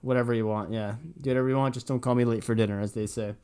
[0.00, 0.72] whatever you want.
[0.72, 1.74] Yeah, do whatever you want.
[1.74, 3.34] Just don't call me late for dinner, as they say.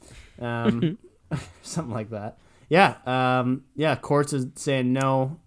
[0.40, 0.97] Um,
[1.62, 2.39] something like that.
[2.69, 2.97] Yeah.
[3.05, 3.97] Um, yeah.
[3.97, 5.39] Courts is saying no.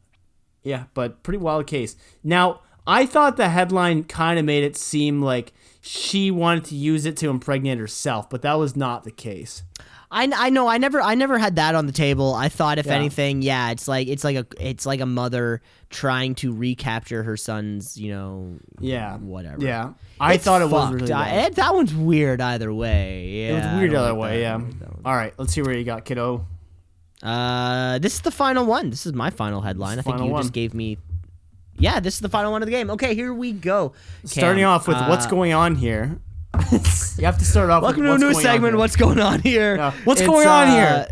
[0.64, 1.96] Yeah, but pretty wild case.
[2.24, 5.54] Now, I thought the headline kind of made it seem like
[5.88, 9.62] she wanted to use it to impregnate herself, but that was not the case.
[10.12, 12.34] I, I know I never I never had that on the table.
[12.34, 12.94] I thought if Yeah.
[12.94, 17.36] anything, yeah, it's like it's like a it's like a mother trying to recapture her
[17.38, 19.18] son's, you know, Yeah.
[19.18, 19.64] whatever.
[19.64, 19.94] Yeah.
[20.20, 21.02] I It's thought it was fucked.
[21.02, 23.28] really I- it- that one's weird either way.
[23.30, 24.42] Yeah, It was weird other like way.
[24.42, 24.60] that.
[24.62, 24.88] Yeah.
[25.04, 25.34] All right.
[25.38, 26.46] Let's see where you got, kiddo.
[27.24, 28.90] Uh, this is the final one.
[28.90, 30.00] This is my final headline.
[30.00, 30.42] I think you one.
[30.44, 30.98] just gave me.
[31.78, 32.90] Yeah, this is the final one of the game.
[32.92, 33.94] Okay, here we go.
[34.24, 36.20] Starting off with what's uh, going on here.
[36.72, 37.84] you have to start off.
[37.84, 38.78] Welcome with to a new segment.
[38.78, 39.76] What's going on here?
[39.76, 39.92] Yeah.
[40.06, 41.06] What's It's, going on uh,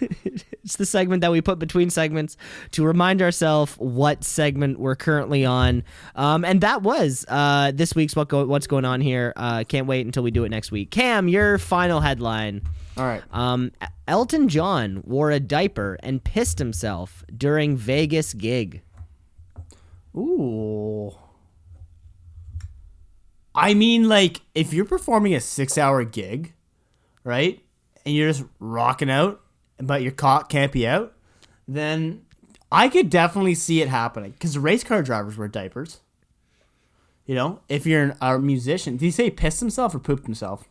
[0.00, 2.36] it's the segment that we put between segments
[2.72, 5.82] to remind ourselves what segment we're currently on.
[6.14, 9.32] Um, and that was uh, this week's what go- what's going on here.
[9.36, 10.90] Uh, can't wait until we do it next week.
[10.90, 12.62] Cam, your final headline.
[12.96, 13.22] All right.
[13.32, 13.72] Um,
[14.06, 18.82] Elton John wore a diaper and pissed himself during Vegas gig.
[20.18, 21.16] Ooh.
[23.54, 26.54] I mean, like, if you're performing a six-hour gig,
[27.24, 27.62] right,
[28.04, 29.40] and you're just rocking out,
[29.78, 31.14] but your cock can't be out,
[31.66, 32.24] then
[32.70, 34.32] I could definitely see it happening.
[34.32, 36.00] Because race car drivers wear diapers.
[37.26, 40.64] You know, if you're an, a musician, did he say pissed himself or pooped himself?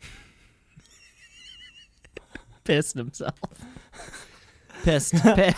[2.64, 3.34] Pissed himself.
[4.82, 5.14] Pissed.
[5.14, 5.54] Pi-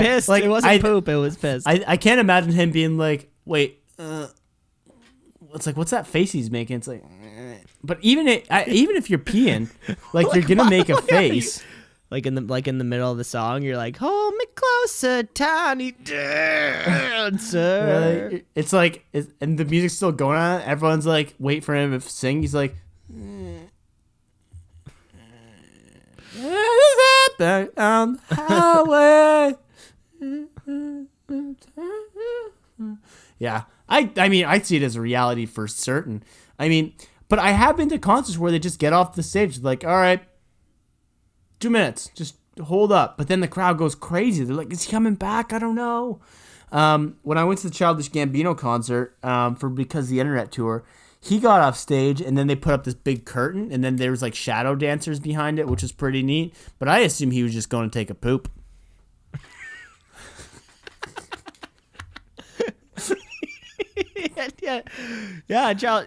[0.00, 0.28] pissed.
[0.28, 1.08] like, it wasn't I- poop.
[1.08, 1.68] It was pissed.
[1.68, 4.28] I, I can't imagine him being like, wait, uh,
[5.54, 6.76] it's like, what's that face he's making?
[6.76, 7.02] It's like,
[7.84, 9.70] but even it, I, even if you're peeing,
[10.12, 11.62] like, you're gonna make a face.
[12.10, 15.22] like in the like in the middle of the song, you're like, "Hold me closer,
[15.24, 17.30] tiny dancer."
[18.32, 20.62] Like, it's like, it's, and the music's still going on.
[20.62, 22.40] Everyone's like, wait for him to sing.
[22.42, 22.76] He's like,
[27.40, 29.56] on the highway.
[33.38, 36.22] Yeah, I I mean I see it as a reality for certain.
[36.58, 36.94] I mean,
[37.28, 39.96] but I have been to concerts where they just get off the stage like, all
[39.96, 40.22] right,
[41.58, 43.16] two minutes, just hold up.
[43.16, 44.44] But then the crowd goes crazy.
[44.44, 45.52] They're like, is he coming back?
[45.52, 46.20] I don't know.
[46.70, 50.84] Um, when I went to the Childish Gambino concert um, for because the internet tour,
[51.24, 54.10] he got off stage and then they put up this big curtain and then there
[54.10, 56.52] was like shadow dancers behind it, which was pretty neat.
[56.80, 58.50] But I assume he was just going to take a poop.
[64.62, 64.80] yeah,
[65.48, 65.74] yeah.
[65.74, 66.06] Child,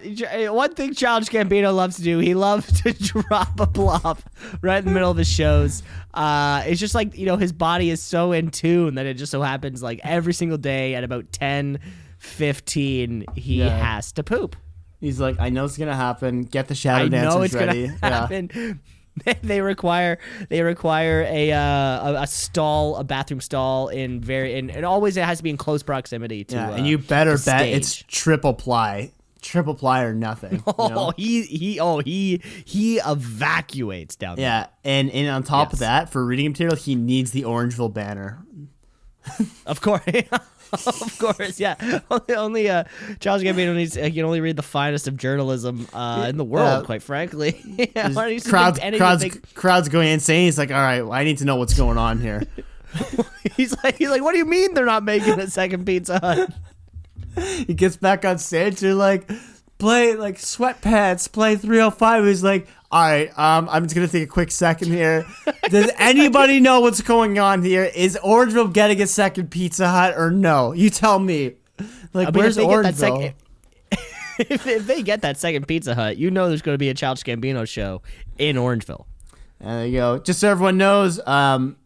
[0.54, 4.20] one thing Childish Gambino loves to do, he loves to drop a plop
[4.62, 5.82] right in the middle of his shows.
[6.14, 9.30] Uh, it's just like you know his body is so in tune that it just
[9.32, 11.78] so happens like every single day at about 10,
[12.18, 13.68] 15, he Yeah.
[13.76, 14.56] has to poop.
[15.00, 16.44] He's like, I know it's gonna happen.
[16.44, 17.88] Get the shadow I dancers know it's ready.
[18.00, 18.72] gonna Yeah.
[19.42, 20.18] they require
[20.50, 21.58] they require a, uh,
[22.12, 25.48] a a stall, a bathroom stall in very and, and always it has to be
[25.50, 26.54] in close proximity to.
[26.56, 27.76] Yeah, uh, and you better bet stage.
[27.76, 30.56] it's triple ply, triple ply or nothing.
[30.56, 31.12] you Oh, know?
[31.16, 34.44] he he oh he he evacuates down there.
[34.44, 38.44] Yeah, and and on top of that, for reading material, he needs the Orangeville banner.
[39.64, 40.02] Of course.
[40.86, 42.00] of course, yeah.
[42.10, 42.84] Only, only uh,
[43.20, 46.84] Charles Gambino needs uh, can only read the finest of journalism uh, in the world,
[46.86, 47.60] quite frankly.
[47.94, 49.24] yeah, why don't you just crowds, crowds,
[49.54, 50.46] crowds going insane.
[50.46, 52.42] He's like, all right, well, I need to know what's going on here.
[53.56, 56.52] he's like he's like, what do you mean they're not making a second Pizza Hut?
[57.66, 58.80] he gets back on stage.
[58.80, 59.30] They're like,
[59.78, 62.24] play like sweatpants, play 305.
[62.24, 65.26] He's like, all right, um, I'm just gonna take a quick second here.
[65.68, 67.84] Does anybody know what's going on here?
[67.84, 70.72] Is Orangeville getting a second Pizza Hut or no?
[70.72, 71.56] You tell me.
[72.14, 73.34] Like, I mean, where's if they get that Orangeville?
[74.38, 76.94] if, if they get that second Pizza Hut, you know there's going to be a
[76.94, 78.00] Childish Gambino show
[78.38, 79.04] in Orangeville.
[79.60, 80.18] There you go.
[80.18, 81.76] Just so everyone knows, um,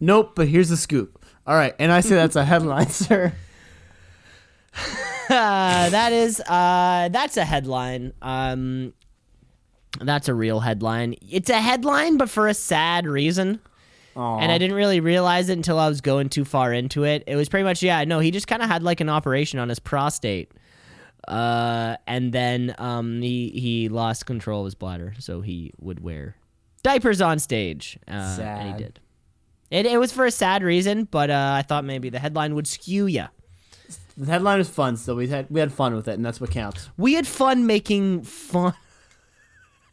[0.00, 1.24] nope, but here's the scoop.
[1.46, 3.32] All right, and I say that's a headline, sir.
[4.74, 8.12] Uh, that is uh, that's a headline.
[8.20, 8.92] Um,
[10.00, 11.16] that's a real headline.
[11.30, 13.60] It's a headline, but for a sad reason.
[14.14, 17.24] And I didn't really realize it until I was going too far into it.
[17.26, 19.68] It was pretty much yeah, no, he just kind of had like an operation on
[19.68, 20.52] his prostate.
[21.26, 26.36] Uh, and then um, he he lost control of his bladder, so he would wear
[26.82, 27.98] diapers on stage.
[28.08, 28.66] Uh, and Sad.
[28.66, 29.00] he did.
[29.70, 32.66] It, it was for a sad reason, but uh, I thought maybe the headline would
[32.66, 33.26] skew you.
[34.18, 36.50] The headline was fun, so we had we had fun with it, and that's what
[36.50, 36.90] counts.
[36.98, 38.74] We had fun making fun.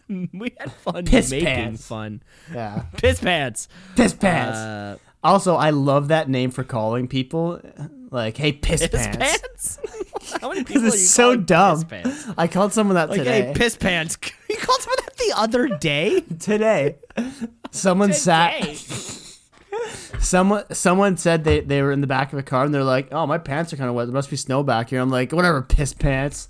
[0.34, 1.88] we had fun Piss making pants.
[1.88, 2.22] fun.
[2.54, 3.68] Yeah, Piss pants.
[3.96, 4.58] piss pants.
[4.58, 7.62] Uh, also, I love that name for calling people.
[8.12, 9.18] Like, hey, piss, piss pants.
[9.78, 9.80] pants?
[10.42, 11.76] How many people This are you is so calling dumb.
[11.76, 11.84] Piss
[12.24, 12.26] pants?
[12.38, 13.42] I called someone that Like, today.
[13.48, 14.18] hey, piss pants.
[14.50, 16.22] You called someone that the other day?
[16.40, 16.96] today,
[17.72, 18.64] someone sat.
[20.20, 23.10] Someone someone said they, they were in the back of a car and they're like,
[23.14, 24.08] "Oh, my pants are kind of wet.
[24.08, 26.50] There must be snow back here." I'm like, "Whatever, piss pants."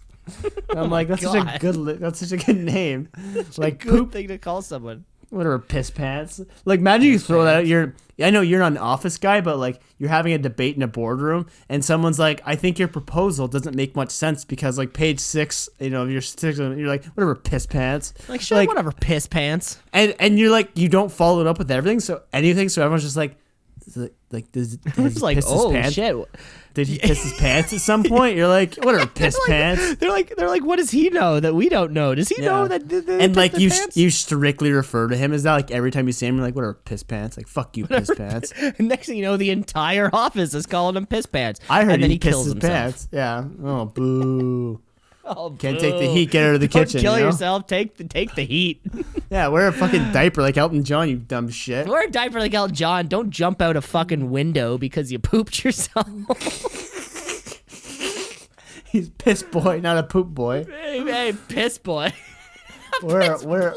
[0.70, 3.10] And I'm like, "That's such a good li- that's such a good name."
[3.58, 5.06] Like Good poop, thing to call someone.
[5.30, 6.42] whatever, piss pants.
[6.66, 7.68] Like imagine you throw that out.
[7.68, 10.82] You're I know you're not an office guy, but like you're having a debate in
[10.82, 14.94] a boardroom and someone's like, "I think your proposal doesn't make much sense because like
[14.94, 19.28] page six, you know, you're six, you're like, whatever, piss pants." Like, sure, whatever, piss
[19.28, 19.78] pants.
[19.94, 23.04] and and you're like you don't follow it up with everything so anything so everyone's
[23.04, 23.38] just like
[24.32, 25.94] like, like does, does he It's like, piss his oh pants?
[25.94, 26.16] shit.
[26.76, 29.96] did he piss his pants at some point you're like what are piss Like, pants
[29.96, 32.14] They're like, they're like, what does he know that we don't know?
[32.16, 32.68] Does he know Yeah.
[32.78, 32.90] that?
[32.90, 33.98] that and like you pants?
[33.98, 36.56] you strictly refer to him as that like every time you see him you're like
[36.56, 40.10] whatever piss pants like fuck you piss pants And next thing you know, the entire
[40.14, 41.60] office is calling him piss pants.
[41.70, 42.72] I heard and then he, he, kills his himself.
[42.74, 44.82] pants yeah oh boo
[45.32, 47.28] Oh, Can't take the heat, get out of the Don't kitchen, Kill you know?
[47.28, 47.68] yourself.
[47.68, 48.82] Take the take the heat.
[49.30, 52.54] yeah wear a fucking diaper like Elton John you dumb shit Wear a diaper like
[52.54, 53.08] Elton John.
[53.08, 56.08] Don't jump out a fucking window because you pooped yourself.
[58.92, 62.12] he's piss boy not a poop boy hey, hey, piss boy.
[63.04, 63.76] we're we're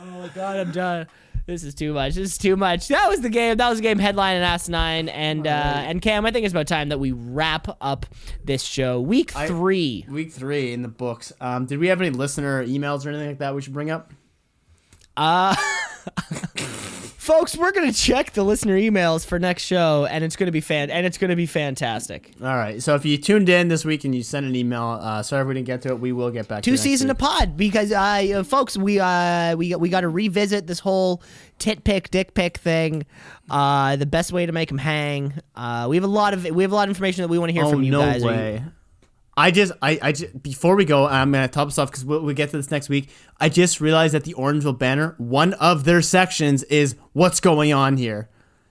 [0.00, 1.06] Oh my god, I'm done.
[1.48, 2.14] This is too much.
[2.14, 2.88] This is too much.
[2.88, 3.56] That was the game.
[3.56, 5.08] That was the game headline and asinine.
[5.08, 8.04] And uh, and Cam, I think it's about time that we wrap up
[8.44, 9.00] this show.
[9.00, 10.04] Week I- three.
[10.10, 11.32] Week three in the books.
[11.40, 14.12] Um, did we have any listener emails or anything like that we should bring up?
[15.16, 15.56] Uh,
[17.18, 20.90] folks, we're gonna check the listener emails for next show, and it's gonna be fan
[20.90, 22.32] and it's gonna be fantastic.
[22.40, 22.82] All right.
[22.82, 25.48] So if you tuned in this week and you sent an email, uh, sorry if
[25.48, 26.00] we didn't get to it.
[26.00, 26.62] We will get back.
[26.62, 29.74] to Two you next Cees in a pod because uh, uh, folks, we uh we
[29.74, 31.22] we got to revisit this whole
[31.58, 33.04] tit pick dick pick thing.
[33.50, 35.34] Uh, the best way to make them hang.
[35.54, 37.50] Uh, we have a lot of we have a lot of information that we want
[37.50, 38.24] to hear Oh from you no guys.
[38.24, 38.62] Way!
[39.38, 42.22] I just, I, I just, before we go, I'm gonna top this off because we'll,
[42.22, 43.08] we'll get to this next week.
[43.38, 47.96] I just realized that the Orangeville Banner, one of their sections is what's going on
[47.96, 48.28] here.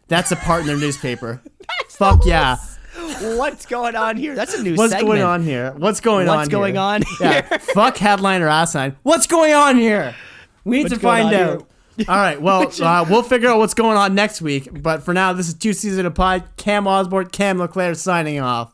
[0.10, 1.42] That's a part in their newspaper.
[1.90, 2.58] Fuck yeah!
[3.22, 4.36] What's going on here?
[4.36, 5.08] That's a new What's segment.
[5.10, 5.74] going on here?
[5.78, 6.36] What's going on?
[6.36, 6.84] What's going here?
[6.84, 7.42] on Yeah.
[7.58, 8.98] Fuck headline or asinine.
[9.04, 10.16] What's going on here?
[10.66, 11.68] We need What's to find out.
[12.10, 12.42] All right.
[12.48, 14.82] Well, uh, we'll figure out what's going on next week.
[14.84, 16.44] But for now, this is two Cees in a pod.
[16.58, 18.74] Cam Osborne, Cam Leclerc signing off.